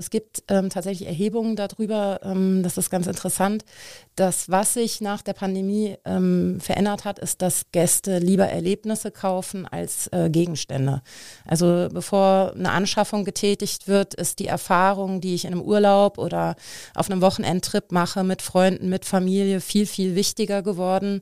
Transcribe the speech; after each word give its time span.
Es 0.00 0.08
gibt 0.08 0.44
ähm, 0.48 0.70
tatsächlich 0.70 1.06
Erhebungen 1.06 1.56
darüber, 1.56 2.20
ähm, 2.22 2.62
das 2.62 2.78
ist 2.78 2.88
ganz 2.88 3.06
interessant, 3.06 3.66
dass 4.16 4.48
was 4.48 4.72
sich 4.72 5.02
nach 5.02 5.20
der 5.20 5.34
Pandemie 5.34 5.98
ähm, 6.06 6.58
verändert 6.58 7.04
hat, 7.04 7.18
ist, 7.18 7.42
dass 7.42 7.66
Gäste 7.70 8.18
lieber 8.18 8.46
Erlebnisse 8.46 9.10
kaufen 9.10 9.66
als 9.66 10.08
äh, 10.12 10.30
Gegenstände. 10.30 11.02
Also 11.46 11.88
bevor 11.92 12.54
eine 12.54 12.70
Anschaffung 12.70 13.26
getätigt 13.26 13.88
wird, 13.88 14.14
ist 14.14 14.38
die 14.38 14.46
Erfahrung, 14.46 15.20
die 15.20 15.34
ich 15.34 15.44
in 15.44 15.52
einem 15.52 15.60
Urlaub 15.60 16.16
oder 16.16 16.56
auf 16.94 17.10
einem 17.10 17.20
Wochenendtrip 17.20 17.92
mache 17.92 18.24
mit 18.24 18.40
Freunden, 18.40 18.88
mit 18.88 19.04
Familie, 19.04 19.60
viel, 19.60 19.84
viel 19.84 20.14
wichtiger 20.14 20.62
geworden. 20.62 21.20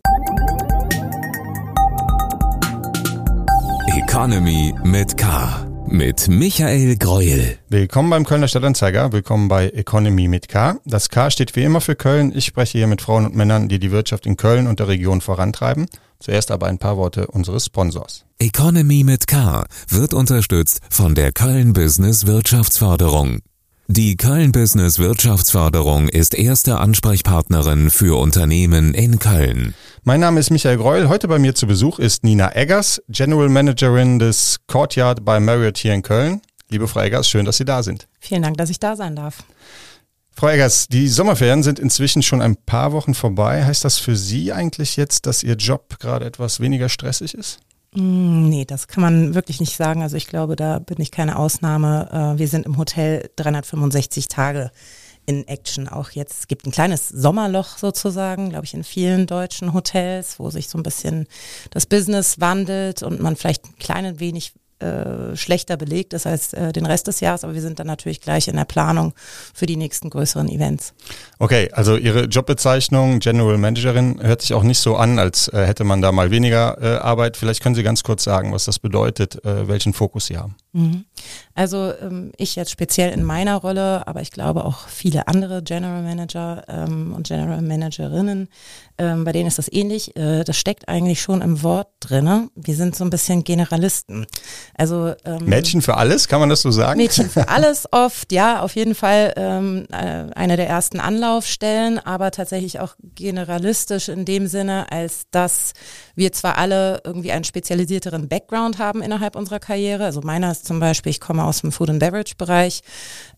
Economy 3.96 4.72
mit 4.84 5.16
K 5.16 5.67
mit 5.91 6.29
Michael 6.29 6.96
Greuel. 6.96 7.59
Willkommen 7.68 8.11
beim 8.11 8.25
Kölner 8.25 8.48
Stadtanzeiger, 8.48 9.12
willkommen 9.12 9.48
bei 9.48 9.68
Economy 9.70 10.29
mit 10.29 10.48
K. 10.48 10.77
Das 10.84 11.09
K 11.09 11.30
steht 11.30 11.56
wie 11.56 11.62
immer 11.62 11.80
für 11.80 11.95
Köln. 11.95 12.33
Ich 12.34 12.46
spreche 12.46 12.79
hier 12.79 12.87
mit 12.87 13.02
Frauen 13.02 13.27
und 13.27 13.34
Männern, 13.34 13.69
die 13.69 13.79
die 13.79 13.91
Wirtschaft 13.91 14.27
in 14.27 14.37
Köln 14.37 14.66
und 14.66 14.80
der 14.80 14.88
Region 14.88 15.20
vorantreiben. 15.20 15.87
Zuerst 16.20 16.51
aber 16.51 16.66
ein 16.66 16.79
paar 16.79 16.96
Worte 16.96 17.29
unseres 17.29 17.66
Sponsors. 17.66 18.24
Economy 18.38 19.05
mit 19.05 19.27
K 19.27 19.66
wird 19.88 20.15
unterstützt 20.15 20.80
von 20.91 21.15
der 21.15 21.32
Köln 21.32 21.73
Business 21.73 22.27
Wirtschaftsförderung. 22.27 23.41
Die 23.91 24.19
Köln 24.19 24.52
Business 24.52 24.98
Wirtschaftsförderung 24.98 26.10
ist 26.10 26.34
erste 26.34 26.77
Ansprechpartnerin 26.77 27.88
für 27.88 28.20
Unternehmen 28.20 28.92
in 28.92 29.19
Köln. 29.19 29.74
Mein 30.05 30.20
Name 30.20 30.41
ist 30.41 30.51
Michael 30.51 30.77
Greul. 30.77 31.09
Heute 31.09 31.27
bei 31.27 31.38
mir 31.38 31.55
zu 31.55 31.66
Besuch 31.66 31.98
ist 31.98 32.23
Nina 32.23 32.55
Eggers, 32.55 33.02
General 33.09 33.48
Managerin 33.48 34.19
des 34.19 34.59
Courtyard 34.66 35.24
bei 35.24 35.41
Marriott 35.41 35.79
hier 35.79 35.95
in 35.95 36.02
Köln. 36.02 36.43
Liebe 36.69 36.87
Frau 36.87 37.01
Eggers, 37.01 37.30
schön, 37.30 37.46
dass 37.46 37.56
Sie 37.56 37.65
da 37.65 37.82
sind. 37.82 38.06
Vielen 38.20 38.43
Dank, 38.43 38.59
dass 38.59 38.69
ich 38.69 38.79
da 38.79 38.95
sein 38.95 39.16
darf. 39.16 39.38
Frau 40.37 40.48
Eggers, 40.48 40.88
die 40.88 41.09
Sommerferien 41.09 41.62
sind 41.62 41.79
inzwischen 41.79 42.23
schon 42.23 42.43
ein 42.43 42.57
paar 42.57 42.93
Wochen 42.93 43.15
vorbei. 43.15 43.65
Heißt 43.65 43.87
das 43.87 43.99
für 43.99 44.16
Sie 44.16 44.52
eigentlich 44.52 44.99
jetzt, 44.99 45.24
dass 45.24 45.43
Ihr 45.43 45.55
Job 45.55 45.99
gerade 45.99 46.27
etwas 46.27 46.60
weniger 46.60 46.90
stressig 46.90 47.32
ist? 47.32 47.60
Mm, 47.94 48.48
nee, 48.48 48.64
das 48.64 48.88
kann 48.88 49.02
man 49.02 49.34
wirklich 49.34 49.60
nicht 49.60 49.76
sagen. 49.76 50.02
Also 50.02 50.16
ich 50.16 50.26
glaube, 50.26 50.56
da 50.56 50.78
bin 50.78 51.00
ich 51.00 51.10
keine 51.10 51.38
Ausnahme. 51.38 52.34
Äh, 52.34 52.38
wir 52.38 52.48
sind 52.48 52.66
im 52.66 52.76
Hotel 52.76 53.30
365 53.36 54.28
Tage 54.28 54.70
in 55.26 55.46
Action 55.46 55.88
auch 55.88 56.10
jetzt. 56.10 56.40
Es 56.40 56.48
gibt 56.48 56.66
ein 56.66 56.70
kleines 56.70 57.09
Sommerloch 57.09 57.76
sozusagen, 57.76 58.48
glaube 58.50 58.64
ich, 58.64 58.72
in 58.72 58.82
vielen 58.82 59.26
deutschen 59.26 59.74
Hotels, 59.74 60.38
wo 60.38 60.48
sich 60.48 60.68
so 60.68 60.78
ein 60.78 60.82
bisschen 60.82 61.26
das 61.70 61.84
Business 61.86 62.40
wandelt 62.40 63.02
und 63.02 63.20
man 63.20 63.36
vielleicht 63.36 63.66
ein 63.66 63.76
kleines 63.78 64.20
wenig 64.20 64.54
äh, 64.81 65.37
schlechter 65.37 65.76
belegt 65.76 66.12
ist 66.12 66.26
als 66.26 66.53
äh, 66.53 66.72
den 66.72 66.87
Rest 66.87 67.06
des 67.06 67.21
Jahres, 67.21 67.44
aber 67.44 67.54
wir 67.54 67.62
sind 67.62 67.78
dann 67.78 67.87
natürlich 67.87 68.21
gleich 68.21 68.48
in 68.48 68.56
der 68.56 68.65
Planung 68.65 69.15
für 69.54 69.66
die 69.66 69.76
nächsten 69.76 70.10
größeren 70.10 70.48
Events. 70.48 70.94
Okay, 71.38 71.71
also 71.72 71.97
Ihre 71.97 72.25
Jobbezeichnung 72.25 73.19
General 73.19 73.59
Managerin 73.59 74.21
hört 74.22 74.43
sich 74.43 74.54
auch 74.54 74.62
nicht 74.62 74.78
so 74.78 74.97
an, 74.97 75.19
als 75.19 75.49
äh, 75.49 75.66
hätte 75.66 75.84
man 75.84 76.03
da 76.03 76.12
mal 76.12 76.31
weniger 76.31 76.78
äh, 76.81 76.99
Arbeit. 76.99 77.37
Vielleicht 77.37 77.62
können 77.62 77.75
Sie 77.75 77.82
ganz 77.82 78.03
kurz 78.03 78.25
sagen, 78.25 78.53
was 78.53 78.65
das 78.65 78.78
bedeutet, 78.78 79.44
äh, 79.44 79.69
welchen 79.69 79.93
Fokus 79.93 80.26
Sie 80.26 80.37
haben. 80.37 80.56
Mhm. 80.78 81.04
Also 81.54 81.93
ähm, 82.00 82.31
ich 82.37 82.54
jetzt 82.54 82.71
speziell 82.71 83.12
in 83.12 83.25
meiner 83.25 83.56
Rolle, 83.56 84.06
aber 84.06 84.21
ich 84.21 84.31
glaube 84.31 84.65
auch 84.65 84.87
viele 84.87 85.26
andere 85.26 85.60
General 85.62 86.03
Manager 86.03 86.62
ähm, 86.69 87.12
und 87.15 87.26
General 87.26 87.60
Managerinnen, 87.60 88.48
ähm, 88.97 89.25
bei 89.25 89.32
denen 89.32 89.49
ist 89.49 89.59
das 89.59 89.71
ähnlich. 89.72 90.16
Äh, 90.16 90.44
das 90.44 90.56
steckt 90.56 90.88
eigentlich 90.88 91.21
schon 91.21 91.43
im 91.43 91.65
Wort 91.65 91.88
drinne. 91.99 92.49
Wir 92.54 92.76
sind 92.76 92.94
so 92.94 93.03
ein 93.03 93.10
bisschen 93.10 93.43
Generalisten. 93.43 94.26
Also 94.75 95.15
Mädchen 95.41 95.82
für 95.82 95.97
alles, 95.97 96.28
kann 96.28 96.38
man 96.38 96.49
das 96.49 96.62
so 96.62 96.71
sagen? 96.71 97.00
Mädchen 97.00 97.28
für 97.28 97.49
alles 97.49 97.88
oft, 97.91 98.31
ja, 98.31 98.62
auf 98.62 98.76
jeden 98.76 98.94
Fall 98.94 99.32
äh, 99.37 100.32
eine 100.38 100.56
der 100.56 100.69
ersten 100.69 101.00
Anlaufstellen, 101.00 101.99
aber 101.99 102.31
tatsächlich 102.31 102.78
auch 102.78 102.94
generalistisch 103.16 104.09
in 104.09 104.25
dem 104.25 104.47
Sinne, 104.47 104.93
als 104.93 105.26
dass 105.32 105.72
wir 106.15 106.32
zwar 106.32 106.59
alle 106.59 107.00
irgendwie 107.05 107.33
einen 107.33 107.45
spezialisierteren 107.45 108.28
Background 108.28 108.78
haben 108.78 109.03
innerhalb 109.03 109.34
unserer 109.34 109.59
Karriere. 109.59 110.05
Also 110.05 110.21
meiner 110.21 110.53
ist 110.53 110.68
zum 110.69 110.81
Beispiel, 110.81 111.11
ich 111.11 111.21
komme 111.21 111.45
aus 111.45 111.62
dem 111.62 111.73
Food 111.73 111.91
and 111.91 111.99
Beverage 111.99 112.34
Bereich, 112.37 112.83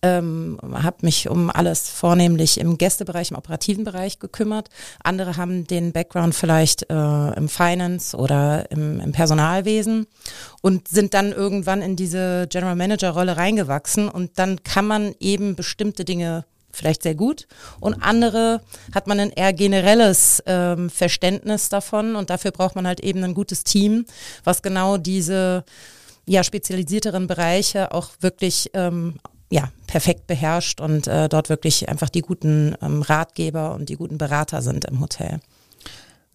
ähm, 0.02 0.58
habe 0.74 0.98
mich 1.02 1.28
um 1.28 1.48
alles 1.48 1.88
vornehmlich 1.88 2.58
im 2.58 2.76
Gästebereich, 2.76 3.30
im 3.30 3.36
operativen 3.36 3.84
Bereich 3.84 4.18
gekümmert. 4.18 4.68
Andere 5.02 5.36
haben 5.36 5.66
den 5.66 5.92
Background 5.92 6.34
vielleicht 6.34 6.90
äh, 6.90 7.30
im 7.34 7.48
Finance 7.48 8.16
oder 8.16 8.70
im, 8.72 9.00
im 9.00 9.12
Personalwesen 9.12 10.06
und 10.60 10.88
sind 10.88 11.14
dann 11.14 11.32
irgendwann 11.32 11.82
in 11.82 11.94
diese 11.96 12.46
General 12.48 12.76
Manager 12.76 13.10
Rolle 13.10 13.36
reingewachsen 13.36 14.08
und 14.08 14.38
dann 14.38 14.62
kann 14.64 14.86
man 14.86 15.14
eben 15.20 15.54
bestimmte 15.54 16.04
Dinge 16.04 16.44
vielleicht 16.72 17.02
sehr 17.04 17.14
gut 17.14 17.46
und 17.80 17.94
andere 18.02 18.60
hat 18.94 19.06
man 19.06 19.20
ein 19.20 19.30
eher 19.30 19.52
generelles 19.52 20.42
ähm, 20.46 20.90
Verständnis 20.90 21.68
davon 21.68 22.16
und 22.16 22.30
dafür 22.30 22.50
braucht 22.50 22.74
man 22.76 22.86
halt 22.86 23.00
eben 23.00 23.22
ein 23.22 23.34
gutes 23.34 23.64
Team, 23.64 24.04
was 24.44 24.62
genau 24.62 24.96
diese 24.96 25.64
ja, 26.30 26.44
spezialisierteren 26.44 27.26
Bereiche 27.26 27.92
auch 27.92 28.10
wirklich 28.20 28.70
ähm, 28.74 29.14
ja, 29.50 29.70
perfekt 29.88 30.28
beherrscht 30.28 30.80
und 30.80 31.08
äh, 31.08 31.28
dort 31.28 31.48
wirklich 31.48 31.88
einfach 31.88 32.08
die 32.08 32.20
guten 32.20 32.76
ähm, 32.80 33.02
Ratgeber 33.02 33.74
und 33.74 33.88
die 33.88 33.96
guten 33.96 34.16
Berater 34.16 34.62
sind 34.62 34.84
im 34.84 35.00
Hotel. 35.00 35.40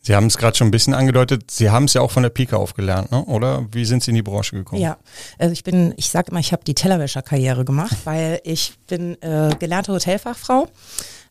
Sie 0.02 0.14
haben 0.14 0.28
es 0.28 0.38
gerade 0.38 0.56
schon 0.58 0.68
ein 0.68 0.72
bisschen 0.72 0.94
angedeutet, 0.94 1.50
Sie 1.50 1.70
haben 1.70 1.86
es 1.86 1.94
ja 1.94 2.02
auch 2.02 2.12
von 2.12 2.24
der 2.24 2.30
Pike 2.30 2.58
aufgelernt, 2.58 3.12
ne? 3.12 3.24
oder? 3.24 3.66
Wie 3.72 3.86
sind 3.86 4.04
Sie 4.04 4.12
in 4.12 4.16
die 4.16 4.22
Branche 4.22 4.58
gekommen? 4.58 4.82
Ja, 4.82 4.98
also 5.40 5.54
ich 5.54 5.64
bin, 5.64 5.94
ich 5.96 6.10
sage 6.10 6.30
immer, 6.30 6.42
ich 6.42 6.52
habe 6.52 6.66
die 6.66 6.76
Tellerwäscherkarriere 6.76 7.64
gemacht, 7.64 7.96
weil 8.04 8.42
ich 8.44 8.74
bin 8.88 9.20
äh, 9.22 9.56
gelernte 9.58 9.94
Hotelfachfrau 9.94 10.68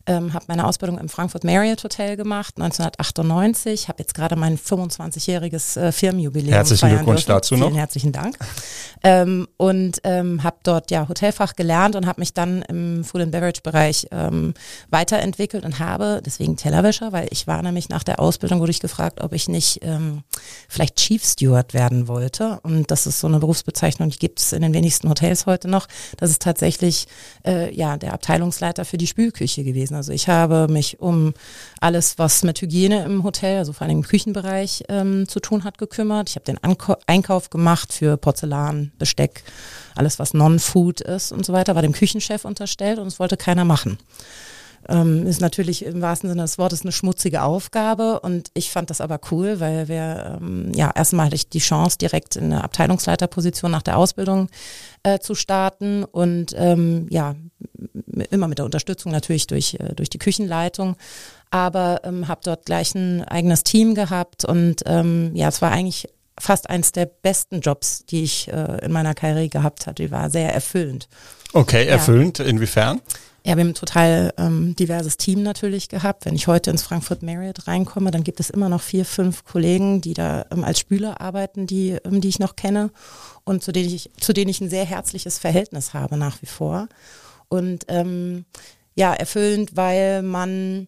ähm, 0.07 0.33
habe 0.33 0.45
meine 0.47 0.65
Ausbildung 0.65 0.99
im 0.99 1.09
Frankfurt 1.09 1.43
Marriott 1.43 1.83
Hotel 1.83 2.15
gemacht, 2.15 2.55
1998, 2.57 3.87
habe 3.87 3.99
jetzt 3.99 4.13
gerade 4.13 4.35
mein 4.35 4.57
25-jähriges 4.57 5.79
äh, 5.79 5.91
Firmenjubiläum. 5.91 6.53
Herzlichen 6.53 6.89
Glückwunsch 6.89 7.25
dürfen. 7.25 7.37
dazu 7.37 7.55
noch. 7.55 7.67
Vielen 7.67 7.77
herzlichen 7.77 8.11
Dank. 8.11 8.37
Ähm, 9.03 9.47
und 9.57 10.01
ähm, 10.03 10.43
habe 10.43 10.57
dort 10.63 10.91
ja 10.91 11.07
Hotelfach 11.07 11.55
gelernt 11.55 11.95
und 11.95 12.05
habe 12.05 12.21
mich 12.21 12.33
dann 12.33 12.61
im 12.63 13.03
Food 13.03 13.21
and 13.21 13.31
Beverage 13.31 13.61
Bereich 13.61 14.07
ähm, 14.11 14.53
weiterentwickelt 14.89 15.65
und 15.65 15.79
habe 15.79 16.21
deswegen 16.25 16.55
Tellerwäscher, 16.55 17.11
weil 17.11 17.27
ich 17.31 17.47
war 17.47 17.61
nämlich 17.61 17.89
nach 17.89 18.03
der 18.03 18.19
Ausbildung 18.19 18.59
wurde 18.59 18.71
ich 18.71 18.79
gefragt, 18.79 19.21
ob 19.21 19.33
ich 19.33 19.47
nicht 19.47 19.79
ähm, 19.81 20.23
vielleicht 20.69 20.97
Chief 20.97 21.23
Steward 21.23 21.73
werden 21.73 22.07
wollte. 22.07 22.59
Und 22.63 22.91
das 22.91 23.07
ist 23.07 23.19
so 23.19 23.27
eine 23.27 23.39
Berufsbezeichnung, 23.39 24.09
die 24.09 24.19
gibt 24.19 24.39
es 24.39 24.53
in 24.53 24.61
den 24.61 24.73
wenigsten 24.73 25.09
Hotels 25.09 25.45
heute 25.45 25.67
noch. 25.67 25.87
Das 26.17 26.29
ist 26.29 26.41
tatsächlich 26.41 27.07
äh, 27.45 27.73
ja 27.75 27.97
der 27.97 28.13
Abteilungsleiter 28.13 28.85
für 28.85 28.97
die 28.97 29.07
Spülküche 29.07 29.63
gewesen. 29.63 29.94
Also 29.95 30.11
ich 30.11 30.27
habe 30.27 30.67
mich 30.69 30.99
um 30.99 31.33
alles, 31.79 32.17
was 32.17 32.43
mit 32.43 32.61
Hygiene 32.61 33.03
im 33.05 33.23
Hotel, 33.23 33.57
also 33.59 33.73
vor 33.73 33.87
allem 33.87 33.97
im 33.97 34.03
Küchenbereich 34.03 34.83
ähm, 34.89 35.27
zu 35.27 35.39
tun 35.39 35.63
hat, 35.63 35.77
gekümmert. 35.77 36.29
Ich 36.29 36.35
habe 36.35 36.45
den 36.45 36.63
Anko 36.63 36.95
Einkauf 37.07 37.49
gemacht 37.49 37.93
für 37.93 38.17
Porzellan, 38.17 38.91
Besteck, 38.99 39.43
alles 39.95 40.19
was 40.19 40.33
Non-Food 40.33 41.01
ist 41.01 41.31
und 41.31 41.45
so 41.45 41.53
weiter, 41.53 41.75
war 41.75 41.81
dem 41.81 41.93
Küchenchef 41.93 42.45
unterstellt 42.45 42.99
und 42.99 43.07
es 43.07 43.19
wollte 43.19 43.37
keiner 43.37 43.65
machen. 43.65 43.97
Ähm, 44.87 45.25
ist 45.25 45.41
natürlich 45.41 45.85
im 45.85 46.01
wahrsten 46.01 46.29
Sinne 46.29 46.43
des 46.43 46.57
Wortes 46.57 46.81
eine 46.81 46.91
schmutzige 46.91 47.41
Aufgabe 47.41 48.19
und 48.19 48.51
ich 48.53 48.69
fand 48.69 48.89
das 48.89 49.01
aber 49.01 49.19
cool, 49.31 49.59
weil 49.59 49.87
wir, 49.87 50.39
ähm, 50.41 50.71
ja, 50.73 50.91
erstmal 50.93 51.27
hatte 51.27 51.35
ich 51.35 51.49
die 51.49 51.59
Chance, 51.59 51.97
direkt 51.97 52.35
in 52.35 52.45
eine 52.45 52.63
Abteilungsleiterposition 52.63 53.71
nach 53.71 53.81
der 53.81 53.97
Ausbildung 53.97 54.49
äh, 55.03 55.19
zu 55.19 55.33
starten 55.33 56.03
und 56.03 56.53
ähm, 56.55 57.07
ja, 57.09 57.35
immer 58.29 58.47
mit 58.47 58.59
der 58.59 58.65
Unterstützung 58.65 59.11
natürlich 59.11 59.47
durch, 59.47 59.75
äh, 59.79 59.95
durch 59.95 60.09
die 60.09 60.19
Küchenleitung, 60.19 60.95
aber 61.49 62.01
ähm, 62.03 62.27
habe 62.27 62.41
dort 62.43 62.65
gleich 62.65 62.93
ein 62.95 63.23
eigenes 63.23 63.63
Team 63.63 63.95
gehabt 63.95 64.45
und 64.45 64.83
ähm, 64.85 65.31
ja, 65.33 65.47
es 65.47 65.61
war 65.61 65.71
eigentlich 65.71 66.07
fast 66.39 66.69
eins 66.69 66.91
der 66.91 67.05
besten 67.05 67.61
Jobs, 67.61 68.05
die 68.05 68.23
ich 68.23 68.49
äh, 68.49 68.85
in 68.85 68.91
meiner 68.91 69.13
Karriere 69.13 69.47
gehabt 69.49 69.87
hatte. 69.87 70.03
Die 70.03 70.11
war 70.11 70.29
sehr 70.29 70.53
erfüllend. 70.53 71.07
Okay, 71.53 71.85
erfüllend, 71.85 72.39
ja. 72.39 72.45
inwiefern? 72.45 73.01
Ja, 73.45 73.55
wir 73.55 73.61
haben 73.61 73.69
ein 73.69 73.75
total 73.75 74.33
ähm, 74.37 74.75
diverses 74.75 75.17
Team 75.17 75.43
natürlich 75.43 75.87
gehabt. 75.87 76.25
Wenn 76.25 76.33
ich 76.33 76.47
heute 76.47 76.71
ins 76.71 76.81
Frankfurt 76.81 77.21
Marriott 77.21 77.67
reinkomme, 77.67 78.09
dann 78.09 78.23
gibt 78.23 78.39
es 78.39 78.49
immer 78.49 78.69
noch 78.69 78.81
vier, 78.81 79.05
fünf 79.05 79.45
Kollegen, 79.45 80.01
die 80.01 80.15
da 80.15 80.47
ähm, 80.49 80.63
als 80.63 80.79
Spüler 80.79 81.21
arbeiten, 81.21 81.67
die, 81.67 81.91
ähm, 81.91 82.21
die 82.21 82.29
ich 82.29 82.39
noch 82.39 82.55
kenne 82.55 82.89
und 83.43 83.61
zu 83.61 83.71
denen 83.71 83.93
ich, 83.93 84.09
zu 84.19 84.33
denen 84.33 84.49
ich 84.49 84.61
ein 84.61 84.69
sehr 84.71 84.83
herzliches 84.83 85.37
Verhältnis 85.37 85.93
habe 85.93 86.17
nach 86.17 86.41
wie 86.41 86.47
vor. 86.47 86.87
Und 87.47 87.85
ähm, 87.87 88.45
ja, 88.95 89.13
erfüllend, 89.13 89.75
weil 89.75 90.23
man 90.23 90.87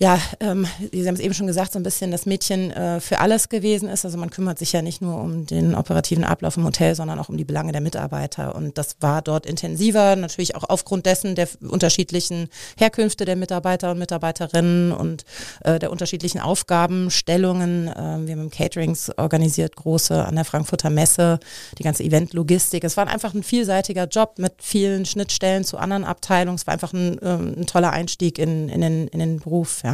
ja, 0.00 0.18
ähm, 0.40 0.66
Sie 0.92 1.06
haben 1.06 1.14
es 1.14 1.20
eben 1.20 1.34
schon 1.34 1.46
gesagt, 1.46 1.72
so 1.72 1.78
ein 1.78 1.84
bisschen 1.84 2.10
das 2.10 2.26
Mädchen 2.26 2.72
äh, 2.72 2.98
für 2.98 3.20
alles 3.20 3.48
gewesen 3.48 3.88
ist. 3.88 4.04
Also 4.04 4.18
man 4.18 4.30
kümmert 4.30 4.58
sich 4.58 4.72
ja 4.72 4.82
nicht 4.82 5.00
nur 5.00 5.20
um 5.20 5.46
den 5.46 5.76
operativen 5.76 6.24
Ablauf 6.24 6.56
im 6.56 6.64
Hotel, 6.64 6.96
sondern 6.96 7.20
auch 7.20 7.28
um 7.28 7.36
die 7.36 7.44
Belange 7.44 7.70
der 7.70 7.80
Mitarbeiter. 7.80 8.56
Und 8.56 8.76
das 8.76 8.96
war 9.00 9.22
dort 9.22 9.46
intensiver, 9.46 10.16
natürlich 10.16 10.56
auch 10.56 10.64
aufgrund 10.68 11.06
dessen 11.06 11.36
der 11.36 11.48
unterschiedlichen 11.60 12.48
Herkünfte 12.76 13.24
der 13.24 13.36
Mitarbeiter 13.36 13.92
und 13.92 13.98
Mitarbeiterinnen 14.00 14.90
und 14.90 15.24
äh, 15.60 15.78
der 15.78 15.92
unterschiedlichen 15.92 16.40
Aufgabenstellungen. 16.40 17.86
Äh, 17.86 18.26
wir 18.26 18.36
haben 18.36 18.50
Caterings 18.50 19.12
organisiert, 19.16 19.76
große 19.76 20.24
an 20.24 20.34
der 20.34 20.44
Frankfurter 20.44 20.90
Messe, 20.90 21.38
die 21.78 21.84
ganze 21.84 22.02
Eventlogistik. 22.02 22.82
Es 22.82 22.96
war 22.96 23.06
einfach 23.06 23.32
ein 23.32 23.44
vielseitiger 23.44 24.08
Job 24.08 24.38
mit 24.38 24.54
vielen 24.58 25.06
Schnittstellen 25.06 25.62
zu 25.62 25.78
anderen 25.78 26.02
Abteilungen. 26.02 26.56
Es 26.56 26.66
war 26.66 26.74
einfach 26.74 26.92
ein, 26.92 27.16
äh, 27.22 27.60
ein 27.60 27.66
toller 27.66 27.92
Einstieg 27.92 28.40
in, 28.40 28.68
in, 28.68 28.80
den, 28.80 29.06
in 29.06 29.20
den 29.20 29.38
Beruf. 29.38 29.82
Ja. 29.84 29.93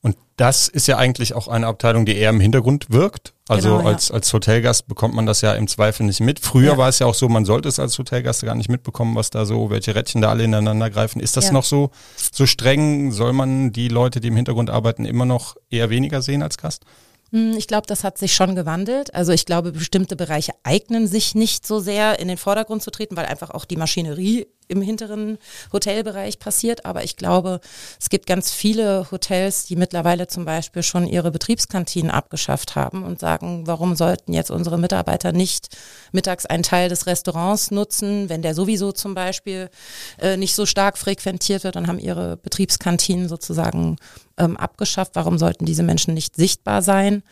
Und 0.00 0.16
das 0.36 0.68
ist 0.68 0.88
ja 0.88 0.96
eigentlich 0.96 1.34
auch 1.34 1.48
eine 1.48 1.66
Abteilung, 1.66 2.04
die 2.04 2.16
eher 2.16 2.30
im 2.30 2.40
Hintergrund 2.40 2.86
wirkt. 2.90 3.34
Also 3.48 3.76
genau, 3.76 3.80
ja. 3.82 3.86
als, 3.94 4.10
als 4.10 4.32
Hotelgast 4.32 4.88
bekommt 4.88 5.14
man 5.14 5.26
das 5.26 5.40
ja 5.40 5.52
im 5.54 5.68
Zweifel 5.68 6.04
nicht 6.04 6.20
mit. 6.20 6.40
Früher 6.40 6.72
ja. 6.72 6.78
war 6.78 6.88
es 6.88 6.98
ja 6.98 7.06
auch 7.06 7.14
so, 7.14 7.28
man 7.28 7.44
sollte 7.44 7.68
es 7.68 7.78
als 7.78 7.98
Hotelgast 7.98 8.42
gar 8.42 8.54
nicht 8.54 8.68
mitbekommen, 8.68 9.14
was 9.14 9.30
da 9.30 9.44
so, 9.44 9.70
welche 9.70 9.94
Rädchen 9.94 10.22
da 10.22 10.30
alle 10.30 10.44
ineinander 10.44 10.90
greifen. 10.90 11.20
Ist 11.20 11.36
das 11.36 11.46
ja. 11.46 11.52
noch 11.52 11.64
so, 11.64 11.90
so 12.32 12.46
streng? 12.46 13.12
Soll 13.12 13.32
man 13.32 13.72
die 13.72 13.88
Leute, 13.88 14.20
die 14.20 14.28
im 14.28 14.36
Hintergrund 14.36 14.70
arbeiten, 14.70 15.04
immer 15.04 15.26
noch 15.26 15.56
eher 15.70 15.90
weniger 15.90 16.22
sehen 16.22 16.42
als 16.42 16.56
Gast? 16.56 16.84
Hm, 17.32 17.54
ich 17.56 17.66
glaube, 17.66 17.86
das 17.86 18.04
hat 18.04 18.18
sich 18.18 18.34
schon 18.34 18.54
gewandelt. 18.54 19.14
Also 19.14 19.32
ich 19.32 19.46
glaube, 19.46 19.72
bestimmte 19.72 20.16
Bereiche 20.16 20.52
eignen 20.62 21.08
sich 21.08 21.34
nicht 21.34 21.66
so 21.66 21.80
sehr 21.80 22.20
in 22.20 22.28
den 22.28 22.36
Vordergrund 22.36 22.82
zu 22.82 22.90
treten, 22.90 23.16
weil 23.16 23.26
einfach 23.26 23.50
auch 23.50 23.64
die 23.64 23.76
Maschinerie 23.76 24.46
im 24.72 24.82
hinteren 24.82 25.38
Hotelbereich 25.72 26.38
passiert. 26.38 26.84
Aber 26.84 27.04
ich 27.04 27.16
glaube, 27.16 27.60
es 28.00 28.08
gibt 28.10 28.26
ganz 28.26 28.50
viele 28.50 29.06
Hotels, 29.10 29.66
die 29.66 29.76
mittlerweile 29.76 30.26
zum 30.26 30.44
Beispiel 30.44 30.82
schon 30.82 31.06
ihre 31.06 31.30
Betriebskantinen 31.30 32.10
abgeschafft 32.10 32.74
haben 32.74 33.04
und 33.04 33.20
sagen, 33.20 33.66
warum 33.66 33.94
sollten 33.94 34.32
jetzt 34.32 34.50
unsere 34.50 34.78
Mitarbeiter 34.78 35.32
nicht 35.32 35.68
mittags 36.10 36.46
einen 36.46 36.62
Teil 36.62 36.88
des 36.88 37.06
Restaurants 37.06 37.70
nutzen, 37.70 38.28
wenn 38.28 38.42
der 38.42 38.54
sowieso 38.54 38.92
zum 38.92 39.14
Beispiel 39.14 39.70
äh, 40.18 40.36
nicht 40.36 40.54
so 40.54 40.66
stark 40.66 40.98
frequentiert 40.98 41.64
wird 41.64 41.76
und 41.76 41.86
haben 41.86 41.98
ihre 41.98 42.36
Betriebskantinen 42.36 43.28
sozusagen 43.28 43.96
ähm, 44.38 44.56
abgeschafft. 44.56 45.12
Warum 45.14 45.38
sollten 45.38 45.66
diese 45.66 45.82
Menschen 45.82 46.14
nicht 46.14 46.36
sichtbar 46.36 46.82
sein? 46.82 47.22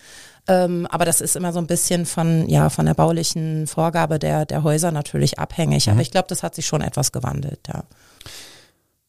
Ähm, 0.49 0.87
aber 0.91 1.05
das 1.05 1.21
ist 1.21 1.37
immer 1.37 1.53
so 1.53 1.59
ein 1.59 1.67
bisschen 1.67 2.07
von, 2.07 2.49
ja, 2.49 2.71
von 2.71 2.87
der 2.87 2.95
baulichen 2.95 3.67
Vorgabe 3.67 4.19
der, 4.19 4.47
der 4.47 4.63
Häuser 4.63 4.91
natürlich 4.91 5.39
abhängig. 5.39 5.87
Mhm. 5.87 5.93
Aber 5.93 6.03
ich 6.03 6.11
glaube, 6.11 6.29
das 6.29 6.43
hat 6.43 6.55
sich 6.55 6.67
schon 6.67 6.81
etwas 6.83 7.13
gewandelt, 7.13 7.61
ja. 7.69 7.85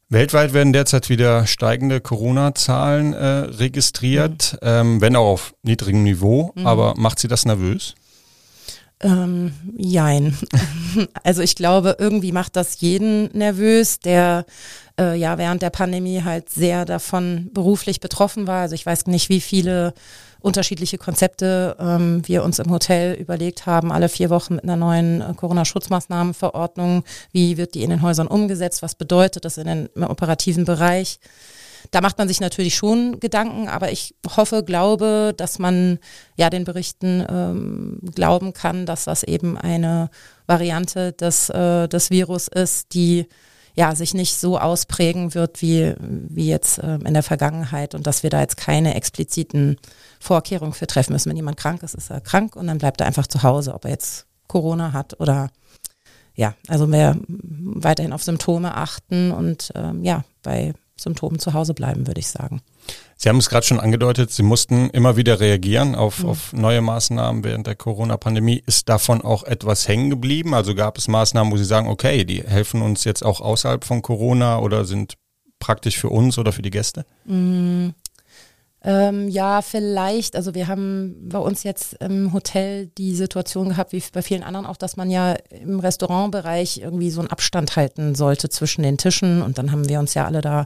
Weltweit 0.10 0.51
werden 0.51 0.74
derzeit 0.74 1.07
wieder 1.07 1.48
steigende 1.48 2.01
Corona-Zahlen 2.01 3.13
äh, 3.13 3.25
registriert, 3.25 4.57
mhm. 4.62 4.68
ähm, 4.68 5.01
wenn 5.01 5.16
auch 5.16 5.28
auf 5.28 5.54
niedrigem 5.63 6.04
Niveau. 6.04 6.51
Mhm. 6.56 6.68
Aber 6.68 6.95
macht 6.98 7.19
Sie 7.19 7.30
das 7.30 7.45
nervös? 7.45 7.95
Ähm, 9.00 9.54
jein. 9.77 10.38
also 11.24 11.42
ich 11.42 11.56
glaube, 11.56 11.95
irgendwie 11.98 12.34
macht 12.34 12.57
das 12.57 12.81
jeden 12.81 13.36
nervös, 13.36 14.00
der 14.00 14.45
äh, 15.00 15.18
ja 15.18 15.38
während 15.38 15.62
der 15.62 15.69
Pandemie 15.69 16.24
halt 16.24 16.50
sehr 16.50 16.86
davon 16.86 17.50
beruflich 17.54 18.00
betroffen 18.00 18.48
war. 18.48 18.62
Also 18.62 18.75
ich 18.75 18.86
weiß 18.86 19.07
nicht, 19.07 19.30
wie 19.30 19.42
viele 19.42 19.94
unterschiedliche 20.42 20.98
Konzepte 20.98 21.76
ähm, 21.80 22.22
wir 22.26 22.44
uns 22.44 22.60
im 22.60 22.72
Hotel 22.72 23.14
überlegt 23.16 23.66
haben, 23.66 23.92
alle 23.92 24.10
vier 24.10 24.30
Wochen 24.30 24.56
mit 24.56 24.64
einer 24.64 24.76
neuen 24.76 25.22
äh, 25.22 25.34
Corona-Schutzmaßnahmenverordnung. 25.36 27.04
Wie 27.32 27.58
wird 27.58 27.76
die 27.76 27.84
in 27.84 27.90
den 27.90 28.02
Häusern 28.02 28.28
umgesetzt? 28.28 28.82
Was 28.82 28.96
bedeutet 28.96 29.46
das 29.46 29.58
in 29.58 29.68
den, 29.68 29.90
im 29.96 30.04
operativen 30.04 30.66
Bereich? 30.66 31.20
Da 31.90 32.02
macht 32.02 32.18
man 32.18 32.28
sich 32.28 32.40
natürlich 32.40 32.76
schon 32.76 33.20
Gedanken, 33.20 33.68
aber 33.68 33.92
ich 33.92 34.16
hoffe, 34.36 34.64
glaube, 34.64 35.34
dass 35.36 35.58
man 35.58 35.98
ja 36.36 36.50
den 36.50 36.64
Berichten 36.64 37.26
ähm, 37.28 38.00
glauben 38.14 38.54
kann, 38.54 38.86
dass 38.86 39.06
das 39.06 39.24
eben 39.24 39.58
eine 39.58 40.10
Variante 40.46 41.14
des, 41.14 41.50
äh, 41.50 41.88
des 41.88 42.12
Virus 42.12 42.48
ist, 42.48 42.94
die 42.94 43.28
ja, 43.76 43.96
sich 43.96 44.14
nicht 44.14 44.36
so 44.36 44.60
ausprägen 44.60 45.34
wird 45.34 45.62
wie, 45.62 45.94
wie 46.00 46.48
jetzt 46.48 46.80
äh, 46.80 46.96
in 46.96 47.14
der 47.14 47.24
Vergangenheit 47.24 47.96
und 47.96 48.08
dass 48.08 48.24
wir 48.24 48.30
da 48.30 48.42
jetzt 48.42 48.58
keine 48.58 48.96
expliziten 48.96 49.78
Vorkehrungen 50.20 50.74
für 50.74 50.88
treffen 50.88 51.14
müssen. 51.14 51.30
Wenn 51.30 51.38
jemand 51.38 51.58
krank 51.58 51.84
ist, 51.84 51.96
ist 51.96 52.10
er 52.10 52.22
krank 52.22 52.56
und 52.56 52.68
dann 52.68 52.78
bleibt 52.78 53.02
er 53.02 53.08
einfach 53.08 53.28
zu 53.28 53.44
Hause, 53.44 53.74
ob 53.74 53.86
er 53.86 53.92
jetzt 53.92 54.26
Corona 54.48 54.94
hat 54.94 55.20
oder 55.20 55.50
ja, 56.36 56.56
also 56.68 56.88
wir 56.88 57.20
weiterhin 57.28 58.14
auf 58.14 58.24
Symptome 58.24 58.76
achten 58.76 59.32
und 59.32 59.72
ähm, 59.76 60.04
ja, 60.04 60.24
bei 60.44 60.74
Symptomen 61.01 61.39
zu 61.39 61.53
Hause 61.53 61.74
bleiben, 61.74 62.07
würde 62.07 62.19
ich 62.19 62.27
sagen. 62.27 62.62
Sie 63.18 63.30
haben 63.30 63.38
es 63.38 63.50
gerade 63.50 63.65
schon 63.65 63.80
angedeutet, 63.80 64.31
Sie 64.31 64.44
mussten 64.44 64.89
immer 64.89 65.15
wieder 65.15 65.39
reagieren 65.39 65.95
auf, 65.95 66.24
mhm. 66.24 66.30
auf 66.30 66.53
neue 66.53 66.81
Maßnahmen 66.81 67.44
während 67.44 67.68
der 67.68 67.75
Corona-Pandemie. 67.75 68.63
Ist 68.65 68.89
davon 68.89 69.21
auch 69.21 69.44
etwas 69.44 69.88
hängen 69.88 70.09
geblieben? 70.09 70.53
Also 70.53 70.74
gab 70.75 70.98
es 70.98 71.07
Maßnahmen, 71.07 71.51
wo 71.51 71.57
Sie 71.57 71.65
sagen, 71.65 71.88
okay, 71.88 72.25
die 72.25 72.42
helfen 72.42 72.81
uns 72.81 73.03
jetzt 73.03 73.24
auch 73.24 73.42
außerhalb 73.42 73.83
von 73.83 74.01
Corona 74.01 74.59
oder 74.59 74.86
sind 74.86 75.15
praktisch 75.59 75.98
für 75.98 76.09
uns 76.09 76.38
oder 76.38 76.51
für 76.51 76.62
die 76.62 76.71
Gäste? 76.71 77.06
Mhm. 77.25 77.94
Ähm, 78.83 79.30
ja, 79.30 79.62
vielleicht. 79.62 80.36
Also 80.36 80.56
wir 80.56 80.68
haben 80.68 81.16
bei 81.30 81.38
uns 81.38 81.62
jetzt 81.63 81.94
im 82.01 82.33
Hotel 82.33 82.88
die 82.98 83.16
Situation 83.16 83.69
gehabt, 83.69 83.92
wie 83.92 84.01
bei 84.12 84.24
vielen 84.24 84.42
anderen 84.42 84.66
auch, 84.66 84.78
dass 84.78 84.98
man 84.98 85.12
ja 85.12 85.36
im 85.51 85.80
Restaurantbereich 85.80 86.80
irgendwie 86.80 87.12
so 87.12 87.22
einen 87.22 87.30
Abstand 87.30 87.75
halten 87.75 88.16
sollte 88.16 88.50
zwischen 88.50 88.81
den 88.81 88.98
Tischen. 88.98 89.44
Und 89.44 89.60
dann 89.60 89.72
haben 89.72 89.88
wir 89.88 90.00
uns 90.00 90.16
ja 90.16 90.25
alle 90.25 90.42
da 90.42 90.66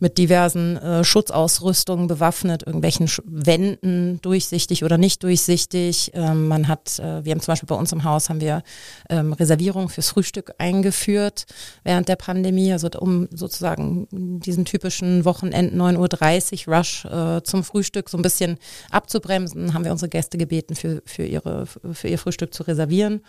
mit 0.00 0.18
diversen 0.18 0.76
äh, 0.78 1.04
Schutzausrüstungen 1.04 2.08
bewaffnet, 2.08 2.64
irgendwelchen 2.66 3.06
Sch 3.06 3.22
Wänden, 3.24 4.20
durchsichtig 4.20 4.82
oder 4.82 4.98
nicht 4.98 5.22
durchsichtig. 5.22 6.10
Ähm, 6.14 6.48
man 6.48 6.66
hat, 6.66 6.98
äh, 6.98 7.24
wir 7.24 7.32
haben 7.32 7.40
zum 7.40 7.52
Beispiel 7.52 7.68
bei 7.68 7.76
uns 7.76 7.92
im 7.92 8.02
Haus 8.02 8.30
haben 8.30 8.40
wir 8.40 8.62
ähm, 9.10 9.32
Reservierungen 9.32 9.88
fürs 9.88 10.10
Frühstück 10.10 10.54
eingeführt 10.58 11.46
während 11.84 12.08
der 12.08 12.16
Pandemie, 12.16 12.72
also 12.72 12.88
um 12.98 13.28
sozusagen 13.30 14.08
diesen 14.10 14.64
typischen 14.64 15.24
Wochenend 15.24 15.74
9.30 15.74 16.66
Uhr 16.66 16.76
Rush 16.76 17.04
äh, 17.04 17.27
äh, 17.36 17.42
zum 17.42 17.64
Frühstück 17.64 18.08
so 18.08 18.18
ein 18.18 18.22
bisschen 18.22 18.58
abzubremsen, 18.90 19.74
haben 19.74 19.84
wir 19.84 19.92
unsere 19.92 20.08
Gäste 20.08 20.38
gebeten, 20.38 20.74
für, 20.74 21.02
für, 21.04 21.24
ihre, 21.24 21.66
für 21.66 22.08
ihr 22.08 22.18
Frühstück 22.18 22.54
zu 22.54 22.62
reservieren. 22.62 23.22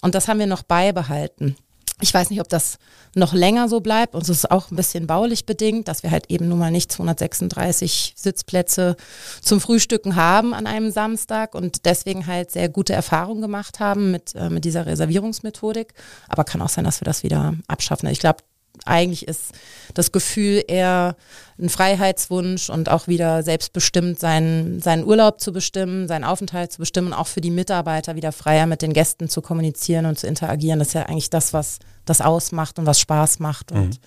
Und 0.00 0.14
das 0.14 0.28
haben 0.28 0.38
wir 0.38 0.46
noch 0.46 0.62
beibehalten. 0.62 1.56
Ich 2.02 2.12
weiß 2.12 2.30
nicht, 2.30 2.40
ob 2.40 2.48
das 2.48 2.78
noch 3.14 3.32
länger 3.32 3.68
so 3.68 3.80
bleibt. 3.80 4.16
Uns 4.16 4.28
ist 4.28 4.50
auch 4.50 4.72
ein 4.72 4.76
bisschen 4.76 5.06
baulich 5.06 5.46
bedingt, 5.46 5.86
dass 5.86 6.02
wir 6.02 6.10
halt 6.10 6.30
eben 6.30 6.48
nun 6.48 6.58
mal 6.58 6.72
nicht 6.72 6.90
236 6.90 8.14
Sitzplätze 8.16 8.96
zum 9.40 9.60
Frühstücken 9.60 10.16
haben 10.16 10.52
an 10.52 10.66
einem 10.66 10.90
Samstag 10.90 11.54
und 11.54 11.84
deswegen 11.84 12.26
halt 12.26 12.50
sehr 12.50 12.68
gute 12.68 12.92
Erfahrungen 12.92 13.40
gemacht 13.40 13.78
haben 13.78 14.10
mit, 14.10 14.34
äh, 14.34 14.50
mit 14.50 14.64
dieser 14.64 14.84
Reservierungsmethodik. 14.86 15.94
Aber 16.28 16.42
kann 16.42 16.60
auch 16.60 16.68
sein, 16.68 16.84
dass 16.84 17.00
wir 17.00 17.04
das 17.04 17.22
wieder 17.22 17.54
abschaffen. 17.68 18.08
Ich 18.08 18.18
glaube, 18.18 18.42
eigentlich 18.84 19.28
ist 19.28 19.52
das 19.94 20.12
Gefühl 20.12 20.64
eher 20.66 21.16
ein 21.58 21.68
Freiheitswunsch 21.68 22.70
und 22.70 22.88
auch 22.88 23.06
wieder 23.06 23.42
selbstbestimmt 23.42 24.18
seinen, 24.18 24.80
seinen 24.80 25.04
Urlaub 25.04 25.40
zu 25.40 25.52
bestimmen, 25.52 26.08
seinen 26.08 26.24
Aufenthalt 26.24 26.72
zu 26.72 26.78
bestimmen, 26.78 27.12
auch 27.12 27.26
für 27.26 27.40
die 27.40 27.50
Mitarbeiter 27.50 28.16
wieder 28.16 28.32
freier 28.32 28.66
mit 28.66 28.82
den 28.82 28.92
Gästen 28.92 29.28
zu 29.28 29.42
kommunizieren 29.42 30.06
und 30.06 30.18
zu 30.18 30.26
interagieren. 30.26 30.78
Das 30.78 30.88
ist 30.88 30.94
ja 30.94 31.02
eigentlich 31.02 31.30
das, 31.30 31.52
was 31.52 31.78
das 32.04 32.20
ausmacht 32.20 32.78
und 32.78 32.86
was 32.86 32.98
Spaß 33.00 33.38
macht. 33.38 33.72
Und 33.72 33.90
mhm. 33.90 33.98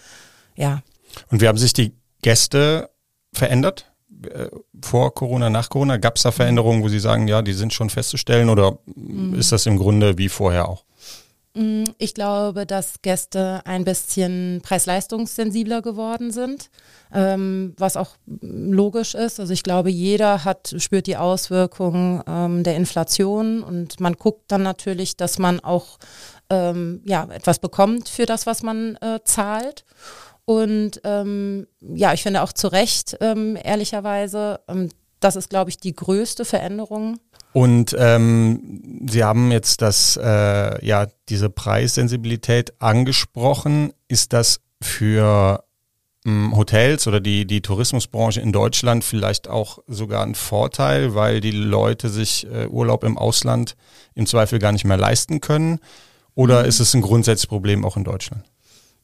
ja. 0.56 0.84
Und 1.32 1.42
wie 1.42 1.48
haben 1.48 1.58
sich 1.58 1.74
die 1.74 1.94
Gäste 2.22 2.89
verändert? 3.34 3.92
Äh, 4.30 4.50
vor 4.82 5.13
Corona, 5.13 5.50
nach 5.50 5.70
Corona? 5.70 5.98
Gab 5.98 6.18
es 6.18 6.24
da 6.24 6.32
Veränderungen, 6.32 6.84
wo 6.84 6.89
Sie 6.89 7.00
sagen, 7.00 7.28
ja, 7.28 7.42
die 7.42 7.54
sind 7.54 7.74
schon 7.74 7.89
festzustellen 7.89 8.50
oder 8.50 8.80
mhm. 8.96 9.36
ist 9.36 9.51
das 9.51 9.66
im 9.66 9.78
Grunde 9.78 10.18
wie 10.18 10.30
vorher 10.30 10.68
auch? 10.68 10.84
Mm, 11.56 11.86
ich 11.98 12.14
glaube, 12.14 12.66
dass 12.66 13.02
Gäste 13.02 13.62
ein 13.66 13.86
bisschen 13.86 14.62
preis-leistungssensibler 14.62 15.82
geworden 15.82 16.32
sind, 16.32 16.70
ähm, 17.14 17.74
was 17.78 17.96
auch 17.96 18.18
logisch 18.42 19.16
ist. 19.16 19.40
Also 19.40 19.54
ich 19.54 19.64
glaube, 19.64 19.90
jeder 19.90 20.44
hat, 20.44 20.76
spürt 20.78 21.08
die 21.08 21.16
Auswirkungen 21.16 22.22
ähm, 22.28 22.64
der 22.64 22.76
Inflation 22.76 23.64
und 23.64 24.02
man 24.02 24.14
guckt 24.14 24.52
dann 24.52 24.64
natürlich, 24.64 25.16
dass 25.16 25.40
man 25.40 25.62
auch 25.62 25.98
ähm, 26.50 27.02
ja, 27.06 27.26
etwas 27.32 27.60
bekommt 27.60 28.10
für 28.10 28.26
das, 28.26 28.46
was 28.46 28.62
man 28.62 28.98
äh, 28.98 29.20
zahlt. 29.24 29.86
Und 30.44 31.02
ähm, 31.06 31.68
ja, 31.80 32.14
ich 32.14 32.22
finde 32.22 32.44
auch 32.44 32.52
zu 32.52 32.68
Recht, 32.68 33.18
ähm, 33.22 33.58
ehrlicherweise, 33.64 34.60
ähm, 34.68 34.90
das 35.22 35.38
ist, 35.38 35.50
glaube 35.50 35.70
ich, 35.70 35.78
die 35.78 35.96
größte 35.96 36.44
Veränderung 36.44 37.18
und 37.56 37.96
ähm, 37.98 38.82
Sie 39.08 39.24
haben 39.24 39.50
jetzt 39.50 39.82
das, 39.82 40.20
äh, 40.22 40.86
ja, 40.86 41.08
diese 41.30 41.50
Preissensibilität 41.50 42.74
angesprochen. 42.82 43.94
Ist 44.10 44.34
das 44.34 44.60
für 44.82 45.64
ähm, 46.26 46.54
Hotels 46.54 47.08
oder 47.08 47.22
die, 47.22 47.48
die 47.48 47.62
Tourismusbranche 47.62 48.42
in 48.42 48.52
Deutschland 48.52 49.06
vielleicht 49.06 49.48
auch 49.48 49.80
sogar 49.88 50.26
ein 50.26 50.36
Vorteil, 50.36 51.16
weil 51.16 51.40
die 51.40 51.52
Leute 51.52 52.10
sich 52.10 52.46
äh, 52.52 52.68
Urlaub 52.68 53.06
im 53.06 53.18
Ausland 53.18 53.78
im 54.16 54.26
Zweifel 54.26 54.60
gar 54.60 54.74
nicht 54.74 54.84
mehr 54.84 54.98
leisten 54.98 55.40
können? 55.40 55.80
Oder 56.34 56.64
mhm. 56.64 56.68
ist 56.68 56.82
es 56.82 56.94
ein 56.94 57.02
grundsätzliches 57.02 57.48
Problem 57.48 57.86
auch 57.86 57.96
in 57.96 58.04
Deutschland? 58.04 58.44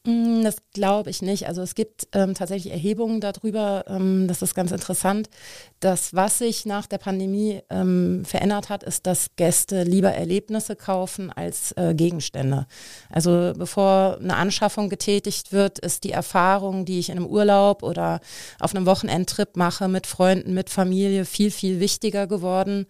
Mm, 0.04 0.42
das 0.42 0.56
glaube 0.72 1.10
ich 1.10 1.22
nicht. 1.22 1.46
Also 1.46 1.62
es 1.62 1.76
gibt 1.76 2.08
ähm, 2.12 2.34
tatsächlich 2.34 2.72
Erhebungen 2.72 3.20
darüber, 3.20 3.84
ähm, 3.86 4.26
das 4.26 4.42
ist 4.42 4.54
ganz 4.54 4.72
interessant. 4.72 5.30
Das, 5.78 6.12
was 6.12 6.38
sich 6.38 6.66
nach 6.66 6.86
der 6.86 6.98
Pandemie 6.98 7.60
ähm, 7.70 8.24
verändert 8.24 8.68
hat, 8.68 8.82
ist, 8.82 9.06
dass 9.06 9.36
Gäste 9.36 9.84
lieber 9.84 10.10
Erlebnisse 10.12 10.74
kaufen 10.74 11.30
als 11.30 11.70
äh, 11.76 11.94
Gegenstände. 11.94 12.66
Also 13.10 13.52
bevor 13.56 14.18
eine 14.20 14.34
Anschaffung 14.36 14.88
getätigt 14.88 15.52
wird, 15.52 15.78
ist 15.78 16.02
die 16.02 16.12
Erfahrung, 16.12 16.84
die 16.84 16.98
ich 16.98 17.08
in 17.08 17.18
einem 17.18 17.26
Urlaub 17.26 17.84
oder 17.84 18.20
auf 18.58 18.74
einem 18.74 18.86
Wochenendtrip 18.86 19.56
mache 19.56 19.86
mit 19.86 20.08
Freunden, 20.08 20.52
mit 20.52 20.68
Familie, 20.68 21.24
viel, 21.24 21.52
viel 21.52 21.78
wichtiger 21.78 22.26
geworden 22.26 22.86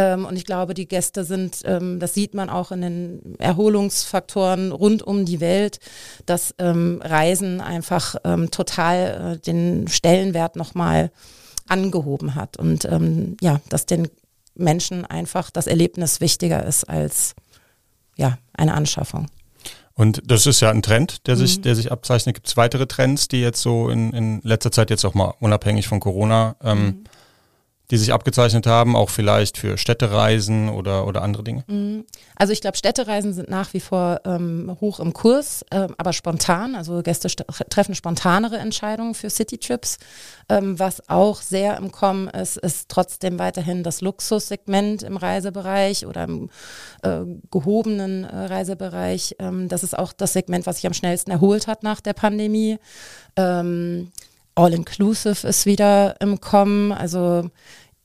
ähm, 0.00 0.24
und 0.24 0.36
ich 0.36 0.46
glaube, 0.46 0.72
die 0.72 0.88
Gäste 0.88 1.24
sind, 1.24 1.60
ähm, 1.64 2.00
das 2.00 2.14
sieht 2.14 2.32
man 2.32 2.48
auch 2.48 2.72
in 2.72 2.80
den 2.80 3.34
Erholungsfaktoren 3.38 4.72
rund 4.72 5.02
um 5.02 5.26
die 5.26 5.40
Welt, 5.40 5.78
dass 6.24 6.54
ähm, 6.58 7.02
Reisen 7.04 7.60
einfach 7.60 8.16
ähm, 8.24 8.50
total 8.50 9.36
äh, 9.36 9.38
den 9.38 9.88
Stellenwert 9.88 10.56
nochmal 10.56 11.10
angehoben 11.68 12.34
hat 12.34 12.56
und 12.56 12.86
ähm, 12.86 13.36
ja, 13.42 13.60
dass 13.68 13.84
den 13.84 14.08
Menschen 14.54 15.04
einfach 15.04 15.50
das 15.50 15.66
Erlebnis 15.66 16.20
wichtiger 16.20 16.64
ist 16.64 16.84
als 16.84 17.34
ja, 18.16 18.38
eine 18.54 18.74
Anschaffung. 18.74 19.26
Und 19.94 20.22
das 20.24 20.46
ist 20.46 20.60
ja 20.60 20.70
ein 20.70 20.82
Trend, 20.82 21.26
der 21.26 21.36
sich, 21.36 21.58
mhm. 21.58 21.62
der 21.62 21.76
sich 21.76 21.92
abzeichnet. 21.92 22.34
Gibt 22.36 22.48
es 22.48 22.56
weitere 22.56 22.86
Trends, 22.86 23.28
die 23.28 23.42
jetzt 23.42 23.60
so 23.60 23.90
in, 23.90 24.14
in 24.14 24.40
letzter 24.42 24.72
Zeit 24.72 24.88
jetzt 24.88 25.04
auch 25.04 25.14
mal 25.14 25.34
unabhängig 25.40 25.88
von 25.88 26.00
Corona 26.00 26.56
ähm, 26.62 26.84
mhm 26.84 27.04
die 27.90 27.96
sich 27.96 28.12
abgezeichnet 28.12 28.66
haben, 28.66 28.94
auch 28.94 29.10
vielleicht 29.10 29.58
für 29.58 29.76
Städtereisen 29.76 30.68
oder, 30.68 31.06
oder 31.06 31.22
andere 31.22 31.42
Dinge? 31.42 31.64
Mhm. 31.66 32.04
Also 32.36 32.52
ich 32.52 32.60
glaube, 32.60 32.76
Städtereisen 32.76 33.32
sind 33.32 33.50
nach 33.50 33.74
wie 33.74 33.80
vor 33.80 34.20
ähm, 34.24 34.76
hoch 34.80 35.00
im 35.00 35.12
Kurs, 35.12 35.64
äh, 35.70 35.88
aber 35.98 36.12
spontan. 36.12 36.74
Also 36.74 37.02
Gäste 37.02 37.28
treffen 37.68 37.94
spontanere 37.94 38.58
Entscheidungen 38.58 39.14
für 39.14 39.28
Citytrips. 39.28 39.98
Ähm, 40.48 40.78
was 40.78 41.08
auch 41.08 41.42
sehr 41.42 41.76
im 41.76 41.90
Kommen 41.90 42.28
ist, 42.28 42.56
ist 42.56 42.88
trotzdem 42.88 43.38
weiterhin 43.38 43.82
das 43.82 44.00
Luxussegment 44.00 45.02
im 45.02 45.16
Reisebereich 45.16 46.06
oder 46.06 46.24
im 46.24 46.50
äh, 47.02 47.20
gehobenen 47.50 48.24
äh, 48.24 48.36
Reisebereich. 48.46 49.36
Ähm, 49.38 49.68
das 49.68 49.82
ist 49.82 49.98
auch 49.98 50.12
das 50.12 50.32
Segment, 50.32 50.66
was 50.66 50.76
sich 50.76 50.86
am 50.86 50.94
schnellsten 50.94 51.30
erholt 51.30 51.66
hat 51.66 51.82
nach 51.82 52.00
der 52.00 52.14
Pandemie. 52.14 52.78
Ähm, 53.36 54.12
All-Inclusive 54.54 55.46
ist 55.46 55.66
wieder 55.66 56.16
im 56.20 56.40
Kommen. 56.40 56.92
Also 56.92 57.50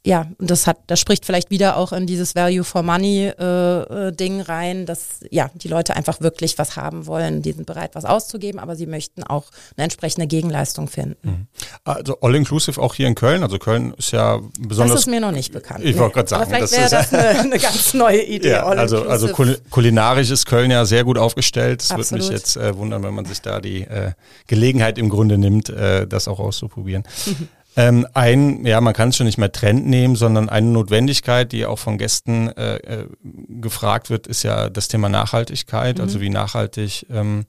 ja, 0.05 0.27
und 0.37 0.51
das 0.51 0.67
hat, 0.67 0.77
das 0.85 0.99
spricht 0.99 1.25
vielleicht 1.25 1.49
wieder 1.49 1.77
auch 1.77 1.91
in 1.91 2.05
dieses 2.05 2.35
Value 2.35 2.63
for 2.63 2.83
Money 2.83 3.31
äh, 3.39 4.07
äh, 4.09 4.11
Ding 4.11 4.39
rein, 4.39 4.85
dass 4.85 5.21
ja 5.31 5.49
die 5.55 5.67
Leute 5.67 5.95
einfach 5.95 6.21
wirklich 6.21 6.59
was 6.59 6.75
haben 6.75 7.07
wollen, 7.07 7.41
die 7.41 7.53
sind 7.53 7.65
bereit, 7.65 7.95
was 7.95 8.05
auszugeben, 8.05 8.59
aber 8.59 8.75
sie 8.75 8.85
möchten 8.85 9.23
auch 9.23 9.45
eine 9.75 9.85
entsprechende 9.85 10.27
Gegenleistung 10.27 10.87
finden. 10.87 11.17
Mhm. 11.27 11.47
Also 11.83 12.19
all 12.21 12.35
inclusive 12.35 12.79
auch 12.79 12.93
hier 12.93 13.07
in 13.07 13.15
Köln. 13.15 13.41
Also 13.41 13.57
Köln 13.57 13.95
ist 13.97 14.11
ja 14.11 14.39
besonders. 14.59 14.93
Das 14.93 15.01
ist 15.01 15.07
mir 15.07 15.19
noch 15.19 15.31
nicht 15.31 15.51
bekannt. 15.51 15.83
Ich 15.83 15.97
wollte 15.97 16.13
gerade 16.13 16.29
sagen, 16.29 16.43
aber 16.43 16.67
vielleicht 16.67 16.73
wäre 16.73 16.89
das 16.91 17.11
eine, 17.11 17.39
eine, 17.39 17.57
ganz 17.57 17.93
neue 17.95 18.21
Idee. 18.25 18.51
Ja, 18.51 18.63
also 18.63 19.07
also 19.07 19.29
kulinarisch 19.71 20.29
ist 20.29 20.45
Köln 20.45 20.69
ja 20.69 20.85
sehr 20.85 21.03
gut 21.03 21.17
aufgestellt. 21.17 21.81
Es 21.81 21.89
würde 21.89 22.13
mich 22.13 22.29
jetzt 22.29 22.57
äh, 22.57 22.77
wundern, 22.77 23.01
wenn 23.01 23.15
man 23.15 23.25
sich 23.25 23.41
da 23.41 23.59
die 23.59 23.81
äh, 23.81 24.11
Gelegenheit 24.45 24.99
im 24.99 25.09
Grunde 25.09 25.39
nimmt, 25.39 25.69
äh, 25.69 26.05
das 26.05 26.27
auch 26.27 26.39
auszuprobieren. 26.39 27.03
Ähm, 27.77 28.07
ein, 28.13 28.65
ja, 28.65 28.79
man 28.79 28.93
kann 28.93 29.09
es 29.09 29.17
schon 29.17 29.25
nicht 29.25 29.37
mehr 29.37 29.51
Trend 29.51 29.85
nehmen, 29.85 30.15
sondern 30.15 30.49
eine 30.49 30.67
Notwendigkeit, 30.67 31.51
die 31.51 31.65
auch 31.65 31.79
von 31.79 31.97
Gästen 31.97 32.49
äh, 32.49 32.77
äh, 32.77 33.07
gefragt 33.49 34.09
wird, 34.09 34.27
ist 34.27 34.43
ja 34.43 34.69
das 34.69 34.87
Thema 34.87 35.09
Nachhaltigkeit. 35.09 35.99
Also 35.99 36.01
mhm. 36.01 36.15
Also 36.15 36.21
wie 36.21 36.29
nachhaltig 36.29 37.05
ähm, 37.09 37.45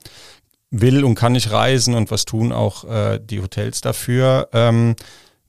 will 0.71 1.05
und 1.05 1.15
kann 1.15 1.37
ich 1.37 1.53
reisen 1.53 1.95
und 1.95 2.11
was 2.11 2.25
tun 2.25 2.53
auch 2.53 2.85
äh, 2.85 3.21
die 3.23 3.41
Hotels 3.41 3.81
dafür. 3.81 4.49
Ähm, 4.53 4.97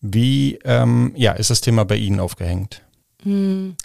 wie 0.01 0.59
ähm, 0.63 1.13
ja, 1.15 1.31
ist 1.31 1.49
das 1.49 1.61
Thema 1.61 1.83
bei 1.85 1.95
Ihnen 1.95 2.19
aufgehängt? 2.19 2.81
Mhm. 3.23 3.75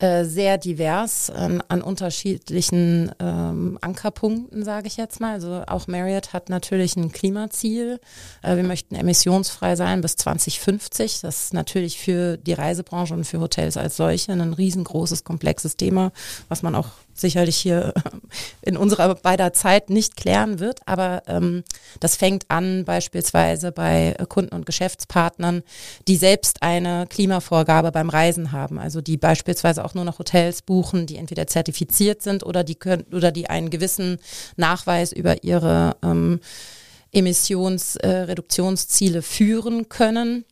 Äh, 0.00 0.24
sehr 0.24 0.58
divers 0.58 1.30
an, 1.30 1.62
an 1.68 1.80
unterschiedlichen 1.80 3.12
ähm, 3.20 3.78
Ankerpunkten, 3.80 4.64
sage 4.64 4.88
ich 4.88 4.96
jetzt 4.96 5.20
mal. 5.20 5.34
Also 5.34 5.62
auch 5.68 5.86
Marriott 5.86 6.32
hat 6.32 6.48
natürlich 6.48 6.96
ein 6.96 7.12
Klimaziel. 7.12 8.00
Äh, 8.42 8.56
wir 8.56 8.64
möchten 8.64 8.96
emissionsfrei 8.96 9.76
sein 9.76 10.00
bis 10.00 10.16
2050. 10.16 11.20
Das 11.20 11.44
ist 11.44 11.54
natürlich 11.54 12.00
für 12.00 12.36
die 12.36 12.54
Reisebranche 12.54 13.14
und 13.14 13.24
für 13.24 13.38
Hotels 13.38 13.76
als 13.76 13.96
solche 13.96 14.32
ein 14.32 14.52
riesengroßes, 14.52 15.22
komplexes 15.22 15.76
Thema, 15.76 16.10
was 16.48 16.62
man 16.62 16.74
auch 16.74 16.88
sicherlich 17.14 17.56
hier 17.56 17.94
in 18.62 18.76
unserer 18.76 19.14
beider 19.14 19.52
Zeit 19.52 19.90
nicht 19.90 20.16
klären 20.16 20.58
wird. 20.58 20.80
Aber 20.86 21.22
ähm, 21.26 21.62
das 22.00 22.16
fängt 22.16 22.44
an 22.48 22.84
beispielsweise 22.84 23.72
bei 23.72 24.16
Kunden 24.28 24.54
und 24.54 24.66
Geschäftspartnern, 24.66 25.62
die 26.08 26.16
selbst 26.16 26.62
eine 26.62 27.06
Klimavorgabe 27.08 27.92
beim 27.92 28.10
Reisen 28.10 28.52
haben. 28.52 28.78
Also 28.78 29.00
die 29.00 29.16
beispielsweise 29.16 29.84
auch 29.84 29.94
nur 29.94 30.04
noch 30.04 30.18
Hotels 30.18 30.62
buchen, 30.62 31.06
die 31.06 31.16
entweder 31.16 31.46
zertifiziert 31.46 32.22
sind 32.22 32.44
oder 32.44 32.64
die 32.64 32.74
können 32.74 33.04
oder 33.12 33.32
die 33.32 33.48
einen 33.48 33.70
gewissen 33.70 34.18
Nachweis 34.56 35.12
über 35.12 35.44
ihre 35.44 35.96
ähm, 36.02 36.40
Emissionsreduktionsziele 37.12 39.18
äh, 39.18 39.22
führen 39.22 39.88
können. 39.88 40.44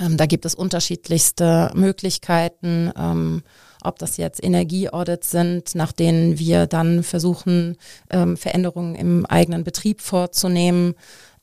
Ähm, 0.00 0.16
da 0.16 0.26
gibt 0.26 0.44
es 0.44 0.54
unterschiedlichste 0.54 1.70
Möglichkeiten. 1.74 2.90
Ähm, 2.96 3.42
ob 3.84 3.98
das 3.98 4.16
jetzt 4.16 4.42
Energieaudits 4.42 5.30
sind, 5.30 5.74
nach 5.74 5.92
denen 5.92 6.38
wir 6.38 6.66
dann 6.66 7.02
versuchen, 7.02 7.76
ähm, 8.10 8.36
Veränderungen 8.36 8.94
im 8.94 9.26
eigenen 9.26 9.64
Betrieb 9.64 10.00
vorzunehmen. 10.00 10.94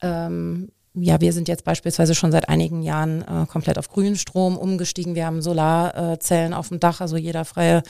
Ähm, 0.02 0.70
ja, 0.96 1.22
wir 1.22 1.34
sind 1.34 1.48
jetzt 1.48 1.64
beispielsweise 1.64 2.16
schon 2.16 2.32
seit 2.32 2.50
einigen 2.50 2.82
Jahren 2.82 3.22
äh, 3.22 3.46
komplett 3.46 3.78
auf 3.78 3.90
grünen 3.90 4.16
Strom 4.16 4.58
umgestiegen. 4.58 5.16
Wir 5.16 5.26
haben 5.26 5.42
Solarzellen 5.42 6.54
auf 6.54 6.70
dem 6.70 6.80
Dach, 6.80 7.00
also 7.00 7.16
jeder 7.16 7.46
freie 7.46 7.84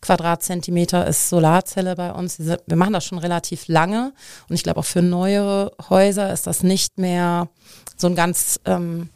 Quadratzentimeter 0.00 1.06
ist 1.06 1.28
Solarzelle 1.28 1.96
bei 1.96 2.12
uns. 2.12 2.38
Wir 2.38 2.76
machen 2.76 2.92
das 2.92 3.04
schon 3.04 3.18
relativ 3.18 3.68
lange 3.68 4.12
und 4.48 4.54
ich 4.54 4.62
glaube 4.62 4.80
auch 4.80 4.84
für 4.84 5.02
neuere 5.02 5.72
Häuser 5.88 6.32
ist 6.32 6.46
das 6.46 6.62
nicht 6.62 6.98
mehr 6.98 7.48
so 7.96 8.06
ein 8.06 8.14
ganz 8.14 8.60
ähm, 8.66 9.08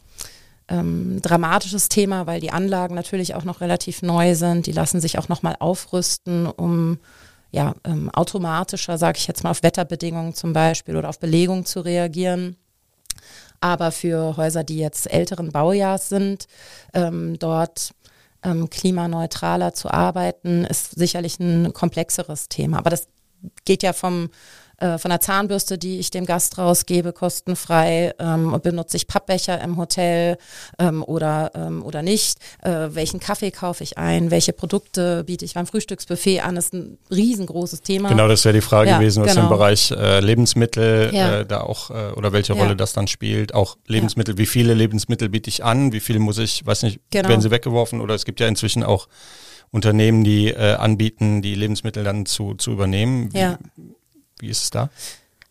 ähm, 0.68 1.20
dramatisches 1.23 1.88
Thema, 1.88 2.26
weil 2.26 2.40
die 2.40 2.50
Anlagen 2.50 2.94
natürlich 2.94 3.35
auch 3.35 3.44
noch 3.44 3.61
relativ 3.61 4.02
neu 4.02 4.35
sind. 4.35 4.66
Die 4.66 4.73
lassen 4.73 5.00
sich 5.00 5.18
auch 5.18 5.28
nochmal 5.28 5.56
aufrüsten, 5.58 6.46
um 6.46 6.99
ja, 7.50 7.75
ähm, 7.85 8.11
automatischer, 8.11 8.99
sage 8.99 9.18
ich 9.18 9.26
jetzt 9.26 9.44
mal, 9.44 9.50
auf 9.50 9.62
Wetterbedingungen 9.62 10.35
zum 10.35 10.52
Beispiel 10.52 10.96
oder 10.96 11.08
auf 11.08 11.20
Belegung 11.20 11.64
zu 11.64 11.80
reagieren. 11.80 12.56
Aber 13.61 13.92
für 13.92 14.37
Häuser, 14.37 14.64
die 14.64 14.78
jetzt 14.78 15.11
älteren 15.11 15.50
Baujahrs 15.50 16.08
sind, 16.08 16.46
ähm, 16.92 17.38
dort 17.38 17.94
ähm, 18.42 18.68
klimaneutraler 18.68 19.73
zu 19.73 19.90
arbeiten, 19.90 20.64
ist 20.64 20.99
sicherlich 20.99 21.40
ein 21.40 21.73
komplexeres 21.73 22.49
Thema. 22.49 22.78
Aber 22.78 22.90
das 22.90 23.08
geht 23.64 23.82
ja 23.82 23.92
vom 23.92 24.28
äh, 24.78 24.99
von 24.99 25.11
der 25.11 25.21
Zahnbürste, 25.21 25.78
die 25.78 25.99
ich 25.99 26.11
dem 26.11 26.26
Gast 26.26 26.59
rausgebe, 26.59 27.12
kostenfrei, 27.12 28.14
ähm, 28.18 28.59
benutze 28.62 28.97
ich 28.97 29.06
Pappbecher 29.06 29.61
im 29.62 29.76
Hotel 29.76 30.37
ähm, 30.78 31.02
oder, 31.02 31.50
ähm, 31.54 31.83
oder 31.83 32.02
nicht, 32.02 32.38
äh, 32.62 32.88
welchen 32.90 33.21
Kaffee 33.21 33.50
kaufe 33.50 33.83
ich 33.83 33.97
ein, 33.99 34.30
welche 34.30 34.52
Produkte 34.52 35.25
biete 35.25 35.45
ich 35.45 35.54
beim 35.54 35.66
Frühstücksbuffet 35.66 36.40
an, 36.40 36.56
das 36.56 36.66
ist 36.66 36.75
ein 36.75 36.99
riesengroßes 37.11 37.83
Thema. 37.83 38.11
Genau, 38.11 38.28
das 38.28 38.45
wäre 38.45 38.54
die 38.54 38.61
Frage 38.61 38.90
ja, 38.90 38.99
gewesen, 38.99 39.23
was 39.23 39.30
genau. 39.30 39.45
im 39.45 39.49
Bereich 39.49 39.90
äh, 39.90 40.21
Lebensmittel 40.21 41.11
ja. 41.14 41.40
äh, 41.40 41.47
da 41.47 41.61
auch 41.61 41.90
äh, 41.90 42.12
oder 42.14 42.33
welche 42.33 42.52
Rolle 42.52 42.71
ja. 42.71 42.75
das 42.75 42.92
dann 42.92 43.06
spielt, 43.06 43.54
auch 43.54 43.76
Lebensmittel, 43.87 44.37
wie 44.38 44.47
viele 44.47 44.75
Lebensmittel 44.75 45.28
biete 45.28 45.49
ich 45.49 45.64
an, 45.64 45.92
wie 45.92 46.00
viele 46.00 46.18
muss 46.18 46.38
ich, 46.38 46.66
weiß 46.66 46.83
nicht, 46.83 47.00
genau. 47.11 47.28
werden 47.28 47.40
sie 47.40 47.50
weggeworfen 47.50 48.00
oder 48.00 48.14
es 48.14 48.25
gibt 48.25 48.40
ja 48.40 48.49
inzwischen 48.49 48.83
auch 48.83 49.09
Unternehmen, 49.71 50.25
die 50.25 50.49
äh, 50.49 50.75
anbieten, 50.75 51.42
die 51.42 51.54
Lebensmittel 51.54 52.04
dann 52.04 52.26
zu, 52.26 52.54
zu 52.54 52.73
übernehmen. 52.73 53.33
Wie, 53.33 53.38
ja. 53.38 53.59
Wie 54.40 54.48
ist 54.48 54.64
es 54.64 54.70
da? 54.70 54.90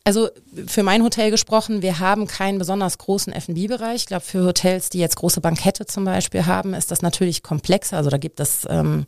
Also 0.04 0.30
für 0.68 0.84
mein 0.84 1.02
Hotel 1.02 1.32
gesprochen, 1.32 1.82
wir 1.82 1.98
haben 1.98 2.28
keinen 2.28 2.60
besonders 2.60 3.00
großen 3.00 3.34
F&B-Bereich. 3.34 4.02
Ich 4.02 4.06
glaube, 4.06 4.24
für 4.24 4.46
Hotels, 4.46 4.90
die 4.90 5.00
jetzt 5.00 5.16
große 5.16 5.42
Bankette 5.42 5.88
zum 5.88 6.06
Beispiel 6.06 6.46
haben, 6.46 6.76
ist 6.76 6.92
das 6.92 7.02
natürlich 7.02 7.42
komplexer. 7.42 7.98
Also 7.98 8.12
da 8.12 8.18
gibt 8.18 8.40
es 8.40 8.68
ähm, 8.70 9.08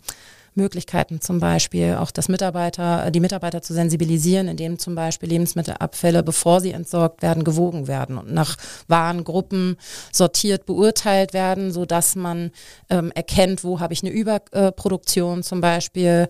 Möglichkeiten 0.58 1.22
zum 1.22 1.40
Beispiel 1.40 1.96
auch 1.96 2.12
das 2.12 2.28
Mitarbeiter, 2.28 3.06
äh, 3.06 3.12
die 3.12 3.20
Mitarbeiter 3.20 3.62
zu 3.62 3.74
sensibilisieren, 3.74 4.48
indem 4.48 4.80
zum 4.80 4.96
Beispiel 4.96 5.30
Lebensmittelabfälle, 5.30 6.24
bevor 6.24 6.60
sie 6.62 6.72
entsorgt 6.72 7.22
werden, 7.22 7.44
gewogen 7.44 7.88
werden 7.88 8.18
und 8.18 8.34
nach 8.34 8.58
Warengruppen 8.88 9.78
sortiert 10.12 10.66
beurteilt 10.66 11.34
werden, 11.34 11.72
so 11.72 11.86
dass 11.86 12.16
man 12.16 12.52
ähm, 12.90 13.12
erkennt, 13.16 13.64
wo 13.64 13.80
habe 13.80 13.94
ich 13.94 14.04
eine 14.04 14.12
Überproduktion 14.12 15.44
zum 15.44 15.62
Beispiel 15.62 16.28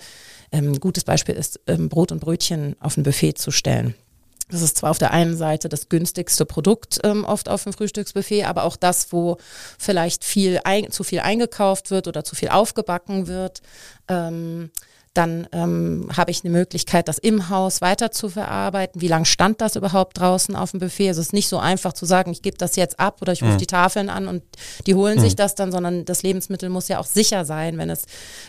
ein 0.51 0.65
ähm, 0.65 0.79
gutes 0.79 1.03
Beispiel 1.03 1.36
ist, 1.36 1.60
ähm, 1.67 1.89
Brot 1.89 2.12
und 2.12 2.19
Brötchen 2.19 2.75
auf 2.79 2.98
ein 2.98 3.03
Buffet 3.03 3.34
zu 3.34 3.51
stellen. 3.51 3.96
Das 4.49 4.61
ist 4.61 4.77
zwar 4.77 4.91
auf 4.91 4.97
der 4.97 5.11
einen 5.11 5.35
Seite 5.35 5.67
das 5.67 5.89
günstigste 5.89 6.45
Produkt 6.45 6.99
ähm, 7.03 7.25
oft 7.25 7.49
auf 7.49 7.63
dem 7.63 7.73
Frühstücksbuffet, 7.73 8.45
aber 8.45 8.63
auch 8.63 8.77
das, 8.77 9.11
wo 9.11 9.37
vielleicht 9.77 10.23
viel 10.23 10.61
ein, 10.63 10.89
zu 10.89 11.03
viel 11.03 11.19
eingekauft 11.19 11.91
wird 11.91 12.07
oder 12.07 12.23
zu 12.23 12.35
viel 12.35 12.49
aufgebacken 12.49 13.27
wird. 13.27 13.61
Ähm, 14.07 14.71
Dann 15.17 15.47
ähm, 15.51 16.09
habe 16.15 16.29
ich 16.29 16.43
eine 16.43 16.53
Möglichkeit, 16.53 17.07
das 17.07 17.17
im 17.17 17.50
Haus 17.50 17.81
weiter 17.81 18.12
zu 18.12 18.29
verarbeiten. 18.29 19.01
Wie 19.01 19.07
lange 19.07 19.25
stand 19.25 19.62
das 19.62 19.75
überhaupt 19.75 20.19
draußen 20.19 20.55
auf 20.55 20.69
dem 20.71 20.79
Buffet? 20.79 21.07
Also 21.07 21.21
es 21.21 21.27
ist 21.27 21.33
nicht 21.33 21.47
so 21.50 21.57
einfach 21.57 21.93
zu 21.93 22.05
sagen, 22.05 22.31
ich 22.31 22.43
gebe 22.43 22.55
das 22.55 22.75
jetzt 22.75 23.00
ab 23.00 23.19
oder 23.19 23.33
ich 23.33 23.41
rufe 23.41 23.53
mhm. 23.53 23.57
die 23.57 23.65
Tafeln 23.65 24.09
an 24.09 24.27
und 24.27 24.43
die 24.86 24.93
holen 24.93 25.17
mhm. 25.17 25.21
sich 25.21 25.36
das 25.36 25.55
dann, 25.55 25.71
sondern 25.71 26.05
das 26.05 26.21
Lebensmittel 26.21 26.69
muss 26.69 26.88
ja 26.88 27.00
auch 27.00 27.05
sicher 27.07 27.45
sein, 27.45 27.79
wenn 27.79 27.89
es 27.89 28.05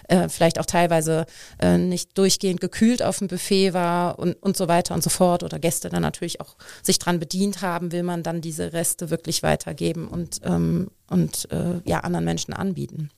äh, 0.08 0.28
vielleicht 0.28 0.60
auch 0.60 0.66
teilweise 0.66 1.24
äh, 1.58 1.78
nicht 1.78 2.18
durchgehend 2.18 2.60
gekühlt 2.60 3.02
auf 3.02 3.16
dem 3.16 3.28
Buffet 3.28 3.72
war 3.72 4.18
und, 4.18 4.34
und 4.34 4.54
so 4.54 4.68
weiter 4.68 4.94
und 4.94 5.02
so 5.02 5.08
fort 5.08 5.42
oder 5.44 5.58
Gäste 5.58 5.88
dann 5.88 6.02
natürlich 6.02 6.42
auch 6.42 6.56
sich 6.82 6.98
dran 6.98 7.18
bedient 7.18 7.62
haben, 7.62 7.92
will 7.92 8.02
man 8.02 8.22
dann 8.22 8.42
diese 8.42 8.74
Reste 8.74 9.08
wirklich 9.08 9.42
weitergeben 9.42 10.06
und, 10.06 10.42
ähm, 10.44 10.90
und 11.08 11.50
äh, 11.50 11.80
ja, 11.86 12.00
anderen 12.00 12.26
Menschen 12.26 12.52
anbieten. 12.52 13.08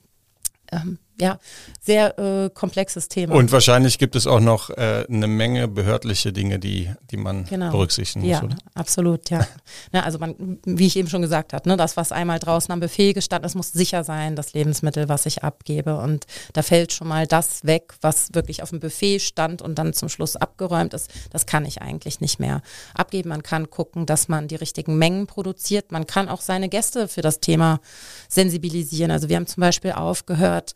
Ähm, 0.70 0.98
ja, 1.20 1.38
sehr 1.80 2.18
äh, 2.18 2.50
komplexes 2.50 3.08
Thema. 3.08 3.34
Und 3.34 3.52
wahrscheinlich 3.52 3.98
gibt 3.98 4.16
es 4.16 4.26
auch 4.26 4.40
noch 4.40 4.70
äh, 4.70 5.04
eine 5.08 5.26
Menge 5.26 5.68
behördliche 5.68 6.32
Dinge, 6.32 6.58
die, 6.58 6.90
die 7.10 7.16
man 7.16 7.44
genau. 7.44 7.70
berücksichtigen 7.70 8.24
muss. 8.24 8.30
Ja, 8.30 8.42
oder? 8.42 8.56
absolut, 8.74 9.30
ja. 9.30 9.46
ja. 9.92 10.02
Also 10.02 10.18
man, 10.18 10.58
wie 10.64 10.86
ich 10.86 10.96
eben 10.96 11.08
schon 11.08 11.22
gesagt 11.22 11.52
habe, 11.52 11.68
ne, 11.68 11.76
das, 11.76 11.96
was 11.96 12.12
einmal 12.12 12.38
draußen 12.38 12.72
am 12.72 12.80
Buffet 12.80 13.12
gestanden 13.12 13.46
ist, 13.46 13.54
muss 13.54 13.72
sicher 13.72 14.04
sein, 14.04 14.36
das 14.36 14.52
Lebensmittel, 14.52 15.08
was 15.08 15.26
ich 15.26 15.44
abgebe. 15.44 15.96
Und 15.98 16.26
da 16.52 16.62
fällt 16.62 16.92
schon 16.92 17.08
mal 17.08 17.26
das 17.26 17.64
weg, 17.64 17.94
was 18.00 18.34
wirklich 18.34 18.62
auf 18.62 18.70
dem 18.70 18.80
Buffet 18.80 19.20
stand 19.20 19.62
und 19.62 19.78
dann 19.78 19.92
zum 19.92 20.08
Schluss 20.08 20.36
abgeräumt 20.36 20.94
ist. 20.94 21.10
Das 21.30 21.46
kann 21.46 21.64
ich 21.64 21.82
eigentlich 21.82 22.20
nicht 22.20 22.40
mehr 22.40 22.62
abgeben. 22.94 23.28
Man 23.28 23.42
kann 23.42 23.70
gucken, 23.70 24.06
dass 24.06 24.28
man 24.28 24.48
die 24.48 24.56
richtigen 24.56 24.96
Mengen 24.96 25.26
produziert. 25.26 25.92
Man 25.92 26.06
kann 26.06 26.28
auch 26.28 26.40
seine 26.40 26.68
Gäste 26.68 27.08
für 27.08 27.22
das 27.22 27.40
Thema 27.40 27.80
sensibilisieren. 28.28 29.10
Also 29.10 29.28
wir 29.28 29.36
haben 29.36 29.46
zum 29.46 29.60
Beispiel 29.60 29.92
aufgehört, 29.92 30.74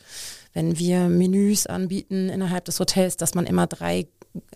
wenn 0.52 0.78
wir 0.78 1.08
Menüs 1.08 1.66
anbieten 1.66 2.28
innerhalb 2.28 2.64
des 2.64 2.80
Hotels, 2.80 3.16
dass 3.16 3.34
man 3.34 3.46
immer 3.46 3.66
drei 3.66 4.06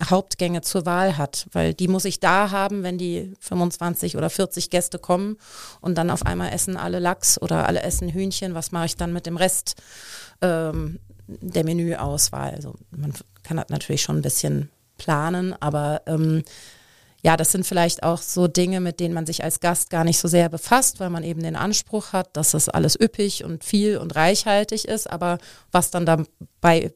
Hauptgänge 0.03 0.61
zur 0.61 0.85
Wahl 0.85 1.17
hat, 1.17 1.47
weil 1.53 1.73
die 1.73 1.87
muss 1.87 2.05
ich 2.05 2.19
da 2.19 2.51
haben, 2.51 2.83
wenn 2.83 2.97
die 2.97 3.33
25 3.39 4.17
oder 4.17 4.29
40 4.29 4.69
Gäste 4.69 4.99
kommen 4.99 5.37
und 5.79 5.97
dann 5.97 6.09
auf 6.09 6.25
einmal 6.25 6.51
essen 6.51 6.75
alle 6.75 6.99
Lachs 6.99 7.41
oder 7.41 7.67
alle 7.67 7.81
essen 7.81 8.09
Hühnchen. 8.09 8.55
Was 8.55 8.71
mache 8.71 8.87
ich 8.87 8.97
dann 8.97 9.13
mit 9.13 9.25
dem 9.25 9.37
Rest 9.37 9.75
ähm, 10.41 10.99
der 11.27 11.63
Menüauswahl? 11.63 12.55
Also 12.55 12.75
man 12.91 13.13
kann 13.43 13.57
das 13.57 13.69
natürlich 13.69 14.01
schon 14.01 14.17
ein 14.17 14.21
bisschen 14.21 14.69
planen, 14.97 15.55
aber 15.61 16.01
ähm, 16.07 16.43
ja, 17.21 17.35
das 17.35 17.51
sind 17.51 17.65
vielleicht 17.65 18.03
auch 18.03 18.21
so 18.21 18.47
Dinge, 18.47 18.79
mit 18.79 18.99
denen 18.99 19.13
man 19.13 19.25
sich 19.25 19.43
als 19.43 19.59
Gast 19.59 19.89
gar 19.89 20.03
nicht 20.03 20.19
so 20.19 20.27
sehr 20.27 20.47
befasst, 20.47 20.99
weil 20.99 21.09
man 21.09 21.23
eben 21.23 21.43
den 21.43 21.55
Anspruch 21.55 22.13
hat, 22.13 22.35
dass 22.37 22.51
das 22.51 22.69
alles 22.69 22.97
üppig 22.99 23.43
und 23.43 23.63
viel 23.63 23.97
und 23.97 24.15
reichhaltig 24.15 24.85
ist. 24.85 25.09
Aber 25.09 25.37
was 25.71 25.91
dann 25.91 26.05
dabei 26.05 26.93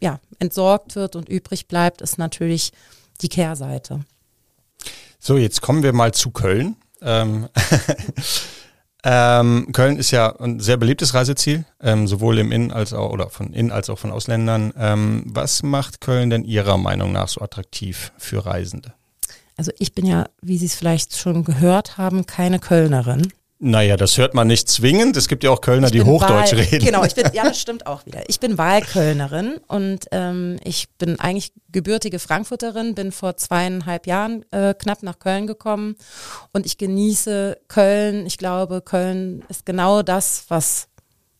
ja, 0.00 0.20
entsorgt 0.38 0.96
wird 0.96 1.16
und 1.16 1.28
übrig 1.28 1.66
bleibt, 1.66 2.02
ist 2.02 2.18
natürlich 2.18 2.72
die 3.22 3.28
Kehrseite. 3.28 4.00
So, 5.18 5.38
jetzt 5.38 5.62
kommen 5.62 5.82
wir 5.82 5.94
mal 5.94 6.12
zu 6.12 6.30
Köln. 6.30 6.76
Ähm, 7.00 7.48
ähm, 9.04 9.68
Köln 9.72 9.96
ist 9.96 10.10
ja 10.10 10.38
ein 10.40 10.60
sehr 10.60 10.76
beliebtes 10.76 11.14
Reiseziel, 11.14 11.64
ähm, 11.80 12.06
sowohl 12.06 12.38
im 12.38 12.52
Innen 12.52 12.70
als 12.70 12.92
auch 12.92 13.10
oder 13.10 13.30
von 13.30 13.54
Innen 13.54 13.72
als 13.72 13.88
auch 13.88 13.98
von 13.98 14.12
Ausländern. 14.12 14.74
Ähm, 14.76 15.22
was 15.26 15.62
macht 15.62 16.02
Köln 16.02 16.28
denn 16.28 16.44
Ihrer 16.44 16.76
Meinung 16.76 17.12
nach 17.12 17.28
so 17.28 17.40
attraktiv 17.40 18.12
für 18.18 18.44
Reisende? 18.44 18.92
Also 19.56 19.72
ich 19.78 19.94
bin 19.94 20.06
ja, 20.06 20.26
wie 20.42 20.58
Sie 20.58 20.66
es 20.66 20.74
vielleicht 20.74 21.16
schon 21.16 21.44
gehört 21.44 21.96
haben, 21.96 22.26
keine 22.26 22.58
Kölnerin. 22.58 23.32
Naja, 23.60 23.96
das 23.96 24.18
hört 24.18 24.34
man 24.34 24.48
nicht 24.48 24.68
zwingend. 24.68 25.16
Es 25.16 25.28
gibt 25.28 25.44
ja 25.44 25.50
auch 25.50 25.60
Kölner, 25.60 25.88
die 25.88 26.02
Hochdeutsch 26.02 26.52
Wahl, 26.52 26.60
reden. 26.60 26.84
Genau, 26.84 27.04
ich 27.04 27.14
bin, 27.14 27.30
ja, 27.32 27.44
das 27.44 27.58
stimmt 27.62 27.86
auch 27.86 28.04
wieder. 28.04 28.28
Ich 28.28 28.40
bin 28.40 28.58
Wahlkölnerin 28.58 29.58
und 29.68 30.06
ähm, 30.10 30.58
ich 30.64 30.90
bin 30.98 31.18
eigentlich 31.20 31.52
gebürtige 31.70 32.18
Frankfurterin, 32.18 32.94
bin 32.94 33.12
vor 33.12 33.36
zweieinhalb 33.36 34.06
Jahren 34.06 34.44
äh, 34.50 34.74
knapp 34.74 35.02
nach 35.02 35.18
Köln 35.18 35.46
gekommen 35.46 35.96
und 36.52 36.66
ich 36.66 36.76
genieße 36.76 37.58
Köln. 37.68 38.26
Ich 38.26 38.38
glaube, 38.38 38.82
Köln 38.82 39.44
ist 39.48 39.64
genau 39.64 40.02
das, 40.02 40.44
was 40.48 40.88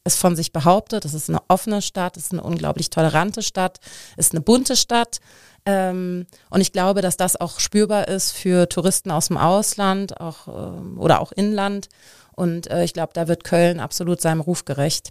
es 0.05 0.17
von 0.17 0.37
sich 0.37 0.53
behauptet. 0.53 1.05
Es 1.05 1.15
ist 1.15 1.29
eine 1.29 1.43
offene 1.49 1.83
Stadt, 1.83 2.17
es 2.17 2.27
ist 2.27 2.33
eine 2.33 2.43
unglaublich 2.43 2.91
tolerante 2.91 3.43
Stadt, 3.43 3.81
es 4.17 4.29
ist 4.29 4.33
eine 4.33 4.41
bunte 4.41 4.77
Stadt. 4.77 5.19
Ähm, 5.67 6.27
und 6.51 6.61
ich 6.61 6.73
glaube, 6.73 7.01
dass 7.01 7.17
das 7.17 7.41
auch 7.41 7.59
spürbar 7.59 8.09
ist 8.09 8.33
für 8.33 8.69
Touristen 8.69 9.11
aus 9.11 9.29
dem 9.29 9.39
Ausland 9.39 10.21
auch, 10.21 10.49
äh, 10.49 10.99
oder 10.99 11.21
auch 11.21 11.33
Inland. 11.33 11.89
Und 12.33 12.71
äh, 12.71 12.85
ich 12.85 12.93
glaube, 12.93 13.13
da 13.15 13.29
wird 13.29 13.45
Köln 13.45 13.81
absolut 13.81 14.21
seinem 14.21 14.41
Ruf 14.41 14.65
gerecht. 14.65 15.11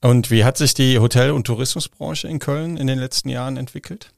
Und 0.00 0.30
wie 0.30 0.44
hat 0.44 0.56
sich 0.56 0.74
die 0.74 0.98
Hotel- 0.98 1.32
und 1.32 1.46
Tourismusbranche 1.46 2.28
in 2.28 2.38
Köln 2.38 2.76
in 2.76 2.86
den 2.86 2.98
letzten 2.98 3.28
Jahren 3.28 3.56
entwickelt? 3.56 4.12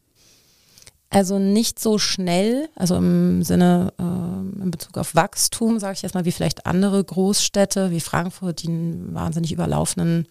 Also 1.11 1.39
nicht 1.39 1.79
so 1.79 1.99
schnell, 1.99 2.71
also 2.75 2.97
im 2.97 3.43
Sinne, 3.43 3.93
äh, 3.99 4.63
in 4.63 4.71
Bezug 4.71 4.97
auf 4.97 5.15
Wachstum, 5.15 5.79
sage 5.79 5.95
ich 5.95 6.03
jetzt 6.03 6.15
mal, 6.15 6.25
wie 6.25 6.33
vielleicht 6.33 6.65
andere 6.65 7.05
Großstädte 7.05 7.91
wie 7.91 8.01
Frankfurt, 8.01 8.63
die 8.63 8.69
einen 8.69 9.15
wahnsinnig 9.15 9.53
überlaufenden 9.53 10.27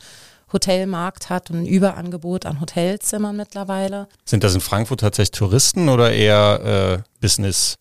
Hotelmarkt 0.54 1.30
hat 1.30 1.50
und 1.50 1.60
ein 1.60 1.66
Überangebot 1.66 2.46
an 2.46 2.60
Hotelzimmern 2.62 3.36
mittlerweile. 3.36 4.08
Sind 4.26 4.44
das 4.44 4.54
in 4.54 4.62
Frankfurt 4.62 5.00
tatsächlich 5.00 5.32
Touristen 5.32 5.90
oder 5.90 6.12
eher 6.12 7.04
äh, 7.04 7.20
Business? 7.20 7.78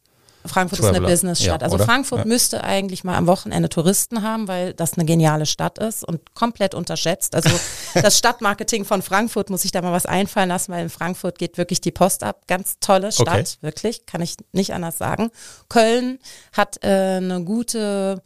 Frankfurt 0.47 0.79
Traveler. 0.79 0.93
ist 0.93 0.99
eine 0.99 1.07
Businessstadt. 1.07 1.61
Ja, 1.61 1.67
also 1.67 1.79
Frankfurt 1.79 2.21
ja. 2.21 2.25
müsste 2.25 2.65
eigentlich 2.65 3.05
mal 3.05 3.17
am 3.17 3.27
Wochenende 3.27 3.69
Touristen 3.69 4.23
haben, 4.23 4.49
weil 4.49 4.73
das 4.73 4.95
eine 4.95 5.05
geniale 5.05 5.45
Stadt 5.45 5.79
ist 5.79 6.03
und 6.03 6.35
komplett 6.35 6.75
unterschätzt. 6.75 7.35
Also 7.35 7.51
das 7.95 8.17
Stadtmarketing 8.17 8.85
von 8.85 9.03
Frankfurt 9.03 9.51
muss 9.51 9.65
ich 9.65 9.73
da 9.73 9.83
mal 9.83 9.93
was 9.93 10.07
einfallen 10.07 10.49
lassen, 10.49 10.73
weil 10.73 10.83
in 10.83 10.91
Frankfurt 10.91 11.39
geht 11.39 11.59
wirklich 11.59 11.81
die 11.81 11.91
Post 11.91 12.23
ab. 12.23 12.47
Ganz 12.47 12.77
tolle 12.81 13.13
Stadt, 13.13 13.29
okay. 13.29 13.57
wirklich, 13.61 14.07
kann 14.07 14.23
ich 14.23 14.37
nicht 14.53 14.73
anders 14.73 14.97
sagen. 14.97 15.31
Köln 15.69 16.19
hat 16.53 16.83
äh, 16.83 17.17
eine 17.17 17.45
gute 17.45 18.23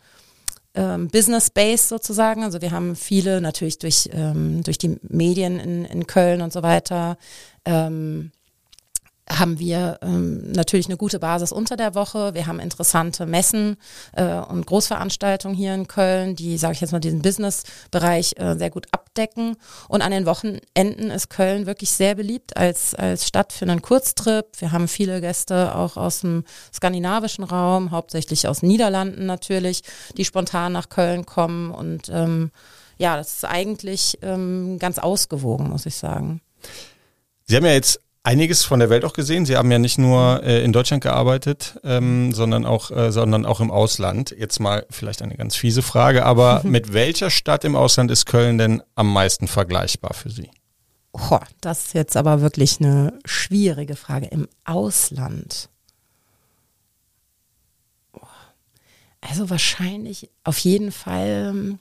ähm, 0.75 1.09
Business 1.09 1.51
Base 1.51 1.89
sozusagen. 1.89 2.43
Also 2.43 2.61
wir 2.61 2.71
haben 2.71 2.97
viele 2.97 3.41
natürlich 3.41 3.79
durch, 3.79 4.11
ähm, 4.13 4.63
durch 4.63 4.79
die 4.79 4.99
Medien 5.03 5.61
in, 5.61 5.85
in 5.85 6.07
Köln 6.07 6.43
und 6.43 6.53
so 6.53 6.63
weiter. 6.63 7.17
Ähm, 7.65 8.33
haben 9.29 9.59
wir 9.59 9.99
ähm, 10.03 10.53
natürlich 10.53 10.87
eine 10.87 10.99
gute 10.99 11.19
Basis 11.19 11.51
unter 11.51 11.77
der 11.77 11.95
Woche. 11.95 12.35
Wir 12.35 12.47
haben 12.47 12.61
interessante 12.61 13.25
Messen 13.25 13.77
äh, 14.13 14.25
und 14.25 14.67
Großveranstaltungen 14.67 15.57
hier 15.57 15.75
in 15.75 15.89
Köln, 15.89 16.37
die, 16.37 16.59
sage 16.59 16.75
ich 16.75 16.81
jetzt 16.81 16.93
mal, 16.93 17.01
diesen 17.01 17.23
Business-Bereich 17.23 18.35
äh, 18.37 18.57
sehr 18.57 18.71
gut 18.71 18.87
abdecken. 18.91 19.57
Und 19.89 20.03
an 20.03 20.11
den 20.11 20.27
Wochenenden 20.27 21.11
ist 21.11 21.31
Köln 21.31 21.65
wirklich 21.67 21.91
sehr 21.91 22.15
beliebt 22.15 22.57
als, 22.57 22.95
als 22.95 23.27
Stadt 23.27 23.53
für 23.55 23.65
einen 23.65 23.81
Kurztrip. 23.81 24.47
Wir 24.59 24.73
haben 24.73 24.89
viele 24.89 25.23
Gäste 25.23 25.75
auch 25.75 25.97
aus 25.97 26.21
dem 26.21 26.45
skandinavischen 26.73 27.45
Raum, 27.45 27.93
hauptsächlich 27.93 28.47
aus 28.47 28.63
Niederlanden 28.63 29.25
natürlich, 29.25 29.83
die 30.19 30.27
spontan 30.27 30.73
nach 30.73 30.91
Köln 30.91 31.25
kommen. 31.25 31.71
Und 31.71 32.11
ähm, 32.11 32.51
ja, 32.99 33.17
das 33.17 33.37
ist 33.37 33.45
eigentlich 33.47 34.19
ähm, 34.21 34.79
ganz 34.79 34.99
ausgewogen, 34.99 35.71
muss 35.71 35.87
ich 35.87 35.97
sagen. 35.97 36.43
Sie 37.47 37.57
haben 37.57 37.65
ja 37.65 37.73
jetzt 37.73 38.01
einiges 38.25 38.65
von 38.65 38.81
der 38.81 38.91
Welt 38.91 39.05
auch 39.05 39.13
gesehen. 39.13 39.47
Sie 39.47 39.57
haben 39.57 39.71
ja 39.71 39.79
nicht 39.79 39.99
nur 39.99 40.43
äh, 40.43 40.65
in 40.65 40.73
Deutschland 40.73 41.03
gearbeitet, 41.03 41.79
ähm, 41.85 42.33
sondern 42.33 42.65
auch, 42.65 42.91
äh, 42.91 43.13
sondern 43.13 43.47
auch 43.47 43.61
im 43.61 43.71
Ausland. 43.71 44.35
Jetzt 44.37 44.59
mal 44.59 44.87
vielleicht 44.91 45.23
eine 45.23 45.37
ganz 45.37 45.55
fiese 45.55 45.83
Frage, 45.83 46.25
aber 46.25 46.63
mit 46.65 46.93
welcher 46.93 47.31
Stadt 47.31 47.65
im 47.65 47.77
Ausland 47.77 48.11
ist 48.11 48.27
Köln 48.27 48.59
denn 48.59 48.83
am 48.97 49.13
meisten 49.13 49.47
vergleichbar 49.47 50.15
für 50.15 50.31
Sie? 50.31 50.51
Oh, 51.13 51.39
das 51.61 51.87
ist 51.87 51.95
jetzt 51.95 52.17
aber 52.17 52.41
wirklich 52.41 52.81
eine 52.81 53.13
schwierige 53.25 53.95
Frage. 53.95 54.27
Im 54.27 54.49
Ausland. 54.65 55.69
Also 59.21 59.49
wahrscheinlich 59.49 60.29
auf 60.43 60.59
jeden 60.59 60.93
Fall 60.93 61.53
ähm, 61.55 61.79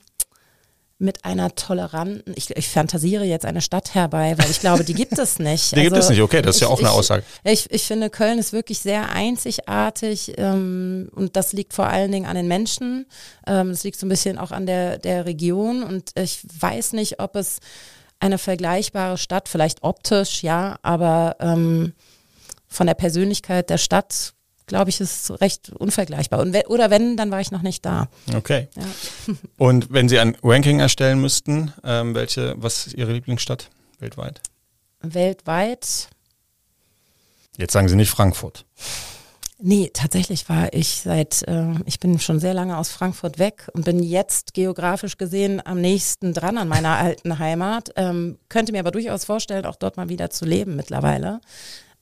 mit 1.04 1.24
einer 1.24 1.54
toleranten, 1.54 2.32
ich, 2.34 2.50
ich 2.56 2.68
fantasiere 2.68 3.24
jetzt 3.24 3.44
eine 3.44 3.60
Stadt 3.60 3.94
herbei, 3.94 4.36
weil 4.36 4.50
ich 4.50 4.60
glaube, 4.60 4.84
die 4.84 4.94
gibt 4.94 5.18
es 5.18 5.38
nicht. 5.38 5.72
die 5.76 5.76
also, 5.76 5.90
gibt 5.90 6.02
es 6.02 6.08
nicht, 6.10 6.22
okay, 6.22 6.42
das 6.42 6.56
ist 6.56 6.62
ja 6.62 6.68
auch 6.68 6.80
eine 6.80 6.90
Aussage. 6.90 7.22
Ich, 7.44 7.70
ich, 7.70 7.84
finde, 7.84 8.10
Köln 8.10 8.38
ist 8.38 8.52
wirklich 8.52 8.80
sehr 8.80 9.10
einzigartig 9.10 10.32
ähm, 10.38 11.10
und 11.14 11.36
das 11.36 11.52
liegt 11.52 11.74
vor 11.74 11.86
allen 11.86 12.10
Dingen 12.10 12.26
an 12.26 12.34
den 12.34 12.48
Menschen. 12.48 13.06
Ähm, 13.46 13.68
das 13.68 13.84
liegt 13.84 13.98
so 13.98 14.06
ein 14.06 14.08
bisschen 14.08 14.38
auch 14.38 14.50
an 14.50 14.66
der, 14.66 14.98
der 14.98 15.26
Region 15.26 15.82
und 15.82 16.10
ich 16.16 16.40
weiß 16.58 16.94
nicht, 16.94 17.20
ob 17.20 17.36
es 17.36 17.58
eine 18.18 18.38
vergleichbare 18.38 19.18
Stadt, 19.18 19.48
vielleicht 19.48 19.82
optisch, 19.82 20.42
ja, 20.42 20.78
aber 20.82 21.36
ähm, 21.40 21.92
von 22.66 22.86
der 22.86 22.94
Persönlichkeit 22.94 23.70
der 23.70 23.78
Stadt 23.78 24.33
glaube 24.66 24.90
ich, 24.90 25.00
ist 25.00 25.30
recht 25.40 25.70
unvergleichbar. 25.70 26.40
Und 26.40 26.52
wenn, 26.52 26.66
oder 26.66 26.90
wenn, 26.90 27.16
dann 27.16 27.30
war 27.30 27.40
ich 27.40 27.50
noch 27.50 27.62
nicht 27.62 27.84
da. 27.84 28.08
Okay. 28.34 28.68
Ja. 28.76 29.34
Und 29.58 29.92
wenn 29.92 30.08
Sie 30.08 30.18
ein 30.18 30.36
Ranking 30.42 30.80
erstellen 30.80 31.20
müssten, 31.20 31.72
ähm, 31.84 32.14
welche, 32.14 32.54
was 32.56 32.86
ist 32.86 32.94
Ihre 32.94 33.12
Lieblingsstadt 33.12 33.70
weltweit? 33.98 34.40
Weltweit. 35.00 36.08
Jetzt 37.56 37.72
sagen 37.72 37.88
Sie 37.88 37.96
nicht 37.96 38.10
Frankfurt. 38.10 38.64
Nee, 39.58 39.90
tatsächlich 39.94 40.48
war 40.48 40.72
ich 40.74 41.00
seit, 41.02 41.42
äh, 41.46 41.74
ich 41.86 42.00
bin 42.00 42.18
schon 42.18 42.40
sehr 42.40 42.54
lange 42.54 42.76
aus 42.76 42.90
Frankfurt 42.90 43.38
weg 43.38 43.68
und 43.72 43.84
bin 43.84 44.02
jetzt 44.02 44.52
geografisch 44.52 45.16
gesehen 45.16 45.64
am 45.64 45.80
nächsten 45.80 46.34
dran 46.34 46.58
an 46.58 46.68
meiner 46.68 46.98
alten 46.98 47.38
Heimat. 47.38 47.90
Ähm, 47.96 48.38
könnte 48.48 48.72
mir 48.72 48.80
aber 48.80 48.90
durchaus 48.90 49.24
vorstellen, 49.24 49.64
auch 49.64 49.76
dort 49.76 49.96
mal 49.96 50.08
wieder 50.08 50.28
zu 50.30 50.44
leben 50.44 50.74
mittlerweile. 50.74 51.40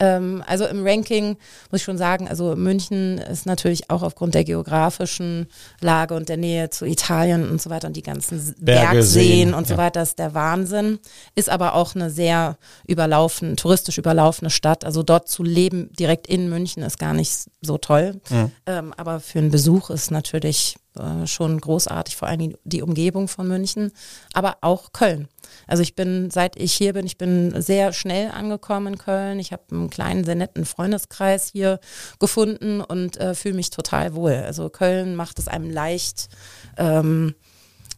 Ähm, 0.02 0.42
also 0.48 0.66
im 0.66 0.84
Ranking 0.84 1.36
muss 1.70 1.80
ich 1.80 1.84
schon 1.84 1.96
sagen, 1.96 2.26
also 2.26 2.56
München 2.56 3.18
ist 3.18 3.46
natürlich 3.46 3.88
auch 3.88 4.02
aufgrund 4.02 4.34
der 4.34 4.42
geografischen 4.42 5.46
Lage 5.80 6.14
und 6.14 6.28
der 6.28 6.36
Nähe 6.36 6.70
zu 6.70 6.86
Italien 6.86 7.48
und 7.48 7.62
so 7.62 7.70
weiter 7.70 7.86
und 7.86 7.96
die 7.96 8.02
ganzen 8.02 8.52
Berge, 8.58 8.94
Bergseen 8.94 9.54
und 9.54 9.68
so 9.68 9.74
ja. 9.74 9.78
weiter 9.78 10.02
ist 10.02 10.18
der 10.18 10.34
Wahnsinn. 10.34 10.98
Ist 11.36 11.48
aber 11.48 11.76
auch 11.76 11.94
eine 11.94 12.10
sehr 12.10 12.58
überlaufen, 12.84 13.56
touristisch 13.56 13.96
überlaufene 13.96 14.50
Stadt. 14.50 14.84
Also 14.84 15.04
dort 15.04 15.28
zu 15.28 15.44
leben 15.44 15.92
direkt 15.92 16.26
in 16.26 16.48
München 16.48 16.82
ist 16.82 16.98
gar 16.98 17.14
nicht 17.14 17.32
so 17.60 17.78
toll. 17.78 18.20
Mhm. 18.28 18.50
Ähm, 18.66 18.94
aber 18.96 19.20
für 19.20 19.38
einen 19.38 19.52
Besuch 19.52 19.90
ist 19.90 20.10
natürlich 20.10 20.74
äh, 20.98 21.26
schon 21.26 21.60
großartig, 21.60 22.16
vor 22.16 22.28
allem 22.28 22.54
die 22.64 22.82
Umgebung 22.82 23.28
von 23.28 23.48
München, 23.48 23.92
aber 24.34 24.58
auch 24.60 24.92
Köln. 24.92 25.28
Also 25.66 25.82
ich 25.82 25.94
bin, 25.94 26.30
seit 26.30 26.56
ich 26.56 26.72
hier 26.72 26.92
bin, 26.92 27.06
ich 27.06 27.18
bin 27.18 27.60
sehr 27.60 27.92
schnell 27.92 28.30
angekommen 28.30 28.94
in 28.94 28.98
Köln. 28.98 29.38
Ich 29.38 29.52
habe 29.52 29.62
einen 29.70 29.90
kleinen, 29.90 30.24
sehr 30.24 30.34
netten 30.34 30.64
Freundeskreis 30.64 31.48
hier 31.48 31.80
gefunden 32.18 32.80
und 32.80 33.16
äh, 33.18 33.34
fühle 33.34 33.54
mich 33.54 33.70
total 33.70 34.14
wohl. 34.14 34.34
Also 34.34 34.68
Köln 34.68 35.16
macht 35.16 35.38
es 35.38 35.48
einem 35.48 35.70
leicht, 35.70 36.28
ähm, 36.76 37.34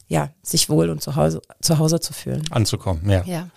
ja, 0.06 0.30
sich 0.42 0.68
wohl 0.68 0.90
und 0.90 1.02
zu 1.02 1.16
Hause, 1.16 1.42
zu 1.60 1.78
Hause 1.78 2.00
zu 2.00 2.12
fühlen. 2.12 2.44
Anzukommen, 2.50 3.08
ja. 3.08 3.24
Ja. 3.24 3.48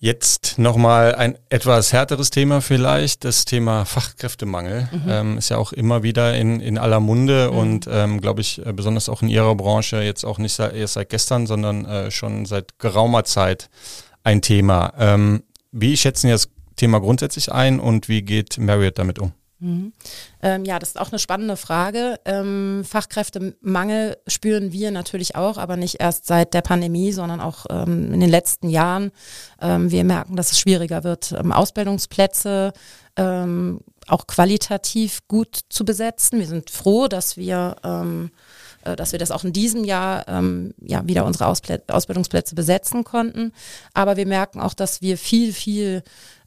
Jetzt 0.00 0.58
nochmal 0.58 1.16
ein 1.16 1.36
etwas 1.48 1.92
härteres 1.92 2.30
Thema 2.30 2.60
vielleicht, 2.60 3.24
das 3.24 3.44
Thema 3.44 3.84
Fachkräftemangel. 3.84 4.88
Mhm. 4.92 5.02
Ähm, 5.08 5.38
ist 5.38 5.48
ja 5.48 5.56
auch 5.56 5.72
immer 5.72 6.04
wieder 6.04 6.36
in, 6.36 6.60
in 6.60 6.78
aller 6.78 7.00
Munde 7.00 7.48
mhm. 7.50 7.58
und 7.58 7.88
ähm, 7.90 8.20
glaube 8.20 8.40
ich 8.40 8.64
äh, 8.64 8.72
besonders 8.72 9.08
auch 9.08 9.22
in 9.22 9.28
Ihrer 9.28 9.56
Branche 9.56 10.00
jetzt 10.02 10.24
auch 10.24 10.38
nicht 10.38 10.56
erst 10.58 10.94
seit 10.94 11.08
gestern, 11.08 11.48
sondern 11.48 11.84
äh, 11.84 12.10
schon 12.12 12.46
seit 12.46 12.78
geraumer 12.78 13.24
Zeit 13.24 13.70
ein 14.22 14.40
Thema. 14.40 14.92
Ähm, 14.98 15.42
wie 15.72 15.96
schätzen 15.96 16.28
Sie 16.28 16.32
das 16.32 16.48
Thema 16.76 17.00
grundsätzlich 17.00 17.50
ein 17.50 17.80
und 17.80 18.08
wie 18.08 18.22
geht 18.22 18.56
Marriott 18.58 18.98
damit 18.98 19.18
um? 19.18 19.32
Mhm. 19.60 19.92
Ähm, 20.40 20.64
ja, 20.64 20.78
das 20.78 20.90
ist 20.90 21.00
auch 21.00 21.10
eine 21.10 21.18
spannende 21.18 21.56
Frage. 21.56 22.20
Ähm, 22.24 22.84
Fachkräftemangel 22.88 24.16
spüren 24.26 24.72
wir 24.72 24.90
natürlich 24.90 25.34
auch, 25.34 25.58
aber 25.58 25.76
nicht 25.76 25.96
erst 26.00 26.26
seit 26.26 26.54
der 26.54 26.62
Pandemie, 26.62 27.12
sondern 27.12 27.40
auch 27.40 27.66
ähm, 27.70 28.12
in 28.12 28.20
den 28.20 28.30
letzten 28.30 28.68
Jahren. 28.68 29.10
Ähm, 29.60 29.90
wir 29.90 30.04
merken, 30.04 30.36
dass 30.36 30.52
es 30.52 30.60
schwieriger 30.60 31.02
wird, 31.02 31.32
ähm, 31.32 31.52
Ausbildungsplätze 31.52 32.72
ähm, 33.16 33.80
auch 34.06 34.26
qualitativ 34.26 35.26
gut 35.26 35.60
zu 35.68 35.84
besetzen. 35.84 36.38
Wir 36.38 36.46
sind 36.46 36.70
froh, 36.70 37.08
dass 37.08 37.36
wir 37.36 37.76
äh, 38.84 38.96
dass 38.96 39.12
wir 39.12 39.18
das 39.18 39.30
auch 39.30 39.44
in 39.44 39.52
diesem 39.52 39.84
Jahr 39.84 40.26
ähm, 40.28 40.74
ja 40.80 41.06
wieder 41.06 41.24
unsere 41.24 41.46
Ausplä 41.46 41.80
Ausbildungsplätze 41.88 42.54
besetzen 42.54 43.04
konnten. 43.04 43.52
Aber 43.94 44.16
wir 44.16 44.26
merken 44.26 44.60
auch, 44.60 44.74
dass 44.74 45.02
wir 45.02 45.18
viel, 45.18 45.52
viel 45.52 46.02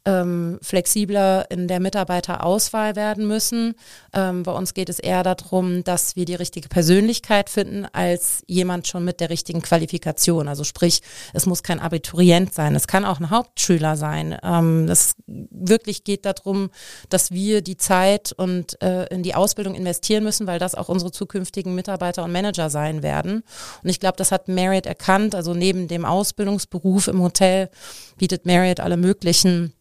ähm, 0.05 0.57
flexibler 0.61 1.45
in 1.51 1.67
der 1.67 1.79
Mitarbeiterauswahl 1.79 2.95
werden 2.95 3.27
müssen. 3.27 3.75
Ähm, 4.13 4.43
bei 4.43 4.51
uns 4.51 4.73
geht 4.73 4.89
es 4.89 4.97
eher 4.99 5.21
darum, 5.21 5.83
dass 5.83 6.15
wir 6.15 6.25
die 6.25 6.35
richtige 6.35 6.69
Persönlichkeit 6.69 7.49
finden, 7.49 7.85
als 7.93 8.43
jemand 8.47 8.87
schon 8.87 9.05
mit 9.05 9.19
der 9.19 9.29
richtigen 9.29 9.61
Qualifikation. 9.61 10.47
Also 10.47 10.63
sprich, 10.63 11.01
es 11.33 11.45
muss 11.45 11.61
kein 11.61 11.79
Abiturient 11.79 12.53
sein, 12.53 12.75
es 12.75 12.87
kann 12.87 13.05
auch 13.05 13.19
ein 13.19 13.29
Hauptschüler 13.29 13.95
sein. 13.95 14.37
Ähm, 14.43 14.87
das 14.87 15.15
wirklich 15.27 16.03
geht 16.03 16.25
darum, 16.25 16.71
dass 17.09 17.31
wir 17.31 17.61
die 17.61 17.77
Zeit 17.77 18.31
und 18.31 18.81
äh, 18.81 19.05
in 19.13 19.21
die 19.21 19.35
Ausbildung 19.35 19.75
investieren 19.75 20.23
müssen, 20.23 20.47
weil 20.47 20.57
das 20.57 20.73
auch 20.73 20.89
unsere 20.89 21.11
zukünftigen 21.11 21.75
Mitarbeiter 21.75 22.23
und 22.23 22.31
Manager 22.31 22.71
sein 22.71 23.03
werden. 23.03 23.43
Und 23.83 23.89
ich 23.89 23.99
glaube, 23.99 24.17
das 24.17 24.31
hat 24.31 24.47
Marriott 24.47 24.87
erkannt. 24.87 25.35
Also 25.35 25.53
neben 25.53 25.87
dem 25.87 26.05
Ausbildungsberuf 26.05 27.07
im 27.07 27.21
Hotel 27.21 27.69
bietet 28.17 28.47
Marriott 28.47 28.79
alle 28.79 28.97
möglichen 28.97 29.73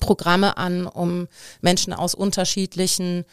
Programme 0.00 0.56
an, 0.56 0.86
um 0.86 1.28
Menschen 1.60 1.92
aus 1.92 2.14
unterschiedlichen 2.14 3.24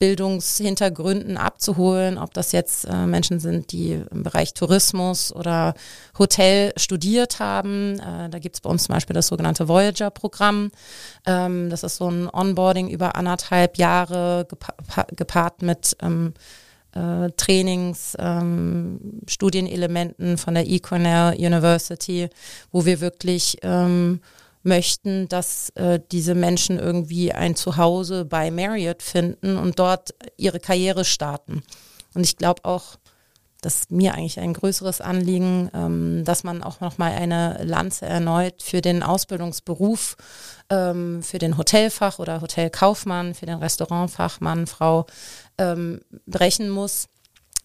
Bildungshintergründen 0.00 1.36
abzuholen, 1.36 2.16
ob 2.16 2.32
das 2.32 2.52
jetzt 2.52 2.86
äh, 2.86 3.06
Menschen 3.06 3.38
sind, 3.38 3.70
die 3.70 4.02
im 4.10 4.22
Bereich 4.22 4.54
Tourismus 4.54 5.30
oder 5.30 5.74
Hotel 6.18 6.72
studiert 6.78 7.38
haben. 7.38 8.00
Äh, 8.00 8.30
da 8.30 8.38
gibt 8.38 8.56
es 8.56 8.60
bei 8.62 8.70
uns 8.70 8.84
zum 8.84 8.94
Beispiel 8.94 9.12
das 9.12 9.26
sogenannte 9.26 9.68
Voyager-Programm. 9.68 10.70
Ähm, 11.26 11.68
das 11.68 11.82
ist 11.82 11.96
so 11.96 12.10
ein 12.10 12.30
Onboarding 12.32 12.88
über 12.88 13.14
anderthalb 13.14 13.76
Jahre 13.76 14.46
gepa 14.48 15.04
gepaart 15.14 15.60
mit 15.60 15.94
ähm, 16.00 16.32
äh, 16.94 17.30
Trainings, 17.36 18.16
ähm, 18.18 19.20
Studienelementen 19.28 20.38
von 20.38 20.54
der 20.54 20.66
eCornell 20.66 21.34
University, 21.36 22.30
wo 22.72 22.86
wir 22.86 23.02
wirklich 23.02 23.58
ähm, 23.62 24.20
möchten, 24.62 25.28
dass 25.28 25.70
äh, 25.70 26.00
diese 26.12 26.34
Menschen 26.34 26.78
irgendwie 26.78 27.32
ein 27.32 27.56
Zuhause 27.56 28.24
bei 28.24 28.50
Marriott 28.50 29.02
finden 29.02 29.56
und 29.56 29.78
dort 29.78 30.14
ihre 30.36 30.60
Karriere 30.60 31.04
starten. 31.04 31.62
Und 32.14 32.24
ich 32.24 32.36
glaube 32.36 32.64
auch, 32.64 32.96
das 33.62 33.76
ist 33.76 33.90
mir 33.90 34.14
eigentlich 34.14 34.40
ein 34.40 34.54
größeres 34.54 35.00
Anliegen, 35.00 35.70
ähm, 35.74 36.24
dass 36.24 36.44
man 36.44 36.62
auch 36.62 36.80
nochmal 36.80 37.12
eine 37.12 37.62
Lanze 37.64 38.06
erneut 38.06 38.62
für 38.62 38.80
den 38.80 39.02
Ausbildungsberuf, 39.02 40.16
ähm, 40.70 41.22
für 41.22 41.38
den 41.38 41.58
Hotelfach 41.58 42.18
oder 42.18 42.40
Hotelkaufmann, 42.40 43.34
für 43.34 43.46
den 43.46 43.58
Restaurantfachmann, 43.58 44.66
Frau 44.66 45.06
ähm, 45.58 46.00
brechen 46.26 46.70
muss, 46.70 47.08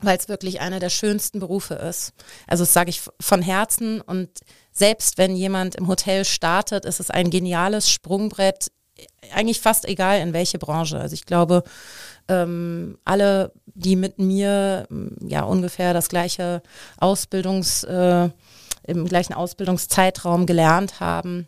weil 0.02 0.18
es 0.18 0.28
wirklich 0.28 0.62
einer 0.62 0.80
der 0.80 0.90
schönsten 0.90 1.40
Berufe 1.40 1.76
ist. 1.76 2.14
Also 2.48 2.64
das 2.64 2.74
sage 2.74 2.90
ich 2.90 3.02
von 3.20 3.42
Herzen 3.42 4.02
und 4.02 4.30
selbst 4.72 5.18
wenn 5.18 5.36
jemand 5.36 5.76
im 5.76 5.88
Hotel 5.88 6.26
startet, 6.26 6.86
ist 6.86 7.00
es 7.00 7.10
ein 7.10 7.30
geniales 7.30 7.90
Sprungbrett, 7.90 8.72
eigentlich 9.34 9.62
fast 9.62 9.86
egal 9.86 10.20
in 10.20 10.34
welche 10.34 10.58
Branche. 10.60 11.00
Also 11.00 11.14
ich 11.14 11.26
glaube, 11.26 11.64
ähm, 12.28 12.98
alle, 13.06 13.52
die 13.66 13.96
mit 13.96 14.20
mir 14.20 14.88
ja 15.22 15.44
ungefähr 15.44 15.94
das 15.94 16.10
gleiche 16.10 16.62
Ausbildungs, 16.98 17.84
äh, 17.84 18.30
im 18.88 19.06
gleichen 19.06 19.34
Ausbildungszeitraum 19.34 20.46
gelernt 20.46 21.00
haben, 21.00 21.48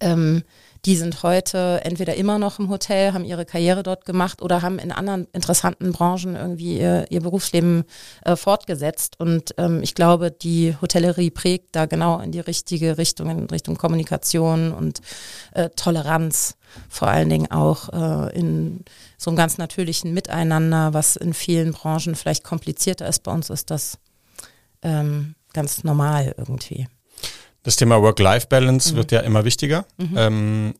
ähm, 0.00 0.42
die 0.84 0.96
sind 0.96 1.22
heute 1.22 1.80
entweder 1.84 2.14
immer 2.14 2.38
noch 2.38 2.58
im 2.58 2.70
Hotel, 2.70 3.12
haben 3.12 3.24
ihre 3.24 3.44
Karriere 3.44 3.82
dort 3.82 4.04
gemacht 4.04 4.40
oder 4.40 4.62
haben 4.62 4.78
in 4.78 4.92
anderen 4.92 5.26
interessanten 5.32 5.92
Branchen 5.92 6.36
irgendwie 6.36 6.78
ihr, 6.78 7.06
ihr 7.10 7.20
Berufsleben 7.20 7.84
äh, 8.24 8.36
fortgesetzt. 8.36 9.20
Und 9.20 9.54
ähm, 9.58 9.82
ich 9.82 9.94
glaube, 9.94 10.30
die 10.30 10.74
Hotellerie 10.80 11.30
prägt 11.30 11.76
da 11.76 11.86
genau 11.86 12.20
in 12.20 12.32
die 12.32 12.40
richtige 12.40 12.96
Richtung, 12.96 13.28
in 13.30 13.44
Richtung 13.46 13.76
Kommunikation 13.76 14.72
und 14.72 15.00
äh, 15.52 15.68
Toleranz. 15.70 16.56
Vor 16.88 17.08
allen 17.08 17.28
Dingen 17.28 17.50
auch 17.50 17.88
äh, 17.90 18.38
in 18.38 18.84
so 19.18 19.30
einem 19.30 19.36
ganz 19.36 19.58
natürlichen 19.58 20.14
Miteinander, 20.14 20.94
was 20.94 21.16
in 21.16 21.34
vielen 21.34 21.72
Branchen 21.72 22.14
vielleicht 22.14 22.44
komplizierter 22.44 23.06
ist. 23.06 23.22
Bei 23.24 23.32
uns 23.32 23.50
ist 23.50 23.70
das 23.70 23.98
ähm, 24.82 25.34
ganz 25.52 25.84
normal 25.84 26.34
irgendwie. 26.38 26.86
Das 27.62 27.76
Thema 27.76 28.00
Work-Life-Balance 28.00 28.92
mhm. 28.92 28.96
wird 28.96 29.12
ja 29.12 29.20
immer 29.20 29.44
wichtiger. 29.44 29.86
Mhm. 29.98 30.14
Ähm, 30.16 30.74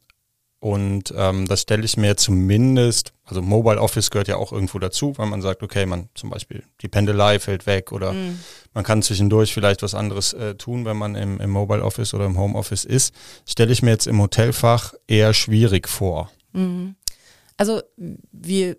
und 0.60 1.14
ähm, 1.16 1.48
das 1.48 1.62
stelle 1.62 1.86
ich 1.86 1.96
mir 1.96 2.18
zumindest, 2.18 3.14
also 3.24 3.40
Mobile 3.40 3.80
Office 3.80 4.10
gehört 4.10 4.28
ja 4.28 4.36
auch 4.36 4.52
irgendwo 4.52 4.78
dazu, 4.78 5.16
weil 5.16 5.26
man 5.26 5.40
sagt, 5.40 5.62
okay, 5.62 5.86
man 5.86 6.10
zum 6.14 6.28
Beispiel 6.28 6.62
die 6.82 6.88
Pendelei 6.88 7.38
fällt 7.38 7.64
weg 7.64 7.92
oder 7.92 8.12
mhm. 8.12 8.38
man 8.74 8.84
kann 8.84 9.00
zwischendurch 9.00 9.54
vielleicht 9.54 9.82
was 9.82 9.94
anderes 9.94 10.34
äh, 10.34 10.56
tun, 10.56 10.84
wenn 10.84 10.98
man 10.98 11.14
im, 11.14 11.40
im 11.40 11.48
Mobile 11.48 11.82
Office 11.82 12.12
oder 12.12 12.26
im 12.26 12.38
Home 12.38 12.58
Office 12.58 12.84
ist. 12.84 13.14
Stelle 13.48 13.72
ich 13.72 13.82
mir 13.82 13.92
jetzt 13.92 14.06
im 14.06 14.20
Hotelfach 14.20 14.92
eher 15.06 15.32
schwierig 15.32 15.88
vor. 15.88 16.30
Mhm. 16.52 16.94
Also 17.56 17.80
wir 18.30 18.76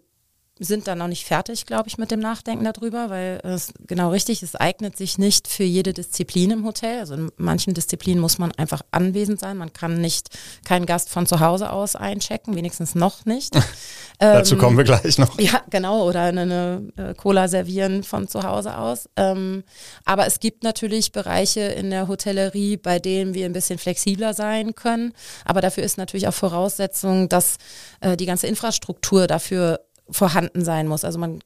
sind 0.63 0.87
da 0.87 0.93
noch 0.93 1.07
nicht 1.07 1.25
fertig, 1.25 1.65
glaube 1.65 1.89
ich, 1.89 1.97
mit 1.97 2.11
dem 2.11 2.19
Nachdenken 2.19 2.63
darüber, 2.63 3.09
weil 3.09 3.39
es 3.43 3.73
genau 3.87 4.11
richtig, 4.11 4.43
es 4.43 4.55
eignet 4.55 4.95
sich 4.95 5.17
nicht 5.17 5.47
für 5.47 5.63
jede 5.63 5.91
Disziplin 5.91 6.51
im 6.51 6.65
Hotel. 6.65 6.99
Also 6.99 7.15
in 7.15 7.31
manchen 7.37 7.73
Disziplinen 7.73 8.21
muss 8.21 8.37
man 8.37 8.51
einfach 8.53 8.83
anwesend 8.91 9.39
sein. 9.39 9.57
Man 9.57 9.73
kann 9.73 9.99
nicht 9.99 10.29
keinen 10.63 10.85
Gast 10.85 11.09
von 11.09 11.25
zu 11.25 11.39
Hause 11.39 11.71
aus 11.71 11.95
einchecken, 11.95 12.55
wenigstens 12.55 12.93
noch 12.93 13.25
nicht. 13.25 13.55
Dazu 14.19 14.55
kommen 14.55 14.77
wir 14.77 14.83
gleich 14.83 15.17
noch. 15.17 15.39
Ja, 15.39 15.63
genau, 15.71 16.07
oder 16.07 16.21
eine, 16.21 16.41
eine 16.41 16.93
äh, 16.95 17.13
Cola 17.15 17.47
servieren 17.47 18.03
von 18.03 18.27
zu 18.27 18.43
Hause 18.43 18.77
aus. 18.77 19.09
Ähm, 19.15 19.63
aber 20.05 20.27
es 20.27 20.39
gibt 20.39 20.63
natürlich 20.63 21.11
Bereiche 21.11 21.61
in 21.61 21.89
der 21.89 22.07
Hotellerie, 22.07 22.77
bei 22.77 22.99
denen 22.99 23.33
wir 23.33 23.47
ein 23.47 23.53
bisschen 23.53 23.79
flexibler 23.79 24.35
sein 24.35 24.75
können. 24.75 25.13
Aber 25.43 25.61
dafür 25.61 25.83
ist 25.83 25.97
natürlich 25.97 26.27
auch 26.27 26.35
Voraussetzung, 26.35 27.29
dass 27.29 27.57
äh, 28.01 28.15
die 28.15 28.27
ganze 28.27 28.45
Infrastruktur 28.45 29.25
dafür 29.25 29.79
vorhanden 30.11 30.63
sein 30.63 30.87
muss. 30.87 31.05
Also 31.05 31.19
man 31.19 31.39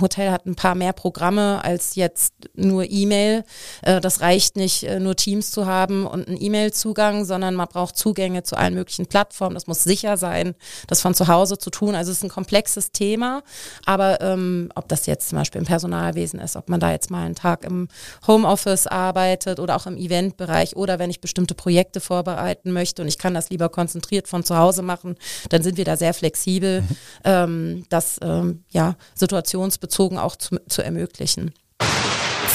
Hotel 0.00 0.30
hat 0.30 0.46
ein 0.46 0.56
paar 0.56 0.74
mehr 0.74 0.92
Programme 0.92 1.64
als 1.64 1.94
jetzt 1.94 2.34
nur 2.54 2.84
E-Mail. 2.90 3.44
Äh, 3.82 4.00
das 4.00 4.20
reicht 4.20 4.56
nicht, 4.56 4.82
äh, 4.82 5.00
nur 5.00 5.16
Teams 5.16 5.50
zu 5.50 5.66
haben 5.66 6.06
und 6.06 6.28
einen 6.28 6.40
E-Mail-Zugang, 6.40 7.24
sondern 7.24 7.54
man 7.54 7.68
braucht 7.68 7.96
Zugänge 7.96 8.42
zu 8.42 8.56
allen 8.56 8.74
möglichen 8.74 9.06
Plattformen. 9.06 9.54
Das 9.54 9.66
muss 9.66 9.82
sicher 9.82 10.16
sein, 10.16 10.54
das 10.86 11.00
von 11.00 11.14
zu 11.14 11.28
Hause 11.28 11.58
zu 11.58 11.70
tun. 11.70 11.94
Also 11.94 12.10
es 12.10 12.18
ist 12.18 12.24
ein 12.24 12.30
komplexes 12.30 12.92
Thema. 12.92 13.42
Aber 13.86 14.20
ähm, 14.20 14.70
ob 14.74 14.88
das 14.88 15.06
jetzt 15.06 15.28
zum 15.30 15.38
Beispiel 15.38 15.60
im 15.60 15.66
Personalwesen 15.66 16.40
ist, 16.40 16.56
ob 16.56 16.68
man 16.68 16.80
da 16.80 16.90
jetzt 16.92 17.10
mal 17.10 17.24
einen 17.24 17.34
Tag 17.34 17.64
im 17.64 17.88
Homeoffice 18.26 18.86
arbeitet 18.86 19.60
oder 19.60 19.76
auch 19.76 19.86
im 19.86 19.96
Eventbereich 19.96 20.76
oder 20.76 20.98
wenn 20.98 21.10
ich 21.10 21.20
bestimmte 21.20 21.54
Projekte 21.54 22.00
vorbereiten 22.00 22.72
möchte 22.72 23.02
und 23.02 23.08
ich 23.08 23.18
kann 23.18 23.34
das 23.34 23.50
lieber 23.50 23.68
konzentriert 23.68 24.28
von 24.28 24.44
zu 24.44 24.56
Hause 24.56 24.82
machen, 24.82 25.16
dann 25.48 25.62
sind 25.62 25.76
wir 25.76 25.84
da 25.84 25.96
sehr 25.96 26.14
flexibel, 26.14 26.82
mhm. 26.82 26.96
ähm, 27.24 27.84
das 27.88 28.18
ähm, 28.22 28.64
ja 28.70 28.96
situationsbezogen 29.70 30.18
auch 30.18 30.36
zu, 30.36 30.58
zu 30.68 30.82
ermöglichen. 30.82 31.52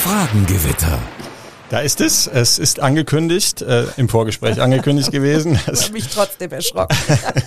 Fragengewitter. 0.03 1.01
Da 1.69 1.79
ist 1.79 1.99
es. 1.99 2.27
Es 2.27 2.59
ist 2.59 2.79
angekündigt, 2.79 3.61
äh, 3.63 3.85
im 3.97 4.07
Vorgespräch 4.07 4.61
angekündigt 4.61 5.11
gewesen. 5.11 5.59
Ich 5.71 5.83
habe 5.83 5.93
mich 5.93 6.07
trotzdem 6.09 6.51
erschrocken. 6.51 6.95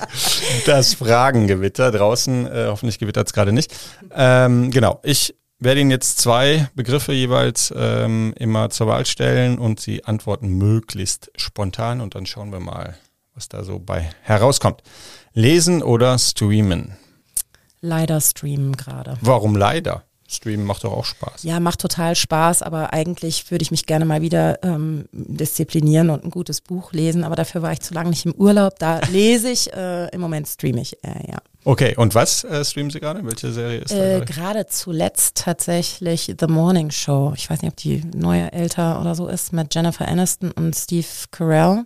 das 0.67 0.95
Fragengewitter 0.95 1.93
draußen, 1.93 2.47
äh, 2.47 2.67
hoffentlich 2.67 2.99
gewittert 2.99 3.29
es 3.29 3.33
gerade 3.33 3.53
nicht. 3.53 3.73
Ähm, 4.13 4.73
genau, 4.73 4.99
ich 5.05 5.37
werde 5.61 5.81
Ihnen 5.81 5.93
jetzt 5.93 6.19
zwei 6.19 6.69
Begriffe 6.75 7.13
jeweils 7.13 7.73
ähm, 7.77 8.35
immer 8.37 8.71
zur 8.71 8.89
Wahl 8.89 9.07
stellen 9.07 9.59
und 9.59 9.79
Sie 9.81 10.05
antworten 10.05 10.49
möglichst 10.49 11.31
spontan 11.37 12.01
und 12.01 12.17
dann 12.17 12.27
schauen 12.27 12.51
wir 12.51 12.61
mal, 12.61 12.97
was 13.35 13.49
da 13.49 13.63
so 13.63 13.79
bei 13.79 14.11
herauskommt. 14.23 14.83
Lesen 15.33 15.83
oder 15.83 16.19
streamen? 16.19 16.97
Leider 17.81 18.21
streamen 18.21 18.77
gerade. 18.77 19.17
Warum 19.21 19.57
leider? 19.57 20.05
Streamen 20.31 20.67
macht 20.67 20.85
doch 20.85 20.93
auch 20.93 21.07
Spaß. 21.07 21.43
Ja, 21.43 21.59
macht 21.59 21.81
total 21.81 22.15
Spaß, 22.15 22.61
aber 22.61 22.93
eigentlich 22.93 23.51
würde 23.51 23.63
ich 23.63 23.71
mich 23.71 23.87
gerne 23.87 24.05
mal 24.05 24.21
wieder 24.21 24.63
ähm, 24.63 25.09
disziplinieren 25.13 26.11
und 26.11 26.23
ein 26.23 26.31
gutes 26.31 26.61
Buch 26.61 26.93
lesen, 26.93 27.25
aber 27.25 27.35
dafür 27.35 27.63
war 27.63 27.73
ich 27.73 27.81
zu 27.81 27.95
lange 27.95 28.11
nicht 28.11 28.27
im 28.27 28.35
Urlaub. 28.35 28.79
Da 28.79 29.01
lese 29.11 29.49
ich, 29.49 29.73
äh, 29.73 30.09
im 30.09 30.21
Moment 30.21 30.47
streame 30.47 30.83
ich, 30.83 31.03
äh, 31.03 31.31
ja. 31.31 31.39
Okay, 31.65 31.95
und 31.97 32.15
was 32.15 32.45
äh, 32.45 32.63
streamen 32.63 32.91
Sie 32.91 33.01
gerade? 33.01 33.25
Welche 33.25 33.53
Serie 33.53 33.81
ist 33.81 33.91
äh, 33.91 34.19
da 34.19 34.25
Gerade 34.25 34.67
zuletzt 34.67 35.37
tatsächlich 35.37 36.35
The 36.39 36.47
Morning 36.47 36.91
Show. 36.91 37.33
Ich 37.35 37.49
weiß 37.49 37.63
nicht, 37.63 37.73
ob 37.73 37.77
die 37.79 38.03
neue 38.15 38.53
älter 38.53 39.01
oder 39.01 39.15
so 39.15 39.29
ist, 39.29 39.55
mit 39.55 39.75
Jennifer 39.75 40.07
Aniston 40.07 40.51
und 40.51 40.77
Steve 40.77 41.07
Carell. 41.31 41.85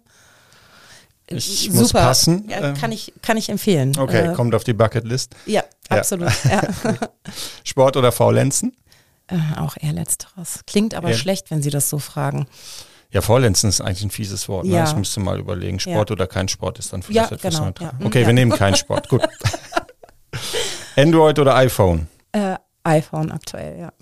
Ich 1.27 1.63
Super. 1.71 1.77
muss 1.77 1.93
passen. 1.93 2.49
Ja, 2.49 2.61
ähm. 2.69 2.75
kann, 2.75 2.93
ich, 2.93 3.13
kann 3.23 3.37
ich 3.37 3.49
empfehlen. 3.49 3.97
Okay, 3.99 4.33
äh, 4.33 4.35
kommt 4.35 4.55
auf 4.55 4.65
die 4.65 4.73
Bucketlist. 4.73 5.35
Ja. 5.47 5.63
Absolut. 5.99 6.33
Ja. 6.45 6.63
Sport 7.65 7.97
oder 7.97 8.13
Faulenzen? 8.13 8.77
Äh, 9.29 9.37
auch 9.59 9.77
eher 9.81 9.93
letzteres. 9.93 10.61
Klingt 10.67 10.95
aber 10.95 11.11
ja. 11.11 11.17
schlecht, 11.17 11.51
wenn 11.51 11.63
Sie 11.63 11.71
das 11.71 11.89
so 11.89 11.99
fragen. 11.99 12.47
Ja, 13.11 13.21
Faulenzen 13.21 13.69
ist 13.69 13.81
eigentlich 13.81 14.05
ein 14.05 14.11
fieses 14.11 14.49
Wort. 14.49 14.67
Ne? 14.67 14.75
Ja. 14.75 14.85
Ich 14.85 14.97
müsste 14.97 15.21
mal 15.21 15.39
überlegen. 15.39 15.79
Sport 15.79 16.11
oder 16.11 16.27
kein 16.27 16.49
Sport 16.49 16.79
ist 16.79 16.93
dann 16.93 17.03
vielleicht 17.03 17.31
ja, 17.31 17.37
etwas 17.37 17.55
genau, 17.55 17.67
neutral. 17.67 17.93
Okay, 18.03 18.27
wir 18.27 18.33
nehmen 18.33 18.53
keinen 18.53 18.75
Sport. 18.75 19.09
Gut. 19.09 19.23
Android 20.97 21.39
oder 21.39 21.55
iPhone? 21.57 22.09
Äh, 22.33 22.57
iPhone 22.85 23.31
aktuell, 23.31 23.79
ja. 23.79 23.93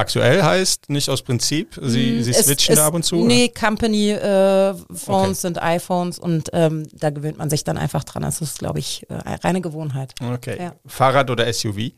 Aktuell 0.00 0.42
heißt 0.42 0.88
nicht 0.88 1.10
aus 1.10 1.20
Prinzip, 1.20 1.78
Sie, 1.82 2.12
mm, 2.12 2.22
Sie 2.22 2.32
switchen 2.32 2.72
es, 2.72 2.78
da 2.78 2.86
ab 2.86 2.94
und 2.94 3.04
zu? 3.04 3.16
Nee, 3.16 3.48
Company-Phones 3.50 4.88
äh, 4.88 5.10
okay. 5.10 5.34
sind 5.34 5.62
iPhones 5.62 6.18
und 6.18 6.48
ähm, 6.54 6.88
da 6.92 7.10
gewöhnt 7.10 7.36
man 7.36 7.50
sich 7.50 7.64
dann 7.64 7.76
einfach 7.76 8.02
dran. 8.04 8.22
Das 8.22 8.40
ist, 8.40 8.60
glaube 8.60 8.78
ich, 8.78 9.06
äh, 9.10 9.14
reine 9.14 9.60
Gewohnheit. 9.60 10.14
Okay. 10.22 10.56
Ja. 10.58 10.74
Fahrrad 10.86 11.28
oder 11.28 11.52
SUV? 11.52 11.92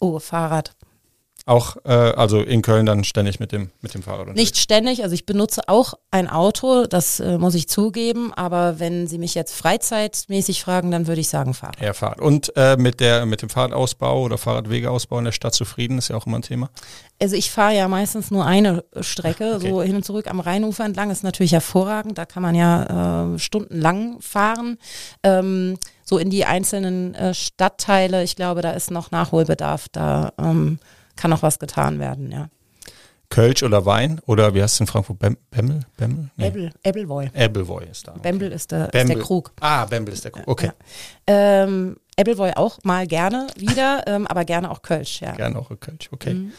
Oh, 0.00 0.18
Fahrrad. 0.18 0.72
Auch, 1.46 1.76
äh, 1.84 1.90
also 1.90 2.40
in 2.40 2.62
Köln 2.62 2.86
dann 2.86 3.04
ständig 3.04 3.38
mit 3.38 3.52
dem, 3.52 3.70
mit 3.82 3.92
dem 3.92 4.02
Fahrrad? 4.02 4.20
Unterwegs. 4.20 4.40
Nicht 4.40 4.56
ständig, 4.56 5.02
also 5.02 5.14
ich 5.14 5.26
benutze 5.26 5.68
auch 5.68 5.92
ein 6.10 6.26
Auto, 6.26 6.86
das 6.86 7.20
äh, 7.20 7.36
muss 7.36 7.54
ich 7.54 7.68
zugeben, 7.68 8.32
aber 8.32 8.78
wenn 8.78 9.06
Sie 9.06 9.18
mich 9.18 9.34
jetzt 9.34 9.54
freizeitmäßig 9.54 10.62
fragen, 10.62 10.90
dann 10.90 11.06
würde 11.06 11.20
ich 11.20 11.28
sagen 11.28 11.52
Fahrrad. 11.52 11.80
Ja, 11.80 11.92
Fahrrad. 11.92 12.22
Und 12.22 12.50
äh, 12.56 12.78
mit, 12.78 13.00
der, 13.00 13.26
mit 13.26 13.42
dem 13.42 13.50
Fahrradausbau 13.50 14.22
oder 14.22 14.38
Fahrradwegeausbau 14.38 15.18
in 15.18 15.26
der 15.26 15.32
Stadt 15.32 15.52
zufrieden, 15.52 15.98
ist 15.98 16.08
ja 16.08 16.16
auch 16.16 16.26
immer 16.26 16.38
ein 16.38 16.42
Thema? 16.42 16.70
Also 17.20 17.36
ich 17.36 17.50
fahre 17.50 17.76
ja 17.76 17.88
meistens 17.88 18.30
nur 18.30 18.46
eine 18.46 18.82
Strecke, 19.00 19.56
okay. 19.56 19.68
so 19.68 19.82
hin 19.82 19.96
und 19.96 20.04
zurück 20.04 20.28
am 20.28 20.40
Rheinufer 20.40 20.86
entlang, 20.86 21.10
ist 21.10 21.24
natürlich 21.24 21.52
hervorragend, 21.52 22.16
da 22.16 22.24
kann 22.24 22.42
man 22.42 22.54
ja 22.54 23.34
äh, 23.34 23.38
stundenlang 23.38 24.18
fahren. 24.20 24.78
Ähm, 25.22 25.76
so 26.04 26.16
in 26.16 26.30
die 26.30 26.46
einzelnen 26.46 27.14
äh, 27.14 27.34
Stadtteile, 27.34 28.22
ich 28.24 28.34
glaube, 28.34 28.62
da 28.62 28.72
ist 28.72 28.90
noch 28.90 29.10
Nachholbedarf, 29.10 29.88
da 29.90 30.32
ähm, 30.38 30.78
kann 31.16 31.30
noch 31.30 31.42
was 31.42 31.58
getan 31.58 31.98
werden, 31.98 32.30
ja. 32.30 32.48
Kölsch 33.30 33.62
oder 33.62 33.84
Wein 33.84 34.20
oder 34.26 34.54
wie 34.54 34.62
heißt 34.62 34.74
es 34.74 34.80
in 34.80 34.86
Frankfurt? 34.86 35.18
Bem 35.18 35.36
Bemmel? 35.50 35.80
Bemmel? 35.96 36.30
Nee. 36.36 36.70
Ebelvoy. 36.84 37.30
Ebelvoy 37.34 37.84
ist 37.90 38.06
da. 38.06 38.12
Okay. 38.12 38.20
Bembel 38.22 38.52
ist 38.52 38.70
der, 38.70 38.88
Bembel. 38.88 39.00
ist 39.00 39.08
der 39.08 39.24
Krug. 39.24 39.52
Ah, 39.60 39.84
Bembel 39.86 40.14
ist 40.14 40.24
der 40.24 40.30
Krug, 40.30 40.46
okay. 40.46 40.70
Ja. 41.28 41.62
Ähm, 41.62 41.96
Ebelvoy 42.16 42.52
auch 42.54 42.78
mal 42.84 43.06
gerne 43.06 43.48
wieder, 43.56 44.04
ähm, 44.06 44.26
aber 44.26 44.44
gerne 44.44 44.70
auch 44.70 44.82
Kölsch, 44.82 45.20
ja. 45.20 45.32
Gerne 45.32 45.58
auch 45.58 45.70
Kölsch, 45.80 46.10
okay. 46.12 46.34
Mhm. 46.34 46.52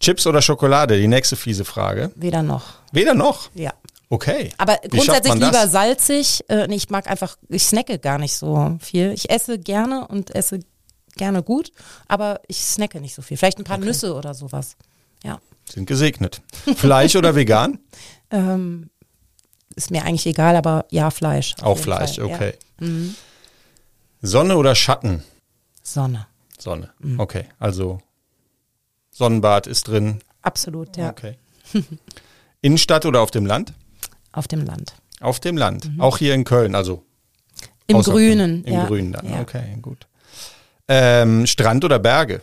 Chips 0.00 0.26
oder 0.26 0.40
Schokolade? 0.40 0.98
Die 0.98 1.08
nächste 1.08 1.36
fiese 1.36 1.64
Frage. 1.64 2.12
Weder 2.14 2.42
noch. 2.42 2.74
Weder 2.92 3.14
noch? 3.14 3.50
Ja. 3.54 3.72
Okay. 4.10 4.52
Aber 4.56 4.78
grundsätzlich 4.88 5.34
lieber 5.34 5.68
salzig. 5.68 6.44
Äh, 6.48 6.72
ich 6.74 6.88
mag 6.88 7.10
einfach, 7.10 7.36
ich 7.48 7.64
snacke 7.64 7.98
gar 7.98 8.18
nicht 8.18 8.34
so 8.34 8.78
viel. 8.80 9.12
Ich 9.12 9.28
esse 9.28 9.58
gerne 9.58 10.06
und 10.08 10.34
esse 10.34 10.60
gerne 11.18 11.42
gut, 11.42 11.72
aber 12.06 12.40
ich 12.48 12.64
snacke 12.64 13.00
nicht 13.00 13.14
so 13.14 13.20
viel. 13.20 13.36
Vielleicht 13.36 13.58
ein 13.58 13.64
paar 13.64 13.76
okay. 13.76 13.86
Nüsse 13.86 14.14
oder 14.14 14.32
sowas. 14.32 14.76
Ja. 15.22 15.40
Sind 15.68 15.86
gesegnet. 15.86 16.40
Fleisch 16.76 17.16
oder 17.16 17.34
vegan? 17.34 17.78
Ähm, 18.30 18.90
ist 19.74 19.90
mir 19.90 20.04
eigentlich 20.04 20.26
egal, 20.26 20.54
aber 20.54 20.84
ja, 20.90 21.10
Fleisch. 21.10 21.54
Auch 21.62 21.78
Fleisch, 21.78 22.16
Fall. 22.16 22.26
okay. 22.26 22.52
Ja. 22.78 22.86
Mhm. 22.86 23.14
Sonne 24.20 24.58
oder 24.58 24.74
Schatten? 24.74 25.22
Sonne. 25.82 26.26
Sonne, 26.58 26.90
mhm. 26.98 27.18
okay. 27.18 27.46
Also 27.58 28.00
Sonnenbad 29.10 29.66
ist 29.66 29.88
drin. 29.88 30.20
Absolut, 30.42 30.96
ja. 30.96 31.10
Okay. 31.10 31.38
Innenstadt 32.60 33.06
oder 33.06 33.20
auf 33.20 33.30
dem 33.30 33.46
Land? 33.46 33.72
Auf 34.32 34.48
dem 34.48 34.64
Land. 34.64 34.94
Auf 35.20 35.40
dem 35.40 35.56
Land. 35.56 35.90
Mhm. 35.90 36.00
Auch 36.00 36.18
hier 36.18 36.34
in 36.34 36.44
Köln, 36.44 36.74
also. 36.74 37.04
Im 37.86 38.02
Grünen. 38.02 38.64
Im, 38.64 38.74
ja. 38.74 38.86
Grünen 38.86 39.12
dann, 39.12 39.30
ja. 39.30 39.40
okay, 39.40 39.76
gut. 39.80 40.07
Ähm, 40.88 41.46
Strand 41.46 41.84
oder 41.84 41.98
Berge? 41.98 42.40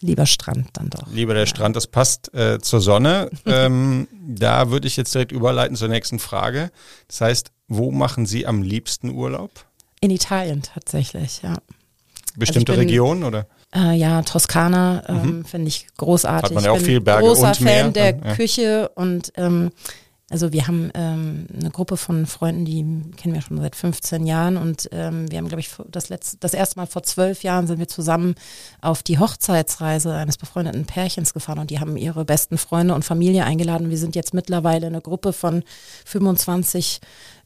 Lieber 0.00 0.26
Strand 0.26 0.68
dann 0.72 0.90
doch. 0.90 1.06
Lieber 1.12 1.34
der 1.34 1.44
ja. 1.44 1.46
Strand, 1.46 1.76
das 1.76 1.86
passt 1.86 2.34
äh, 2.34 2.58
zur 2.58 2.80
Sonne. 2.80 3.30
ähm, 3.46 4.08
da 4.26 4.70
würde 4.70 4.88
ich 4.88 4.96
jetzt 4.96 5.14
direkt 5.14 5.32
überleiten 5.32 5.76
zur 5.76 5.88
nächsten 5.88 6.18
Frage. 6.18 6.70
Das 7.06 7.20
heißt, 7.20 7.52
wo 7.68 7.90
machen 7.92 8.26
Sie 8.26 8.46
am 8.46 8.62
liebsten 8.62 9.10
Urlaub? 9.10 9.50
In 10.00 10.10
Italien 10.10 10.62
tatsächlich, 10.62 11.42
ja. 11.42 11.58
Bestimmte 12.36 12.72
also 12.72 12.80
bin, 12.80 12.88
Region 12.88 13.24
oder? 13.24 13.46
Äh, 13.74 13.94
ja, 13.94 14.22
Toskana 14.22 15.04
ähm, 15.08 15.38
mhm. 15.38 15.44
finde 15.44 15.68
ich 15.68 15.86
großartig. 15.96 16.50
Hat 16.50 16.54
man 16.54 16.64
ja 16.64 16.72
auch 16.72 16.78
viel 16.78 17.00
Berge 17.00 17.26
großer 17.26 17.48
und 17.48 17.60
Meer. 17.60 17.84
Fan 17.84 17.92
der 17.92 18.16
ja. 18.16 18.34
Küche 18.34 18.90
und 18.94 19.32
ähm, 19.36 19.70
also 20.32 20.50
wir 20.50 20.66
haben 20.66 20.90
ähm, 20.94 21.46
eine 21.54 21.70
Gruppe 21.70 21.98
von 21.98 22.24
Freunden, 22.24 22.64
die 22.64 23.12
kennen 23.18 23.34
wir 23.34 23.42
schon 23.42 23.60
seit 23.60 23.76
15 23.76 24.24
Jahren 24.24 24.56
und 24.56 24.88
ähm, 24.90 25.30
wir 25.30 25.36
haben, 25.36 25.48
glaube 25.48 25.60
ich, 25.60 25.68
das, 25.90 26.08
letzte, 26.08 26.38
das 26.38 26.54
erste 26.54 26.78
Mal 26.78 26.86
vor 26.86 27.02
zwölf 27.02 27.42
Jahren 27.42 27.66
sind 27.66 27.78
wir 27.78 27.86
zusammen 27.86 28.34
auf 28.80 29.02
die 29.02 29.18
Hochzeitsreise 29.18 30.14
eines 30.14 30.38
befreundeten 30.38 30.86
Pärchens 30.86 31.34
gefahren 31.34 31.58
und 31.58 31.68
die 31.68 31.80
haben 31.80 31.98
ihre 31.98 32.24
besten 32.24 32.56
Freunde 32.56 32.94
und 32.94 33.04
Familie 33.04 33.44
eingeladen. 33.44 33.90
Wir 33.90 33.98
sind 33.98 34.16
jetzt 34.16 34.32
mittlerweile 34.32 34.86
eine 34.86 35.02
Gruppe 35.02 35.34
von 35.34 35.64
25 36.06 37.02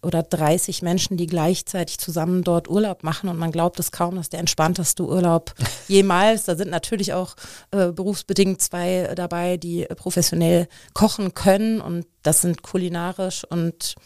oder 0.06 0.22
30 0.22 0.82
Menschen, 0.82 1.16
die 1.16 1.26
gleichzeitig 1.26 1.98
zusammen 1.98 2.44
dort 2.44 2.70
Urlaub 2.70 3.02
machen 3.02 3.28
und 3.28 3.36
man 3.36 3.50
glaubt 3.50 3.80
es 3.80 3.90
kaum, 3.90 4.14
dass 4.14 4.28
der 4.28 4.38
entspannteste 4.38 5.02
Urlaub 5.04 5.52
jemals. 5.88 6.44
Da 6.44 6.54
sind 6.54 6.70
natürlich 6.70 7.12
auch 7.12 7.34
äh, 7.72 7.90
berufsbedingt 7.90 8.62
zwei 8.62 9.12
dabei, 9.16 9.56
die 9.56 9.84
professionell 9.96 10.68
kochen 10.94 11.34
können 11.34 11.80
und 11.80 12.06
das 12.22 12.42
sind 12.42 12.62
kulinarisch 12.62 13.44
und 13.44 13.96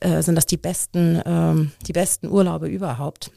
äh, 0.00 0.22
sind 0.22 0.36
das 0.36 0.46
die 0.46 0.56
besten, 0.56 1.20
ähm, 1.26 1.72
die 1.86 1.92
besten 1.92 2.28
Urlaube 2.28 2.68
überhaupt. 2.68 3.32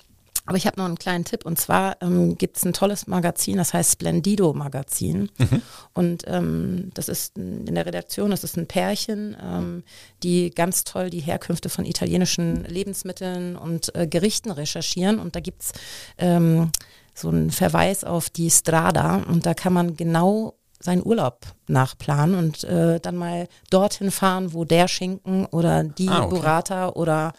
Aber 0.49 0.57
ich 0.57 0.65
habe 0.65 0.79
noch 0.79 0.85
einen 0.85 0.97
kleinen 0.97 1.25
Tipp 1.25 1.45
und 1.45 1.59
zwar 1.59 1.97
ähm, 2.01 2.35
gibt 2.35 2.57
es 2.57 2.65
ein 2.65 2.73
tolles 2.73 3.05
Magazin, 3.05 3.57
das 3.57 3.71
heißt 3.71 3.91
Splendido 3.91 4.51
Magazin. 4.53 5.29
Mhm. 5.37 5.61
Und 5.93 6.23
ähm, 6.25 6.89
das 6.95 7.07
ist 7.07 7.37
in 7.37 7.75
der 7.75 7.85
Redaktion, 7.85 8.31
das 8.31 8.43
ist 8.43 8.57
ein 8.57 8.65
Pärchen, 8.65 9.37
ähm, 9.39 9.83
die 10.23 10.49
ganz 10.49 10.85
toll 10.85 11.11
die 11.11 11.19
Herkünfte 11.19 11.69
von 11.69 11.85
italienischen 11.85 12.63
Lebensmitteln 12.63 13.57
und 13.57 13.95
äh, 13.95 14.07
Gerichten 14.07 14.49
recherchieren. 14.49 15.19
Und 15.19 15.35
da 15.35 15.39
gibt's 15.39 15.71
ähm, 16.17 16.71
so 17.13 17.29
einen 17.29 17.51
Verweis 17.51 18.03
auf 18.03 18.31
die 18.31 18.49
Strada 18.49 19.17
und 19.17 19.45
da 19.45 19.53
kann 19.53 19.73
man 19.73 19.97
genau 19.97 20.55
seinen 20.79 21.05
Urlaub 21.05 21.41
nachplanen 21.67 22.35
und 22.35 22.63
äh, 22.63 22.99
dann 22.99 23.17
mal 23.17 23.47
dorthin 23.69 24.09
fahren, 24.09 24.53
wo 24.53 24.63
der 24.63 24.87
Schinken 24.87 25.45
oder 25.45 25.83
die 25.83 26.09
ah, 26.09 26.23
okay. 26.23 26.35
Burrata 26.35 26.89
oder 26.89 27.33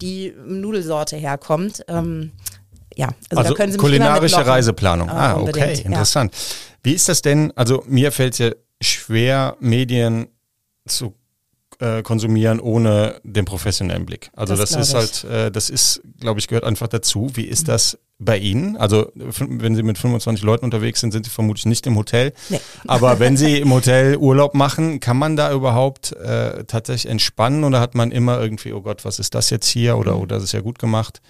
die 0.00 0.34
Nudelsorte 0.44 1.16
herkommt. 1.16 1.84
Ähm, 1.88 2.32
ja, 2.94 3.08
also, 3.30 3.36
also 3.36 3.50
da 3.50 3.56
können 3.56 3.72
Sie 3.72 3.78
mich 3.78 3.84
kulinarische 3.84 4.46
Reiseplanung. 4.46 5.10
ah, 5.10 5.36
okay, 5.36 5.82
interessant. 5.84 6.32
Ja. 6.34 6.40
Wie 6.82 6.92
ist 6.92 7.08
das 7.08 7.22
denn? 7.22 7.52
Also 7.56 7.84
mir 7.86 8.12
fällt 8.12 8.34
es 8.34 8.38
ja 8.38 8.50
schwer, 8.80 9.56
Medien 9.60 10.28
zu 10.86 11.14
äh, 11.78 12.02
konsumieren 12.02 12.60
ohne 12.60 13.20
den 13.22 13.44
professionellen 13.44 14.06
Blick. 14.06 14.30
Also 14.34 14.56
das, 14.56 14.70
das 14.70 14.88
ist 14.88 14.94
halt, 14.94 15.24
äh, 15.24 15.50
das 15.50 15.70
ist, 15.70 16.02
glaube 16.20 16.40
ich, 16.40 16.48
gehört 16.48 16.64
einfach 16.64 16.88
dazu. 16.88 17.30
Wie 17.34 17.44
ist 17.44 17.62
mhm. 17.62 17.66
das 17.72 17.98
bei 18.18 18.38
Ihnen? 18.38 18.76
Also 18.76 19.12
wenn 19.14 19.74
Sie 19.74 19.82
mit 19.82 19.98
25 19.98 20.44
Leuten 20.44 20.64
unterwegs 20.64 21.00
sind, 21.00 21.12
sind 21.12 21.26
Sie 21.26 21.30
vermutlich 21.30 21.66
nicht 21.66 21.86
im 21.86 21.96
Hotel. 21.96 22.32
Nee. 22.48 22.60
Aber 22.86 23.18
wenn 23.18 23.36
Sie 23.36 23.56
im 23.60 23.72
Hotel 23.72 24.16
Urlaub 24.16 24.54
machen, 24.54 25.00
kann 25.00 25.18
man 25.18 25.36
da 25.36 25.52
überhaupt 25.52 26.12
äh, 26.12 26.64
tatsächlich 26.64 27.10
entspannen 27.10 27.64
oder 27.64 27.80
hat 27.80 27.94
man 27.94 28.10
immer 28.10 28.40
irgendwie, 28.40 28.72
oh 28.72 28.80
Gott, 28.80 29.04
was 29.04 29.18
ist 29.18 29.34
das 29.34 29.50
jetzt 29.50 29.68
hier 29.68 29.96
oder, 29.98 30.14
mhm. 30.14 30.20
oh, 30.20 30.26
das 30.26 30.42
ist 30.42 30.52
ja 30.52 30.60
gut 30.60 30.78
gemacht? 30.78 31.20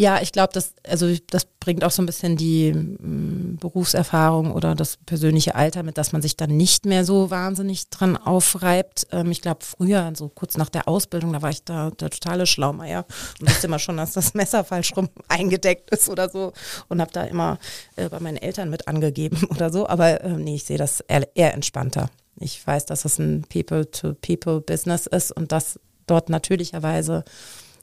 Ja, 0.00 0.22
ich 0.22 0.30
glaube, 0.30 0.50
das, 0.52 0.74
also 0.86 1.12
das 1.28 1.44
bringt 1.44 1.82
auch 1.82 1.90
so 1.90 2.00
ein 2.00 2.06
bisschen 2.06 2.36
die 2.36 2.68
m, 2.68 3.54
mm, 3.54 3.56
Berufserfahrung 3.56 4.52
oder 4.52 4.76
das 4.76 4.96
persönliche 4.96 5.56
Alter 5.56 5.82
mit, 5.82 5.98
dass 5.98 6.12
man 6.12 6.22
sich 6.22 6.36
dann 6.36 6.56
nicht 6.56 6.86
mehr 6.86 7.04
so 7.04 7.32
wahnsinnig 7.32 7.90
dran 7.90 8.16
aufreibt. 8.16 9.08
Ähm, 9.10 9.32
ich 9.32 9.42
glaube, 9.42 9.64
früher, 9.64 10.12
so 10.14 10.28
kurz 10.28 10.56
nach 10.56 10.68
der 10.68 10.86
Ausbildung, 10.86 11.32
da 11.32 11.42
war 11.42 11.50
ich 11.50 11.64
da 11.64 11.90
der 11.90 12.10
totale 12.10 12.46
Schlaumeier 12.46 13.06
und 13.40 13.50
wusste 13.50 13.66
immer 13.66 13.80
schon, 13.80 13.96
dass 13.96 14.12
das 14.12 14.34
Messer 14.34 14.62
falsch 14.62 14.96
rum 14.96 15.08
eingedeckt 15.28 15.90
ist 15.90 16.08
oder 16.08 16.30
so 16.30 16.52
und 16.88 17.00
habe 17.00 17.10
da 17.10 17.24
immer 17.24 17.58
äh, 17.96 18.08
bei 18.08 18.20
meinen 18.20 18.36
Eltern 18.36 18.70
mit 18.70 18.86
angegeben 18.86 19.44
oder 19.50 19.72
so. 19.72 19.88
Aber 19.88 20.20
äh, 20.20 20.28
nee, 20.36 20.54
ich 20.54 20.64
sehe 20.64 20.78
das 20.78 21.00
eher, 21.00 21.28
eher 21.34 21.54
entspannter. 21.54 22.08
Ich 22.38 22.64
weiß, 22.64 22.86
dass 22.86 23.02
das 23.02 23.18
ein 23.18 23.44
People-to-People-Business 23.48 25.08
ist 25.08 25.32
und 25.32 25.50
dass 25.50 25.80
dort 26.06 26.28
natürlicherweise 26.28 27.24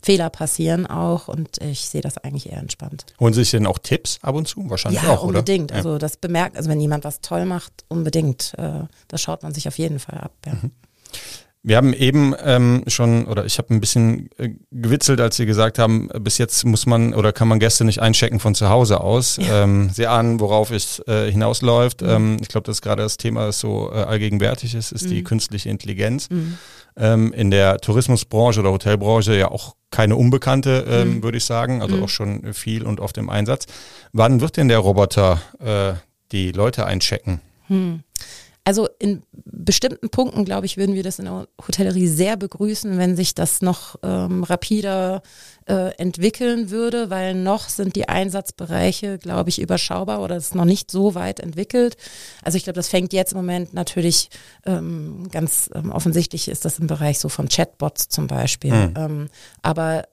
Fehler 0.05 0.29
passieren 0.29 0.85
auch 0.85 1.27
und 1.27 1.57
ich 1.63 1.89
sehe 1.89 2.01
das 2.01 2.19
eigentlich 2.19 2.51
eher 2.51 2.59
entspannt. 2.59 3.07
Holen 3.19 3.33
Sie 3.33 3.41
sich 3.41 3.51
denn 3.51 3.65
auch 3.65 3.79
Tipps 3.79 4.19
ab 4.21 4.35
und 4.35 4.47
zu? 4.47 4.69
Wahrscheinlich 4.69 5.01
ja, 5.01 5.09
auch, 5.09 5.23
oder? 5.23 5.39
unbedingt. 5.39 5.71
Ja. 5.71 5.77
Also 5.77 5.97
das 5.97 6.17
bemerkt, 6.17 6.55
also 6.57 6.69
wenn 6.69 6.79
jemand 6.79 7.03
was 7.05 7.21
toll 7.21 7.45
macht, 7.45 7.85
unbedingt. 7.87 8.53
Äh, 8.59 8.83
das 9.07 9.21
schaut 9.23 9.41
man 9.41 9.51
sich 9.51 9.67
auf 9.67 9.79
jeden 9.79 9.97
Fall 9.97 10.19
ab. 10.19 10.33
Ja. 10.45 10.53
Mhm. 10.53 10.71
Wir 11.67 11.77
haben 11.77 11.93
eben 11.93 12.35
ähm, 12.43 12.83
schon, 12.85 13.25
oder 13.25 13.43
ich 13.43 13.57
habe 13.57 13.73
ein 13.73 13.79
bisschen 13.79 14.29
äh, 14.37 14.49
gewitzelt, 14.69 15.19
als 15.19 15.35
Sie 15.35 15.47
gesagt 15.47 15.79
haben, 15.79 16.09
bis 16.19 16.37
jetzt 16.37 16.63
muss 16.63 16.85
man 16.85 17.15
oder 17.15 17.33
kann 17.33 17.47
man 17.47 17.57
Gäste 17.57 17.83
nicht 17.85 18.03
einchecken 18.03 18.39
von 18.39 18.53
zu 18.53 18.69
Hause 18.69 19.01
aus. 19.01 19.37
Ja. 19.37 19.63
Ähm, 19.63 19.89
Sie 19.91 20.05
ahnen, 20.05 20.39
worauf 20.39 20.69
es 20.69 20.99
äh, 21.07 21.31
hinausläuft. 21.31 22.03
Mhm. 22.03 22.09
Ähm, 22.09 22.37
ich 22.39 22.49
glaube, 22.49 22.65
das 22.65 22.77
ist 22.77 22.81
gerade 22.83 23.01
das 23.01 23.17
Thema, 23.17 23.47
das 23.47 23.59
so 23.59 23.89
äh, 23.91 23.95
allgegenwärtig 23.95 24.75
ist, 24.75 24.91
ist 24.91 25.05
mhm. 25.05 25.09
die 25.09 25.23
künstliche 25.23 25.69
Intelligenz. 25.69 26.29
Mhm. 26.29 26.59
Ähm, 26.97 27.33
in 27.33 27.49
der 27.49 27.79
Tourismusbranche 27.79 28.59
oder 28.59 28.71
Hotelbranche 28.71 29.35
ja 29.35 29.49
auch 29.49 29.75
keine 29.89 30.17
Unbekannte, 30.17 30.85
ähm, 30.87 31.15
mhm. 31.15 31.23
würde 31.23 31.39
ich 31.39 31.45
sagen, 31.45 31.81
also 31.81 31.95
mhm. 31.95 32.03
auch 32.03 32.09
schon 32.09 32.53
viel 32.53 32.83
und 32.83 32.99
oft 32.99 33.17
im 33.17 33.31
Einsatz. 33.31 33.65
Wann 34.13 34.39
wird 34.39 34.57
denn 34.57 34.67
der 34.67 34.77
Roboter 34.77 35.41
äh, 35.59 35.93
die 36.31 36.51
Leute 36.51 36.85
einchecken? 36.85 37.41
Also 38.65 38.89
in 38.97 39.21
bestimmten 39.31 40.09
Punkten, 40.09 40.43
glaube 40.43 40.65
ich, 40.65 40.75
würden 40.75 40.95
wir 40.95 41.03
das 41.03 41.19
in 41.19 41.25
der 41.25 41.47
Hotellerie 41.65 42.07
sehr 42.07 42.35
begrüßen, 42.35 42.97
wenn 42.97 43.15
sich 43.15 43.35
das 43.35 43.61
noch 43.61 43.95
ähm, 44.01 44.43
rapider 44.43 45.21
äh, 45.67 45.95
entwickeln 45.97 46.71
würde, 46.71 47.11
weil 47.11 47.35
noch 47.35 47.69
sind 47.69 47.95
die 47.95 48.09
Einsatzbereiche, 48.09 49.19
glaube 49.19 49.49
ich, 49.49 49.61
überschaubar 49.61 50.21
oder 50.21 50.35
ist 50.37 50.55
noch 50.55 50.65
nicht 50.65 50.89
so 50.89 51.13
weit 51.13 51.39
entwickelt. 51.39 51.95
Also 52.43 52.57
ich 52.57 52.63
glaube, 52.63 52.77
das 52.77 52.89
fängt 52.89 53.13
jetzt 53.13 53.33
im 53.33 53.37
Moment 53.37 53.75
natürlich 53.75 54.29
ähm, 54.65 55.27
ganz 55.31 55.69
ähm, 55.75 55.91
offensichtlich 55.91 56.47
ist 56.47 56.65
das 56.65 56.79
im 56.79 56.87
Bereich 56.87 57.19
so 57.19 57.29
von 57.29 57.47
Chatbots 57.47 58.09
zum 58.09 58.25
Beispiel. 58.25 58.73
Mhm. 58.73 58.93
Ähm, 58.97 59.29
aber 59.61 60.05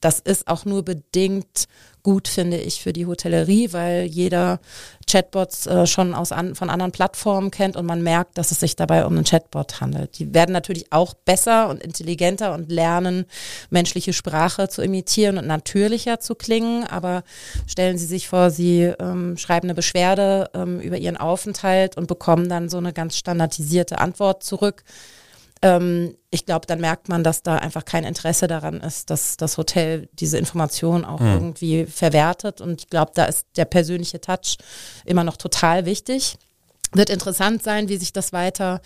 das 0.00 0.20
ist 0.20 0.48
auch 0.48 0.64
nur 0.64 0.84
bedingt 0.84 1.66
gut, 2.02 2.28
finde 2.28 2.56
ich, 2.56 2.80
für 2.80 2.92
die 2.92 3.06
Hotellerie, 3.06 3.72
weil 3.72 4.04
jeder 4.04 4.60
Chatbots 5.06 5.66
äh, 5.66 5.86
schon 5.86 6.14
aus 6.14 6.32
an, 6.32 6.54
von 6.54 6.70
anderen 6.70 6.92
Plattformen 6.92 7.50
kennt 7.50 7.76
und 7.76 7.84
man 7.84 8.02
merkt, 8.02 8.38
dass 8.38 8.50
es 8.50 8.60
sich 8.60 8.76
dabei 8.76 9.04
um 9.04 9.14
einen 9.14 9.24
Chatbot 9.24 9.80
handelt. 9.80 10.18
Die 10.18 10.32
werden 10.32 10.52
natürlich 10.52 10.92
auch 10.92 11.12
besser 11.12 11.68
und 11.68 11.82
intelligenter 11.82 12.54
und 12.54 12.70
lernen, 12.70 13.26
menschliche 13.68 14.12
Sprache 14.12 14.68
zu 14.68 14.80
imitieren 14.80 15.36
und 15.36 15.46
natürlicher 15.46 16.20
zu 16.20 16.34
klingen. 16.34 16.84
Aber 16.84 17.24
stellen 17.66 17.98
Sie 17.98 18.06
sich 18.06 18.28
vor, 18.28 18.50
Sie 18.50 18.84
ähm, 18.84 19.36
schreiben 19.36 19.66
eine 19.66 19.74
Beschwerde 19.74 20.50
ähm, 20.54 20.80
über 20.80 20.96
Ihren 20.96 21.16
Aufenthalt 21.16 21.96
und 21.96 22.06
bekommen 22.06 22.48
dann 22.48 22.68
so 22.68 22.78
eine 22.78 22.92
ganz 22.92 23.16
standardisierte 23.16 23.98
Antwort 23.98 24.44
zurück 24.44 24.82
ähm, 25.62 26.16
ich 26.30 26.46
glaube, 26.46 26.66
dann 26.66 26.80
merkt 26.80 27.08
man, 27.08 27.24
dass 27.24 27.42
da 27.42 27.56
einfach 27.56 27.84
kein 27.84 28.04
Interesse 28.04 28.46
daran 28.46 28.80
ist, 28.80 29.10
dass 29.10 29.36
das 29.36 29.56
Hotel 29.56 30.08
diese 30.12 30.38
Information 30.38 31.04
auch 31.04 31.20
mhm. 31.20 31.32
irgendwie 31.32 31.86
verwertet. 31.86 32.60
Und 32.60 32.82
ich 32.82 32.90
glaube, 32.90 33.12
da 33.14 33.24
ist 33.24 33.46
der 33.56 33.64
persönliche 33.64 34.20
Touch 34.20 34.58
immer 35.04 35.24
noch 35.24 35.36
total 35.36 35.84
wichtig. 35.86 36.36
Wird 36.92 37.10
interessant 37.10 37.62
sein, 37.62 37.88
wie 37.88 37.96
sich 37.96 38.12
das 38.12 38.32
weiter 38.32 38.80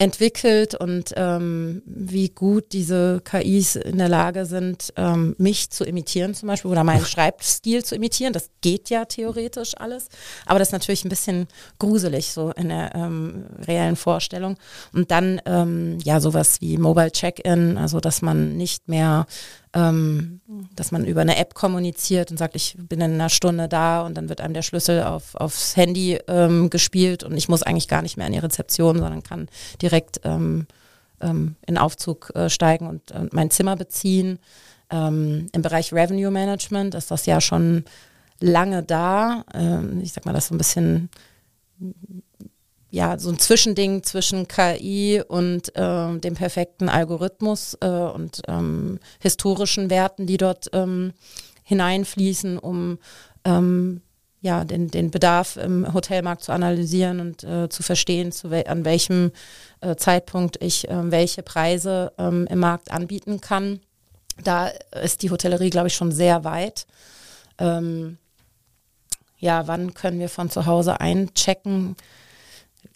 entwickelt 0.00 0.74
und 0.74 1.12
ähm, 1.16 1.82
wie 1.84 2.30
gut 2.30 2.72
diese 2.72 3.20
KIs 3.22 3.76
in 3.76 3.98
der 3.98 4.08
Lage 4.08 4.46
sind, 4.46 4.94
ähm, 4.96 5.34
mich 5.36 5.68
zu 5.68 5.84
imitieren 5.84 6.34
zum 6.34 6.46
Beispiel 6.46 6.70
oder 6.70 6.84
meinen 6.84 7.04
Schreibstil 7.04 7.84
zu 7.84 7.96
imitieren. 7.96 8.32
Das 8.32 8.48
geht 8.62 8.88
ja 8.88 9.04
theoretisch 9.04 9.76
alles, 9.76 10.08
aber 10.46 10.58
das 10.58 10.68
ist 10.68 10.72
natürlich 10.72 11.04
ein 11.04 11.10
bisschen 11.10 11.48
gruselig 11.78 12.32
so 12.32 12.50
in 12.52 12.70
der 12.70 12.94
ähm, 12.94 13.44
reellen 13.68 13.96
Vorstellung. 13.96 14.56
Und 14.94 15.10
dann 15.10 15.38
ähm, 15.44 15.98
ja 16.02 16.18
sowas 16.20 16.62
wie 16.62 16.78
Mobile 16.78 17.12
Check-in, 17.12 17.76
also 17.76 18.00
dass 18.00 18.22
man 18.22 18.56
nicht 18.56 18.88
mehr 18.88 19.26
ähm, 19.72 20.40
dass 20.74 20.90
man 20.90 21.04
über 21.04 21.20
eine 21.20 21.36
App 21.36 21.54
kommuniziert 21.54 22.30
und 22.30 22.36
sagt, 22.36 22.56
ich 22.56 22.76
bin 22.76 23.00
in 23.00 23.12
einer 23.12 23.28
Stunde 23.28 23.68
da 23.68 24.02
und 24.02 24.14
dann 24.16 24.28
wird 24.28 24.40
einem 24.40 24.54
der 24.54 24.62
Schlüssel 24.62 25.04
auf, 25.04 25.34
aufs 25.36 25.76
Handy 25.76 26.18
ähm, 26.26 26.70
gespielt 26.70 27.22
und 27.22 27.36
ich 27.36 27.48
muss 27.48 27.62
eigentlich 27.62 27.88
gar 27.88 28.02
nicht 28.02 28.16
mehr 28.16 28.26
in 28.26 28.32
die 28.32 28.40
Rezeption, 28.40 28.98
sondern 28.98 29.22
kann 29.22 29.48
direkt 29.80 30.20
ähm, 30.24 30.66
ähm, 31.20 31.54
in 31.66 31.78
Aufzug 31.78 32.32
äh, 32.34 32.50
steigen 32.50 32.88
und 32.88 33.10
äh, 33.12 33.28
mein 33.30 33.50
Zimmer 33.50 33.76
beziehen. 33.76 34.38
Ähm, 34.90 35.46
Im 35.52 35.62
Bereich 35.62 35.92
Revenue 35.92 36.32
Management 36.32 36.96
ist 36.96 37.12
das 37.12 37.26
ja 37.26 37.40
schon 37.40 37.84
lange 38.40 38.82
da. 38.82 39.44
Ähm, 39.54 40.00
ich 40.02 40.12
sag 40.12 40.26
mal, 40.26 40.32
das 40.32 40.48
so 40.48 40.54
ein 40.54 40.58
bisschen 40.58 41.10
ja, 42.90 43.18
so 43.18 43.30
ein 43.30 43.38
Zwischending 43.38 44.02
zwischen 44.02 44.48
KI 44.48 45.22
und 45.26 45.74
äh, 45.76 46.18
dem 46.18 46.34
perfekten 46.34 46.88
Algorithmus 46.88 47.78
äh, 47.80 47.86
und 47.86 48.42
ähm, 48.48 48.98
historischen 49.20 49.90
Werten, 49.90 50.26
die 50.26 50.36
dort 50.36 50.68
ähm, 50.72 51.12
hineinfließen, 51.62 52.58
um 52.58 52.98
ähm, 53.44 54.02
ja, 54.42 54.64
den, 54.64 54.88
den 54.88 55.10
Bedarf 55.10 55.56
im 55.56 55.92
Hotelmarkt 55.92 56.42
zu 56.42 56.52
analysieren 56.52 57.20
und 57.20 57.44
äh, 57.44 57.68
zu 57.68 57.82
verstehen, 57.82 58.32
zu 58.32 58.50
wel 58.50 58.66
an 58.66 58.84
welchem 58.84 59.32
äh, 59.82 59.96
Zeitpunkt 59.96 60.62
ich 60.62 60.88
äh, 60.88 61.10
welche 61.10 61.42
Preise 61.42 62.12
ähm, 62.18 62.46
im 62.50 62.58
Markt 62.58 62.90
anbieten 62.90 63.40
kann. 63.40 63.80
Da 64.42 64.68
ist 65.02 65.22
die 65.22 65.30
Hotellerie, 65.30 65.70
glaube 65.70 65.88
ich, 65.88 65.94
schon 65.94 66.10
sehr 66.10 66.42
weit. 66.44 66.86
Ähm, 67.58 68.16
ja, 69.38 69.66
wann 69.66 69.94
können 69.94 70.18
wir 70.18 70.30
von 70.30 70.50
zu 70.50 70.66
Hause 70.66 71.00
einchecken? 71.00 71.96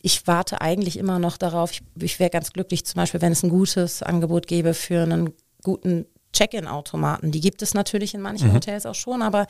Ich 0.03 0.27
warte 0.27 0.61
eigentlich 0.61 0.99
immer 0.99 1.19
noch 1.19 1.37
darauf, 1.37 1.73
ich, 1.73 1.83
ich 2.01 2.19
wäre 2.19 2.31
ganz 2.31 2.53
glücklich 2.53 2.85
zum 2.85 2.97
Beispiel, 2.97 3.21
wenn 3.21 3.33
es 3.33 3.43
ein 3.43 3.51
gutes 3.51 4.03
Angebot 4.03 4.47
gäbe 4.47 4.75
für 4.75 5.03
einen 5.03 5.33
guten 5.63 6.07
Check-in-Automaten. 6.33 7.31
Die 7.31 7.41
gibt 7.41 7.63
es 7.63 7.75
natürlich 7.75 8.13
in 8.13 8.21
manchen 8.21 8.49
mhm. 8.49 8.55
Hotels 8.55 8.87
auch 8.87 8.95
schon, 8.95 9.23
aber 9.23 9.47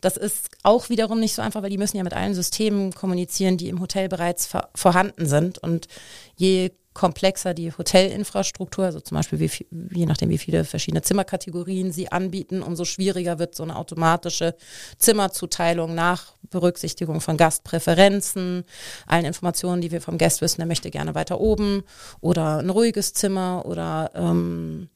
das 0.00 0.16
ist 0.16 0.48
auch 0.62 0.88
wiederum 0.88 1.20
nicht 1.20 1.34
so 1.34 1.42
einfach, 1.42 1.62
weil 1.62 1.70
die 1.70 1.78
müssen 1.78 1.96
ja 1.96 2.04
mit 2.04 2.14
allen 2.14 2.34
Systemen 2.34 2.92
kommunizieren, 2.94 3.56
die 3.56 3.68
im 3.68 3.80
Hotel 3.80 4.08
bereits 4.08 4.48
vorhanden 4.74 5.26
sind. 5.26 5.58
Und 5.58 5.88
je 6.36 6.70
komplexer 6.98 7.54
die 7.54 7.70
Hotelinfrastruktur, 7.70 8.84
also 8.84 9.00
zum 9.00 9.16
Beispiel 9.16 9.38
wie, 9.38 9.50
je 9.96 10.04
nachdem, 10.04 10.30
wie 10.30 10.38
viele 10.38 10.64
verschiedene 10.64 11.00
Zimmerkategorien 11.00 11.92
sie 11.92 12.10
anbieten, 12.10 12.60
umso 12.60 12.84
schwieriger 12.84 13.38
wird 13.38 13.54
so 13.54 13.62
eine 13.62 13.76
automatische 13.76 14.56
Zimmerzuteilung 14.98 15.94
nach 15.94 16.34
Berücksichtigung 16.50 17.20
von 17.20 17.36
Gastpräferenzen, 17.36 18.64
allen 19.06 19.24
Informationen, 19.26 19.80
die 19.80 19.92
wir 19.92 20.00
vom 20.00 20.18
Gast 20.18 20.40
wissen, 20.40 20.60
der 20.60 20.66
möchte 20.66 20.90
gerne 20.90 21.14
weiter 21.14 21.40
oben 21.40 21.84
oder 22.20 22.58
ein 22.58 22.70
ruhiges 22.70 23.12
Zimmer 23.12 23.62
oder 23.64 24.10
ähm, 24.14 24.88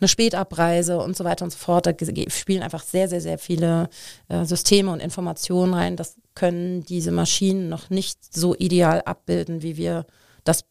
eine 0.00 0.06
Spätabreise 0.06 0.98
und 0.98 1.16
so 1.16 1.24
weiter 1.24 1.44
und 1.44 1.50
so 1.50 1.58
fort. 1.58 1.86
Da 1.86 1.92
spielen 2.28 2.62
einfach 2.62 2.84
sehr, 2.84 3.08
sehr, 3.08 3.20
sehr 3.20 3.38
viele 3.38 3.88
äh, 4.28 4.44
Systeme 4.44 4.92
und 4.92 5.00
Informationen 5.00 5.74
rein. 5.74 5.96
Das 5.96 6.14
können 6.36 6.84
diese 6.84 7.10
Maschinen 7.10 7.68
noch 7.68 7.90
nicht 7.90 8.32
so 8.32 8.54
ideal 8.54 9.02
abbilden, 9.02 9.62
wie 9.62 9.76
wir 9.76 10.06
das 10.44 10.64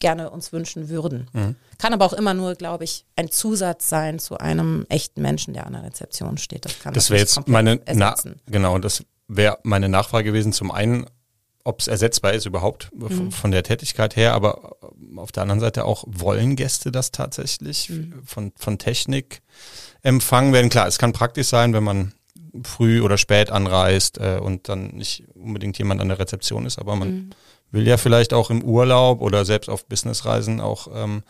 gerne 0.00 0.30
uns 0.30 0.52
wünschen 0.52 0.88
würden. 0.88 1.28
Mhm. 1.32 1.56
Kann 1.78 1.94
aber 1.94 2.04
auch 2.04 2.12
immer 2.12 2.34
nur, 2.34 2.54
glaube 2.54 2.84
ich, 2.84 3.04
ein 3.16 3.30
Zusatz 3.30 3.88
sein 3.88 4.18
zu 4.18 4.38
einem 4.38 4.86
echten 4.88 5.22
Menschen, 5.22 5.54
der 5.54 5.66
an 5.66 5.74
der 5.74 5.84
Rezeption 5.84 6.38
steht. 6.38 6.64
Das 6.64 6.78
kann 6.80 6.94
das 6.94 7.10
wäre 7.10 7.20
jetzt 7.20 7.46
meine 7.46 7.80
Na 7.92 8.14
genau, 8.46 8.78
das 8.78 9.04
wäre 9.28 9.58
meine 9.62 9.88
Nachfrage 9.88 10.24
gewesen. 10.24 10.52
Zum 10.52 10.70
einen, 10.70 11.06
ob 11.64 11.80
es 11.80 11.86
ersetzbar 11.86 12.32
ist 12.32 12.46
überhaupt 12.46 12.90
mhm. 12.94 13.30
von 13.30 13.50
der 13.50 13.62
Tätigkeit 13.62 14.16
her, 14.16 14.34
aber 14.34 14.76
auf 15.16 15.32
der 15.32 15.42
anderen 15.42 15.60
Seite 15.60 15.84
auch, 15.84 16.04
wollen 16.06 16.56
Gäste 16.56 16.90
das 16.90 17.12
tatsächlich 17.12 17.90
mhm. 17.90 18.22
von, 18.24 18.52
von 18.56 18.78
Technik 18.78 19.42
empfangen 20.02 20.52
werden? 20.52 20.70
Klar, 20.70 20.86
es 20.86 20.98
kann 20.98 21.12
praktisch 21.12 21.48
sein, 21.48 21.72
wenn 21.72 21.84
man 21.84 22.12
früh 22.64 23.00
oder 23.00 23.16
spät 23.18 23.50
anreist 23.50 24.18
äh, 24.18 24.38
und 24.42 24.68
dann 24.68 24.88
nicht 24.88 25.24
unbedingt 25.34 25.78
jemand 25.78 26.00
an 26.00 26.08
der 26.08 26.18
Rezeption 26.18 26.66
ist, 26.66 26.78
aber 26.78 26.96
man 26.96 27.08
mhm. 27.08 27.30
Will 27.70 27.86
ja 27.86 27.96
vielleicht 27.96 28.32
auch 28.32 28.50
im 28.50 28.62
Urlaub 28.62 29.20
oder 29.20 29.44
selbst 29.44 29.68
auf 29.68 29.86
Businessreisen 29.86 30.60
auch 30.60 30.88
ähm, 30.94 31.22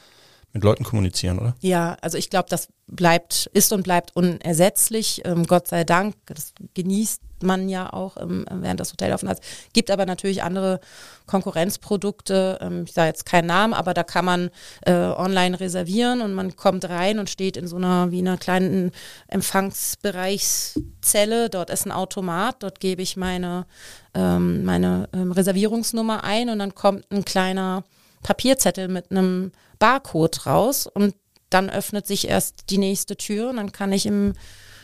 mit 0.53 0.65
Leuten 0.65 0.85
kommunizieren, 0.85 1.39
oder? 1.39 1.55
Ja, 1.61 1.97
also 2.01 2.19
ich 2.19 2.31
glaube, 2.31 2.49
das 2.49 2.69
bleibt, 2.87 3.51
ist 3.53 3.73
und 3.73 3.83
bleibt 3.83 4.17
unersetzlich. 4.17 5.23
Ähm, 5.25 5.47
Gott 5.47 5.69
sei 5.69 5.85
Dank. 5.85 6.15
Das 6.27 6.53
genießt 6.75 7.23
man 7.43 7.69
ja 7.69 7.93
auch 7.93 8.17
ähm, 8.17 8.47
während 8.51 8.81
des 8.81 8.93
Hotelaufenthalts. 8.93 9.43
Gibt 9.73 9.91
aber 9.91 10.07
natürlich 10.07 10.43
andere 10.43 10.81
Konkurrenzprodukte. 11.27 12.59
Ähm, 12.61 12.85
ich 12.87 12.93
sage 12.93 13.09
jetzt 13.09 13.27
keinen 13.27 13.47
Namen, 13.47 13.75
aber 13.75 13.95
da 13.95 14.03
kann 14.03 14.25
man 14.25 14.51
äh, 14.83 14.93
online 14.93 15.61
reservieren 15.61 16.21
und 16.21 16.35
man 16.35 16.57
kommt 16.57 16.89
rein 16.89 17.19
und 17.19 17.31
steht 17.31 17.57
in 17.57 17.67
so 17.67 17.77
einer 17.77 18.11
wie 18.11 18.21
einer 18.21 18.39
kleinen 18.39 18.93
Empfangsbereichszelle. 19.29 21.51
Dort 21.51 21.71
ist 21.71 21.87
ein 21.87 21.93
Automat. 21.93 22.63
Dort 22.63 22.81
gebe 22.81 23.03
ich 23.03 23.17
meine 23.17 23.67
ähm, 24.15 24.65
meine 24.65 25.09
ähm, 25.13 25.33
Reservierungsnummer 25.33 26.25
ein 26.25 26.51
und 26.51 26.59
dann 26.59 26.75
kommt 26.75 27.11
ein 27.11 27.25
kleiner 27.25 27.85
Papierzettel 28.23 28.89
mit 28.89 29.11
einem 29.11 29.53
Barcode 29.79 30.47
raus 30.47 30.87
und 30.87 31.15
dann 31.49 31.71
öffnet 31.71 32.07
sich 32.07 32.29
erst 32.29 32.71
die 32.71 32.79
nächste 32.79 33.17
Tür 33.17 33.51
und 33.51 33.57
dann 33.57 33.73
kann 33.73 33.93
ich 33.93 34.07
im, 34.07 34.35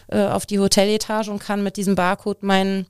äh, 0.08 0.26
auf 0.26 0.46
die 0.46 0.58
Hoteletage 0.58 1.30
und 1.30 1.38
kann 1.38 1.62
mit 1.62 1.76
diesem 1.76 1.94
Barcode 1.94 2.42
mein, 2.42 2.86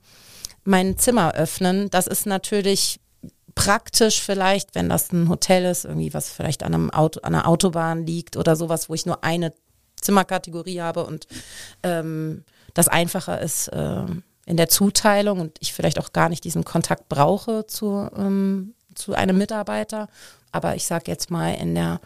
mein 0.63 0.97
Zimmer 0.97 1.33
öffnen. 1.33 1.89
Das 1.89 2.07
ist 2.07 2.25
natürlich 2.25 2.99
praktisch 3.55 4.21
vielleicht, 4.21 4.75
wenn 4.75 4.89
das 4.89 5.11
ein 5.11 5.29
Hotel 5.29 5.65
ist, 5.65 5.85
irgendwie 5.85 6.13
was 6.13 6.29
vielleicht 6.29 6.63
an, 6.63 6.73
einem 6.73 6.91
Auto, 6.91 7.21
an 7.21 7.33
einer 7.33 7.47
Autobahn 7.47 8.05
liegt 8.05 8.37
oder 8.37 8.55
sowas, 8.55 8.89
wo 8.89 8.93
ich 8.93 9.05
nur 9.05 9.23
eine 9.23 9.53
Zimmerkategorie 9.99 10.81
habe 10.81 11.05
und 11.05 11.27
ähm, 11.81 12.43
das 12.75 12.87
einfacher 12.87 13.41
ist 13.41 13.69
äh, 13.69 14.05
in 14.45 14.57
der 14.57 14.69
Zuteilung 14.69 15.39
und 15.39 15.57
ich 15.59 15.73
vielleicht 15.73 15.99
auch 15.99 16.13
gar 16.13 16.29
nicht 16.29 16.43
diesen 16.43 16.63
Kontakt 16.63 17.09
brauche 17.09 17.65
zu, 17.65 18.07
ähm, 18.15 18.75
zu 18.93 19.15
einem 19.15 19.39
Mitarbeiter 19.39 20.07
aber 20.51 20.75
ich 20.75 20.85
sage 20.85 21.05
jetzt 21.07 21.29
mal 21.29 21.53
in 21.53 21.75
der 21.75 21.99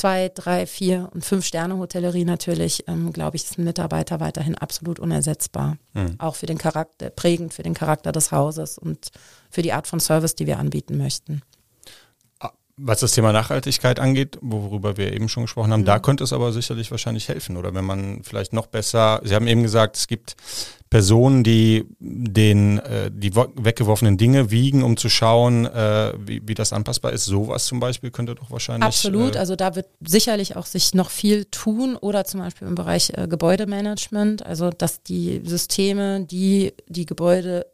zwei, 0.00 0.30
drei, 0.34 0.66
vier 0.66 1.10
und 1.12 1.26
fünf 1.26 1.44
Sterne 1.44 1.76
Hotellerie 1.76 2.24
natürlich, 2.24 2.84
ähm, 2.88 3.12
glaube 3.12 3.36
ich, 3.36 3.44
ist 3.44 3.58
ein 3.58 3.64
Mitarbeiter 3.64 4.18
weiterhin 4.18 4.54
absolut 4.54 4.98
unersetzbar. 4.98 5.76
Mhm. 5.92 6.14
Auch 6.18 6.36
für 6.36 6.46
den 6.46 6.56
Charakter, 6.56 7.10
prägend 7.10 7.52
für 7.52 7.62
den 7.62 7.74
Charakter 7.74 8.10
des 8.10 8.32
Hauses 8.32 8.78
und 8.78 9.10
für 9.50 9.60
die 9.60 9.74
Art 9.74 9.86
von 9.86 10.00
Service, 10.00 10.34
die 10.34 10.46
wir 10.46 10.58
anbieten 10.58 10.96
möchten. 10.96 11.42
Was 12.82 13.00
das 13.00 13.12
Thema 13.12 13.32
Nachhaltigkeit 13.32 14.00
angeht, 14.00 14.38
worüber 14.40 14.96
wir 14.96 15.12
eben 15.12 15.28
schon 15.28 15.44
gesprochen 15.44 15.72
haben, 15.72 15.82
mhm. 15.82 15.86
da 15.86 15.98
könnte 15.98 16.24
es 16.24 16.32
aber 16.32 16.52
sicherlich 16.52 16.90
wahrscheinlich 16.90 17.28
helfen. 17.28 17.56
Oder 17.56 17.74
wenn 17.74 17.84
man 17.84 18.22
vielleicht 18.22 18.52
noch 18.52 18.66
besser, 18.66 19.20
Sie 19.24 19.34
haben 19.34 19.46
eben 19.46 19.62
gesagt, 19.62 19.96
es 19.96 20.06
gibt 20.06 20.36
Personen, 20.90 21.44
die 21.44 21.86
den 22.00 22.80
äh, 22.80 23.12
die 23.14 23.32
weggeworfenen 23.34 24.18
Dinge 24.18 24.50
wiegen, 24.50 24.82
um 24.82 24.96
zu 24.96 25.08
schauen, 25.08 25.64
äh, 25.66 26.12
wie, 26.18 26.42
wie 26.44 26.54
das 26.54 26.72
anpassbar 26.72 27.12
ist. 27.12 27.26
Sowas 27.26 27.66
zum 27.66 27.78
Beispiel 27.78 28.10
könnte 28.10 28.34
doch 28.34 28.50
wahrscheinlich. 28.50 28.86
Absolut, 28.86 29.36
äh, 29.36 29.38
also 29.38 29.54
da 29.54 29.76
wird 29.76 29.86
sicherlich 30.04 30.56
auch 30.56 30.66
sich 30.66 30.92
noch 30.92 31.10
viel 31.10 31.44
tun 31.44 31.94
oder 31.94 32.24
zum 32.24 32.40
Beispiel 32.40 32.66
im 32.66 32.74
Bereich 32.74 33.12
äh, 33.16 33.28
Gebäudemanagement, 33.28 34.44
also 34.44 34.70
dass 34.70 35.04
die 35.04 35.42
Systeme, 35.44 36.24
die 36.24 36.74
die 36.88 37.06
Gebäude 37.06 37.66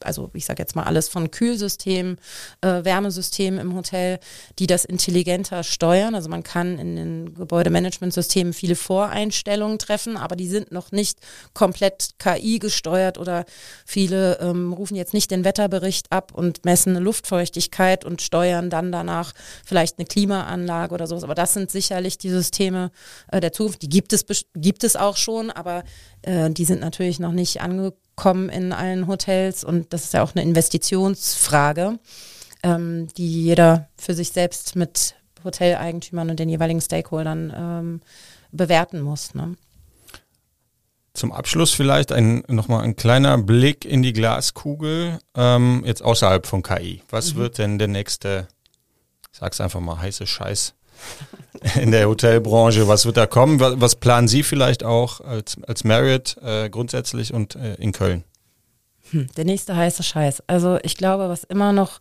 also 0.00 0.30
ich 0.34 0.44
sage 0.44 0.62
jetzt 0.62 0.76
mal 0.76 0.84
alles 0.84 1.08
von 1.08 1.30
Kühlsystemen, 1.30 2.18
äh, 2.60 2.84
Wärmesystemen 2.84 3.60
im 3.60 3.74
Hotel, 3.74 4.18
die 4.58 4.66
das 4.66 4.84
intelligenter 4.84 5.62
steuern. 5.62 6.14
Also 6.14 6.28
man 6.28 6.42
kann 6.42 6.78
in 6.78 6.96
den 6.96 7.34
Gebäudemanagementsystemen 7.34 8.52
viele 8.52 8.76
Voreinstellungen 8.76 9.78
treffen, 9.78 10.16
aber 10.16 10.36
die 10.36 10.48
sind 10.48 10.72
noch 10.72 10.92
nicht 10.92 11.18
komplett 11.52 12.10
KI 12.18 12.58
gesteuert 12.58 13.18
oder 13.18 13.44
viele 13.86 14.38
ähm, 14.40 14.72
rufen 14.72 14.96
jetzt 14.96 15.14
nicht 15.14 15.30
den 15.30 15.44
Wetterbericht 15.44 16.12
ab 16.12 16.32
und 16.34 16.64
messen 16.64 16.96
eine 16.96 17.04
Luftfeuchtigkeit 17.04 18.04
und 18.04 18.22
steuern 18.22 18.70
dann 18.70 18.92
danach 18.92 19.32
vielleicht 19.64 19.98
eine 19.98 20.06
Klimaanlage 20.06 20.94
oder 20.94 21.06
sowas. 21.06 21.24
Aber 21.24 21.34
das 21.34 21.54
sind 21.54 21.70
sicherlich 21.70 22.18
die 22.18 22.30
Systeme 22.30 22.90
äh, 23.30 23.40
der 23.40 23.52
Zukunft. 23.52 23.82
Die 23.82 23.88
gibt 23.88 24.12
es, 24.12 24.24
gibt 24.54 24.84
es 24.84 24.96
auch 24.96 25.16
schon, 25.16 25.50
aber 25.50 25.84
äh, 26.22 26.50
die 26.50 26.64
sind 26.64 26.80
natürlich 26.80 27.18
noch 27.18 27.32
nicht 27.32 27.60
angekommen 27.60 28.03
kommen 28.16 28.48
in 28.48 28.72
allen 28.72 29.06
Hotels 29.06 29.64
und 29.64 29.92
das 29.92 30.04
ist 30.04 30.14
ja 30.14 30.22
auch 30.22 30.34
eine 30.34 30.42
Investitionsfrage, 30.42 31.98
ähm, 32.62 33.08
die 33.16 33.44
jeder 33.44 33.88
für 33.96 34.14
sich 34.14 34.30
selbst 34.30 34.76
mit 34.76 35.14
Hoteleigentümern 35.42 36.30
und 36.30 36.38
den 36.38 36.48
jeweiligen 36.48 36.80
Stakeholdern 36.80 37.52
ähm, 37.54 38.00
bewerten 38.52 39.00
muss. 39.00 39.34
Ne? 39.34 39.56
Zum 41.12 41.32
Abschluss 41.32 41.72
vielleicht 41.72 42.12
ein, 42.12 42.42
nochmal 42.48 42.82
ein 42.82 42.96
kleiner 42.96 43.38
Blick 43.38 43.84
in 43.84 44.02
die 44.02 44.12
Glaskugel, 44.12 45.18
ähm, 45.36 45.82
jetzt 45.84 46.02
außerhalb 46.02 46.46
von 46.46 46.62
KI. 46.62 47.02
Was 47.10 47.34
mhm. 47.34 47.38
wird 47.38 47.58
denn 47.58 47.78
der 47.78 47.88
nächste, 47.88 48.48
ich 49.32 49.38
sag's 49.38 49.60
einfach 49.60 49.80
mal, 49.80 50.00
heiße 50.00 50.26
Scheiß 50.26 50.74
in 51.80 51.90
der 51.90 52.08
Hotelbranche. 52.08 52.88
Was 52.88 53.06
wird 53.06 53.16
da 53.16 53.26
kommen? 53.26 53.60
Was, 53.60 53.74
was 53.80 53.96
planen 53.96 54.28
Sie 54.28 54.42
vielleicht 54.42 54.84
auch 54.84 55.20
als, 55.20 55.56
als 55.66 55.84
Marriott 55.84 56.36
äh, 56.42 56.68
grundsätzlich 56.68 57.32
und 57.32 57.56
äh, 57.56 57.74
in 57.74 57.92
Köln? 57.92 58.24
Hm, 59.10 59.28
der 59.36 59.44
nächste 59.44 59.76
heiße 59.76 60.02
Scheiß. 60.02 60.42
Also 60.46 60.78
ich 60.82 60.96
glaube, 60.96 61.28
was 61.28 61.44
immer 61.44 61.72
noch 61.72 62.00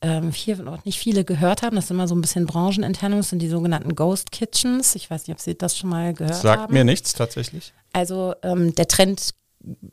ähm, 0.00 0.30
hier 0.30 0.56
noch 0.56 0.84
nicht 0.84 0.98
viele 0.98 1.24
gehört 1.24 1.62
haben, 1.62 1.76
das 1.76 1.86
ist 1.86 1.90
immer 1.90 2.06
so 2.06 2.14
ein 2.14 2.20
bisschen 2.20 2.46
branchenintern, 2.46 3.20
sind 3.22 3.40
die 3.40 3.48
sogenannten 3.48 3.96
Ghost 3.96 4.30
Kitchens. 4.30 4.94
Ich 4.94 5.10
weiß 5.10 5.26
nicht, 5.26 5.34
ob 5.34 5.40
Sie 5.40 5.56
das 5.56 5.76
schon 5.76 5.90
mal 5.90 6.14
gehört 6.14 6.34
Sagt 6.34 6.46
haben. 6.46 6.60
Sagt 6.60 6.72
mir 6.72 6.84
nichts 6.84 7.14
tatsächlich. 7.14 7.72
Also 7.92 8.34
ähm, 8.42 8.74
der 8.74 8.86
Trend 8.86 9.34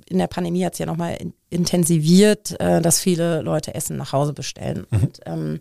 in 0.07 0.19
der 0.19 0.27
Pandemie 0.27 0.63
hat 0.63 0.73
es 0.73 0.79
ja 0.79 0.85
nochmal 0.85 1.17
intensiviert, 1.49 2.59
äh, 2.59 2.81
dass 2.81 2.99
viele 2.99 3.41
Leute 3.41 3.73
Essen 3.73 3.97
nach 3.97 4.13
Hause 4.13 4.33
bestellen. 4.33 4.85
Mhm. 4.89 4.99
Und 4.99 5.19
ähm, 5.25 5.59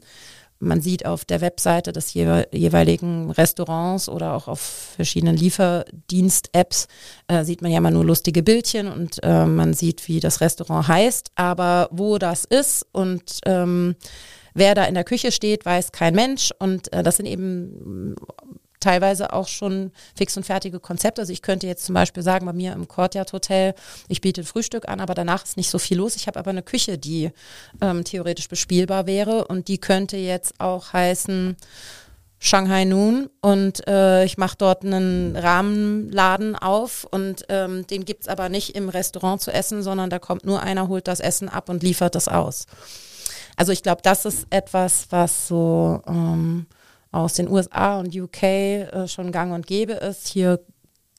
man 0.64 0.80
sieht 0.80 1.06
auf 1.06 1.24
der 1.24 1.40
Webseite 1.40 1.92
des 1.92 2.14
jeweiligen 2.14 3.30
Restaurants 3.30 4.08
oder 4.08 4.34
auch 4.34 4.48
auf 4.48 4.60
verschiedenen 4.96 5.36
Lieferdienst-Apps, 5.36 6.88
äh, 7.28 7.44
sieht 7.44 7.62
man 7.62 7.70
ja 7.70 7.78
immer 7.78 7.90
nur 7.90 8.04
lustige 8.04 8.42
Bildchen 8.42 8.88
und 8.88 9.22
äh, 9.22 9.46
man 9.46 9.74
sieht, 9.74 10.08
wie 10.08 10.20
das 10.20 10.40
Restaurant 10.40 10.88
heißt. 10.88 11.30
Aber 11.36 11.88
wo 11.90 12.18
das 12.18 12.44
ist 12.44 12.86
und 12.92 13.40
ähm, 13.46 13.94
wer 14.54 14.74
da 14.74 14.84
in 14.84 14.94
der 14.94 15.04
Küche 15.04 15.32
steht, 15.32 15.64
weiß 15.64 15.92
kein 15.92 16.14
Mensch. 16.14 16.50
Und 16.58 16.92
äh, 16.92 17.02
das 17.02 17.16
sind 17.16 17.26
eben 17.26 18.14
teilweise 18.84 19.32
auch 19.32 19.48
schon 19.48 19.90
fix 20.14 20.36
und 20.36 20.44
fertige 20.44 20.78
Konzepte. 20.78 21.22
Also 21.22 21.32
ich 21.32 21.42
könnte 21.42 21.66
jetzt 21.66 21.84
zum 21.84 21.94
Beispiel 21.94 22.22
sagen, 22.22 22.46
bei 22.46 22.52
mir 22.52 22.72
im 22.72 22.86
Courtyard 22.86 23.32
Hotel, 23.32 23.74
ich 24.08 24.20
biete 24.20 24.44
Frühstück 24.44 24.88
an, 24.88 25.00
aber 25.00 25.14
danach 25.14 25.44
ist 25.44 25.56
nicht 25.56 25.70
so 25.70 25.78
viel 25.78 25.98
los. 25.98 26.16
Ich 26.16 26.26
habe 26.26 26.38
aber 26.38 26.50
eine 26.50 26.62
Küche, 26.62 26.98
die 26.98 27.30
ähm, 27.80 28.04
theoretisch 28.04 28.48
bespielbar 28.48 29.06
wäre 29.06 29.46
und 29.46 29.68
die 29.68 29.78
könnte 29.78 30.16
jetzt 30.16 30.60
auch 30.60 30.92
heißen, 30.92 31.56
Shanghai 32.38 32.84
Noon 32.84 33.30
und 33.40 33.88
äh, 33.88 34.26
ich 34.26 34.36
mache 34.36 34.56
dort 34.58 34.84
einen 34.84 35.34
Rahmenladen 35.34 36.56
auf 36.56 37.06
und 37.10 37.46
ähm, 37.48 37.86
den 37.86 38.04
es 38.06 38.28
aber 38.28 38.50
nicht 38.50 38.76
im 38.76 38.90
Restaurant 38.90 39.40
zu 39.40 39.50
essen, 39.50 39.82
sondern 39.82 40.10
da 40.10 40.18
kommt 40.18 40.44
nur 40.44 40.60
einer, 40.60 40.88
holt 40.88 41.08
das 41.08 41.20
Essen 41.20 41.48
ab 41.48 41.70
und 41.70 41.82
liefert 41.82 42.14
das 42.14 42.28
aus. 42.28 42.66
Also 43.56 43.72
ich 43.72 43.82
glaube, 43.82 44.02
das 44.02 44.26
ist 44.26 44.46
etwas, 44.50 45.06
was 45.08 45.48
so 45.48 46.02
ähm, 46.06 46.66
aus 47.14 47.34
den 47.34 47.48
USA 47.48 47.98
und 48.00 48.14
UK 48.14 48.42
äh, 48.42 49.08
schon 49.08 49.32
gang 49.32 49.52
und 49.52 49.66
gäbe 49.66 49.92
ist. 49.92 50.28
Hier 50.28 50.60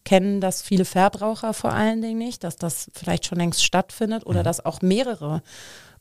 kennen 0.03 0.39
das 0.41 0.61
viele 0.61 0.85
Verbraucher 0.85 1.53
vor 1.53 1.71
allen 1.71 2.01
Dingen 2.01 2.19
nicht, 2.19 2.43
dass 2.43 2.57
das 2.57 2.89
vielleicht 2.93 3.25
schon 3.25 3.39
längst 3.39 3.63
stattfindet 3.63 4.25
oder 4.25 4.41
mhm. 4.41 4.43
dass 4.43 4.65
auch 4.65 4.81
mehrere 4.81 5.41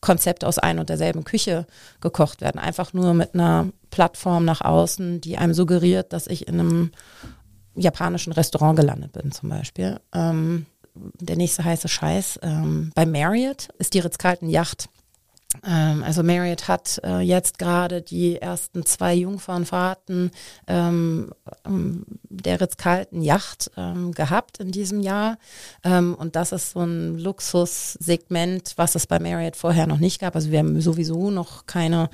Konzepte 0.01 0.47
aus 0.47 0.59
ein 0.59 0.79
und 0.79 0.91
derselben 0.91 1.25
Küche 1.25 1.67
gekocht 2.01 2.43
werden. 2.43 2.59
Einfach 2.59 2.93
nur 2.93 3.15
mit 3.15 3.35
einer 3.35 3.69
Plattform 3.91 4.45
nach 4.45 4.61
außen, 4.61 5.23
die 5.23 5.39
einem 5.39 5.55
suggeriert, 5.55 6.13
dass 6.13 6.27
ich 6.27 6.47
in 6.47 6.61
einem 6.61 6.91
japanischen 7.75 8.33
Restaurant 8.33 8.79
gelandet 8.79 9.13
bin 9.13 9.33
zum 9.33 9.49
Beispiel. 9.49 9.99
Ähm, 10.13 10.67
der 10.95 11.37
nächste 11.37 11.65
heiße 11.65 11.89
Scheiß. 11.89 12.41
Ähm, 12.43 12.93
bei 12.95 13.07
Marriott 13.07 13.69
ist 13.79 13.95
die 13.95 14.01
Ritz-Carlton-Yacht 14.01 14.89
ähm, 14.89 15.04
also 15.63 16.23
Marriott 16.23 16.69
hat 16.69 17.01
äh, 17.05 17.21
jetzt 17.21 17.59
gerade 17.59 18.03
die 18.03 18.37
ersten 18.37 18.85
zwei 18.85 19.15
Jungfernfahrten 19.15 20.31
ähm, 20.67 21.33
ähm, 21.65 22.05
der 22.29 22.61
Ritz-Carlton 22.61 23.23
Yacht 23.23 23.71
ähm, 23.77 24.13
gehabt 24.13 24.59
in 24.59 24.73
diesem 24.73 25.01
Jahr. 25.01 25.39
Ähm, 25.83 26.15
und 26.15 26.37
das 26.37 26.53
ist 26.53 26.73
so 26.73 26.81
ein 26.81 27.19
Luxussegment, 27.19 28.75
was 28.77 28.95
es 28.95 29.07
bei 29.07 29.19
Marriott 29.19 29.57
vorher 29.57 29.87
noch 29.87 29.99
nicht 29.99 30.21
gab. 30.21 30.35
Also 30.35 30.51
wir 30.51 30.59
haben 30.59 30.81
sowieso 30.81 31.31
noch 31.31 31.67
keine, 31.67 32.11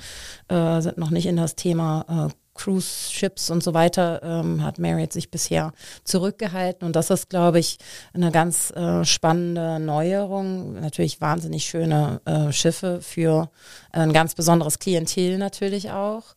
äh, 0.47 0.81
sind 0.81 0.97
noch 0.97 1.09
nicht 1.11 1.25
in 1.25 1.35
das 1.35 1.55
Thema 1.55 2.29
äh, 2.29 2.40
Cruise 2.61 3.11
Ships 3.11 3.49
und 3.49 3.63
so 3.63 3.73
weiter 3.73 4.21
ähm, 4.23 4.63
hat 4.63 4.77
Marriott 4.77 5.11
sich 5.11 5.31
bisher 5.31 5.73
zurückgehalten. 6.03 6.85
Und 6.85 6.95
das 6.95 7.09
ist, 7.09 7.29
glaube 7.29 7.59
ich, 7.59 7.77
eine 8.13 8.31
ganz 8.31 8.71
äh, 8.71 9.03
spannende 9.03 9.79
Neuerung. 9.79 10.79
Natürlich 10.79 11.21
wahnsinnig 11.21 11.65
schöne 11.65 12.21
äh, 12.25 12.51
Schiffe 12.51 13.01
für 13.01 13.49
ein 13.91 14.13
ganz 14.13 14.35
besonderes 14.35 14.77
Klientel 14.77 15.39
natürlich 15.39 15.89
auch. 15.89 16.35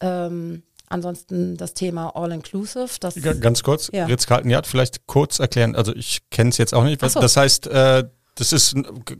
Ähm, 0.00 0.64
ansonsten 0.88 1.56
das 1.56 1.72
Thema 1.74 2.16
All-Inclusive. 2.16 2.88
Ganz 3.40 3.62
kurz, 3.62 3.90
ja. 3.92 4.06
Ritz-Carlton 4.06 4.50
Yacht, 4.50 4.66
vielleicht 4.66 5.06
kurz 5.06 5.38
erklären, 5.38 5.76
also 5.76 5.94
ich 5.94 6.28
kenne 6.30 6.50
es 6.50 6.58
jetzt 6.58 6.74
auch 6.74 6.84
nicht. 6.84 7.00
So. 7.00 7.20
Das 7.20 7.36
heißt, 7.36 7.68
äh, 7.68 8.04
das 8.34 8.52
ist, 8.52 8.74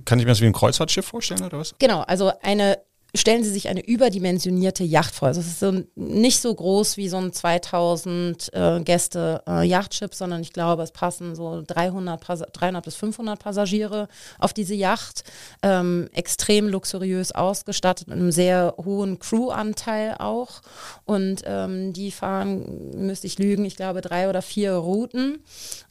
kann 0.05 0.19
ich 0.19 0.25
mir 0.25 0.33
das 0.33 0.41
wie 0.41 0.47
ein 0.47 0.53
Kreuzfahrtschiff 0.53 1.07
vorstellen 1.07 1.43
oder 1.43 1.59
was? 1.59 1.75
Genau, 1.79 2.01
also 2.01 2.33
eine 2.43 2.79
stellen 3.15 3.45
Sie 3.45 3.51
sich 3.51 3.69
eine 3.69 3.85
überdimensionierte 3.85 4.85
Yacht 4.85 5.15
vor. 5.15 5.29
Also 5.29 5.41
es 5.41 5.47
ist 5.47 5.61
so 5.61 5.83
nicht 5.95 6.41
so 6.41 6.55
groß 6.55 6.97
wie 6.97 7.09
so 7.09 7.17
ein 7.17 7.33
2000 7.33 8.53
äh, 8.53 8.81
Gäste 8.81 9.43
äh, 9.47 9.67
Yachtschiff, 9.67 10.15
sondern 10.15 10.41
ich 10.43 10.53
glaube, 10.53 10.83
es 10.83 10.93
passen 10.93 11.35
so 11.35 11.63
300, 11.67 12.21
300 12.53 12.85
bis 12.85 12.95
500 12.97 13.39
Passagiere 13.39 14.09
auf 14.39 14.53
diese 14.53 14.75
Yacht. 14.75 15.25
Ähm, 15.63 16.09
extrem 16.13 16.69
luxuriös 16.69 17.33
ausgestattet 17.33 18.09
mit 18.09 18.19
einem 18.19 18.33
sehr 18.33 18.75
hohen 18.85 19.19
Crew-Anteil 19.19 20.17
auch. 20.19 20.61
Und 21.05 21.43
ähm, 21.45 21.93
die 21.93 22.11
fahren, 22.11 23.07
müsste 23.07 23.27
ich 23.27 23.39
lügen, 23.39 23.65
ich 23.65 23.77
glaube 23.77 24.01
drei 24.01 24.29
oder 24.29 24.43
vier 24.43 24.75
Routen. 24.75 25.43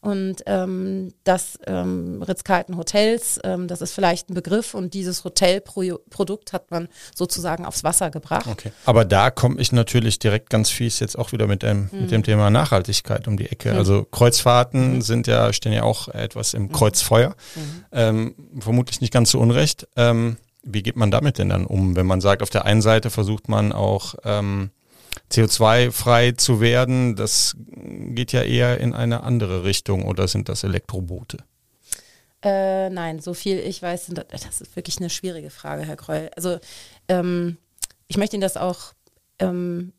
Und 0.01 0.43
ähm, 0.45 1.13
das 1.23 1.59
ähm, 1.67 2.21
Ritz-Carlton 2.21 2.77
Hotels, 2.77 3.39
ähm, 3.43 3.67
das 3.67 3.81
ist 3.81 3.93
vielleicht 3.93 4.29
ein 4.29 4.33
Begriff. 4.33 4.73
Und 4.73 4.93
dieses 4.93 5.23
Hotelprodukt 5.23 6.53
hat 6.53 6.71
man 6.71 6.87
sozusagen 7.15 7.65
aufs 7.65 7.83
Wasser 7.83 8.09
gebracht. 8.09 8.47
Okay. 8.47 8.71
Aber 8.85 9.05
da 9.05 9.31
komme 9.31 9.59
ich 9.59 9.71
natürlich 9.71 10.19
direkt 10.19 10.49
ganz 10.49 10.69
fies 10.69 10.99
jetzt 10.99 11.17
auch 11.17 11.31
wieder 11.31 11.47
mit 11.47 11.63
dem, 11.63 11.89
mhm. 11.91 12.01
mit 12.01 12.11
dem 12.11 12.23
Thema 12.23 12.49
Nachhaltigkeit 12.49 13.27
um 13.27 13.37
die 13.37 13.49
Ecke. 13.49 13.73
Mhm. 13.73 13.77
Also 13.77 14.05
Kreuzfahrten 14.09 14.95
mhm. 14.95 15.01
sind 15.01 15.27
ja, 15.27 15.51
stehen 15.53 15.73
ja 15.73 15.83
auch 15.83 16.07
etwas 16.09 16.53
im 16.53 16.63
mhm. 16.63 16.71
Kreuzfeuer. 16.71 17.35
Mhm. 17.55 17.85
Ähm, 17.91 18.35
vermutlich 18.59 19.01
nicht 19.01 19.13
ganz 19.13 19.31
so 19.31 19.39
unrecht. 19.39 19.87
Ähm, 19.95 20.37
wie 20.63 20.83
geht 20.83 20.95
man 20.95 21.11
damit 21.11 21.37
denn 21.37 21.49
dann 21.49 21.65
um, 21.65 21.95
wenn 21.95 22.05
man 22.05 22.21
sagt, 22.21 22.43
auf 22.43 22.49
der 22.49 22.65
einen 22.65 22.81
Seite 22.81 23.09
versucht 23.09 23.49
man 23.49 23.71
auch 23.71 24.15
ähm, 24.23 24.71
CO2-frei 25.31 26.33
zu 26.33 26.59
werden, 26.59 27.15
das 27.15 27.55
geht 27.75 28.31
ja 28.31 28.41
eher 28.41 28.79
in 28.79 28.93
eine 28.93 29.23
andere 29.23 29.63
Richtung 29.63 30.05
oder 30.05 30.27
sind 30.27 30.49
das 30.49 30.63
Elektroboote? 30.63 31.37
Äh, 32.41 32.89
nein, 32.89 33.19
so 33.19 33.33
viel 33.33 33.59
ich 33.59 33.81
weiß, 33.81 34.11
das 34.29 34.61
ist 34.61 34.75
wirklich 34.75 34.97
eine 34.99 35.09
schwierige 35.09 35.49
Frage, 35.49 35.83
Herr 35.83 35.97
Kreul. 35.97 36.29
Also 36.35 36.59
ähm, 37.09 37.57
ich 38.07 38.17
möchte 38.17 38.35
Ihnen 38.35 38.41
das 38.41 38.57
auch 38.57 38.93
ähm, 39.39 39.93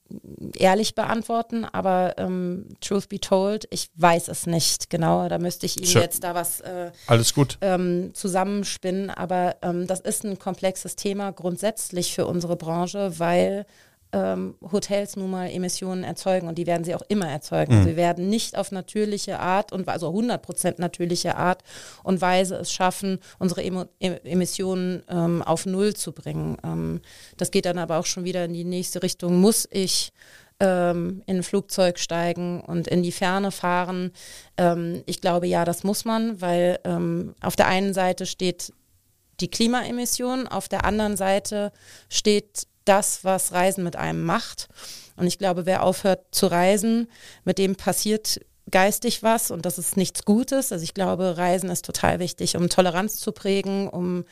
ehrlich 0.56 0.94
beantworten, 0.94 1.64
aber 1.64 2.14
ähm, 2.18 2.66
truth 2.80 3.08
be 3.08 3.20
told, 3.20 3.66
ich 3.70 3.90
weiß 3.96 4.28
es 4.28 4.46
nicht 4.46 4.90
genau. 4.90 5.28
Da 5.28 5.38
müsste 5.38 5.66
ich 5.66 5.78
Ihnen 5.78 5.86
sure. 5.86 6.04
jetzt 6.04 6.22
da 6.24 6.34
was 6.34 6.60
äh, 6.60 6.90
Alles 7.06 7.34
gut. 7.34 7.58
Ähm, 7.60 8.10
zusammenspinnen. 8.14 9.10
Aber 9.10 9.56
ähm, 9.62 9.86
das 9.86 10.00
ist 10.00 10.24
ein 10.24 10.38
komplexes 10.38 10.96
Thema 10.96 11.32
grundsätzlich 11.32 12.14
für 12.14 12.26
unsere 12.26 12.56
Branche, 12.56 13.18
weil 13.18 13.66
ähm, 14.12 14.54
Hotels 14.72 15.16
nun 15.16 15.30
mal 15.30 15.50
Emissionen 15.50 16.04
erzeugen 16.04 16.48
und 16.48 16.58
die 16.58 16.66
werden 16.66 16.84
sie 16.84 16.94
auch 16.94 17.04
immer 17.08 17.28
erzeugen. 17.28 17.80
Mhm. 17.80 17.84
Sie 17.84 17.96
werden 17.96 18.28
nicht 18.28 18.56
auf 18.56 18.72
natürliche 18.72 19.38
Art 19.38 19.72
und 19.72 19.88
also 19.88 20.08
100 20.08 20.78
natürliche 20.78 21.36
Art 21.36 21.62
und 22.02 22.20
Weise 22.20 22.56
es 22.56 22.72
schaffen, 22.72 23.18
unsere 23.38 23.62
Emo 23.62 23.84
Emissionen 23.98 25.02
ähm, 25.08 25.42
auf 25.42 25.66
Null 25.66 25.94
zu 25.94 26.12
bringen. 26.12 26.56
Ähm, 26.64 27.00
das 27.36 27.50
geht 27.50 27.66
dann 27.66 27.78
aber 27.78 27.98
auch 27.98 28.06
schon 28.06 28.24
wieder 28.24 28.44
in 28.44 28.52
die 28.52 28.64
nächste 28.64 29.02
Richtung. 29.02 29.40
Muss 29.40 29.68
ich 29.70 30.12
ähm, 30.58 31.22
in 31.26 31.38
ein 31.38 31.42
Flugzeug 31.42 31.98
steigen 31.98 32.60
und 32.60 32.88
in 32.88 33.02
die 33.02 33.12
Ferne 33.12 33.50
fahren? 33.50 34.12
Ähm, 34.56 35.02
ich 35.06 35.20
glaube, 35.20 35.46
ja, 35.46 35.64
das 35.64 35.84
muss 35.84 36.04
man, 36.04 36.40
weil 36.40 36.78
ähm, 36.84 37.34
auf 37.40 37.56
der 37.56 37.68
einen 37.68 37.94
Seite 37.94 38.26
steht 38.26 38.72
die 39.40 39.48
Klimaemission, 39.48 40.46
auf 40.46 40.68
der 40.68 40.84
anderen 40.84 41.16
Seite 41.16 41.72
steht 42.08 42.66
das, 42.84 43.24
was 43.24 43.52
Reisen 43.52 43.84
mit 43.84 43.96
einem 43.96 44.24
macht. 44.24 44.68
Und 45.16 45.26
ich 45.26 45.38
glaube, 45.38 45.66
wer 45.66 45.82
aufhört 45.82 46.26
zu 46.30 46.46
reisen, 46.46 47.08
mit 47.44 47.58
dem 47.58 47.76
passiert 47.76 48.40
geistig 48.70 49.22
was 49.22 49.50
und 49.50 49.66
das 49.66 49.78
ist 49.78 49.96
nichts 49.96 50.24
Gutes. 50.24 50.72
Also 50.72 50.84
ich 50.84 50.94
glaube, 50.94 51.36
Reisen 51.36 51.70
ist 51.70 51.84
total 51.84 52.18
wichtig, 52.18 52.56
um 52.56 52.68
Toleranz 52.68 53.16
zu 53.16 53.32
prägen, 53.32 53.88
um 53.88 54.24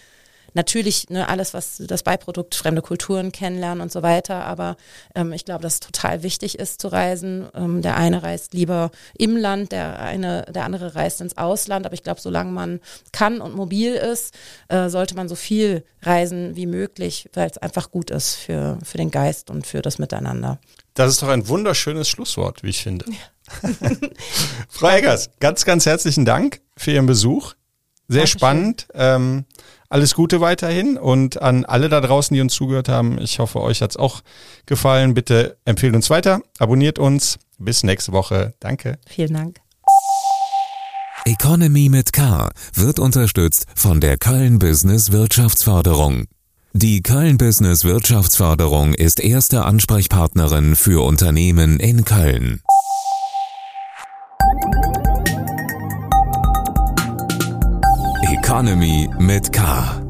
natürlich 0.55 1.11
ne, 1.11 1.29
alles, 1.29 1.55
was 1.55 1.83
das 1.87 2.03
Beiprodukt, 2.03 2.55
fremde 2.55 2.83
Kulturen 2.83 3.33
kennenlernen 3.33 3.81
und 3.81 3.93
so 3.93 4.03
weiter. 4.03 4.45
Aber 4.45 4.77
ähm, 5.15 5.33
ich 5.33 5.45
glaube, 5.45 5.63
dass 5.63 5.75
es 5.75 5.81
total 5.81 6.23
wichtig 6.23 6.59
ist 6.59 6.81
zu 6.81 6.89
reisen. 6.89 7.49
Ähm, 7.55 7.83
der 7.83 7.97
eine 7.97 8.23
reist 8.23 8.55
lieber 8.55 8.91
im 9.17 9.37
Land, 9.37 9.73
der 9.73 9.99
eine, 10.01 10.47
der 10.51 10.65
andere 10.65 10.95
reist 10.95 11.21
ins 11.21 11.37
Ausland. 11.37 11.87
Aber 11.87 11.95
ich 11.95 12.03
glaube, 12.03 12.21
solange 12.21 12.51
man 12.51 12.81
kann 13.13 13.41
und 13.41 13.55
mobil 13.55 13.95
ist, 13.95 14.35
äh, 14.69 14.89
sollte 14.89 15.15
man 15.15 15.29
so 15.29 15.35
viel 15.35 15.85
reisen 16.03 16.57
wie 16.57 16.67
möglich, 16.67 17.29
weil 17.35 17.49
es 17.51 17.59
einfach 17.59 17.91
gut 17.91 18.11
ist 18.11 18.35
für, 18.35 18.79
für 18.83 18.99
den 18.99 19.11
Geist 19.11 19.51
und 19.51 19.67
für 19.67 19.83
das 19.83 19.99
Miteinander. 19.99 20.59
Das 20.95 21.13
ist 21.13 21.23
doch 21.23 21.29
ein 21.29 21.47
wunderschönes 21.49 22.09
Schlusswort, 22.09 22.63
wie 22.63 22.71
ich 22.71 22.83
finde. 22.83 23.05
Ja. 23.09 23.71
Frau 24.69 24.89
Eggers, 24.89 25.31
ganz, 25.41 25.65
ganz 25.65 25.87
herzlichen 25.87 26.25
Dank 26.25 26.61
für 26.77 26.93
Ihren 26.93 27.07
Besuch. 27.07 27.55
Sehr 28.09 28.23
Dankeschön. 28.23 28.39
spannend. 28.39 28.89
Ähm, 28.95 29.45
alles 29.89 30.15
Gute 30.15 30.41
weiterhin 30.41 30.97
und 30.97 31.41
an 31.41 31.65
alle 31.65 31.89
da 31.89 32.01
draußen, 32.01 32.35
die 32.35 32.41
uns 32.41 32.55
zugehört 32.55 32.89
haben. 32.89 33.19
Ich 33.21 33.39
hoffe, 33.39 33.61
euch 33.61 33.83
hat's 33.83 33.97
auch 33.97 34.23
gefallen. 34.67 35.15
Bitte 35.15 35.57
empfehlt 35.65 35.95
uns 35.95 36.11
weiter, 36.11 36.41
abonniert 36.59 36.99
uns. 36.99 37.39
Bis 37.59 37.83
nächste 37.83 38.13
Woche. 38.13 38.55
Danke. 38.61 38.99
Vielen 39.07 39.35
Dank. 39.35 39.61
Economy 41.25 41.89
mit 41.89 42.13
K 42.13 42.51
wird 42.75 42.99
unterstützt 42.99 43.67
von 43.75 44.01
der 44.01 44.17
Köln 44.17 44.59
Business 44.59 45.13
Wirtschaftsförderung. 45.13 46.25
Die 46.73 47.03
Köln 47.03 47.39
Business 47.39 47.85
Wirtschaftsförderung 47.85 48.95
ist 48.95 49.21
erste 49.21 49.65
Ansprechpartnerin 49.65 50.77
für 50.77 51.05
Unternehmen 51.05 51.81
in 51.81 52.05
Köln. 52.05 52.63
Economy 58.49 59.11
mit 59.19 59.53
K. 59.53 60.08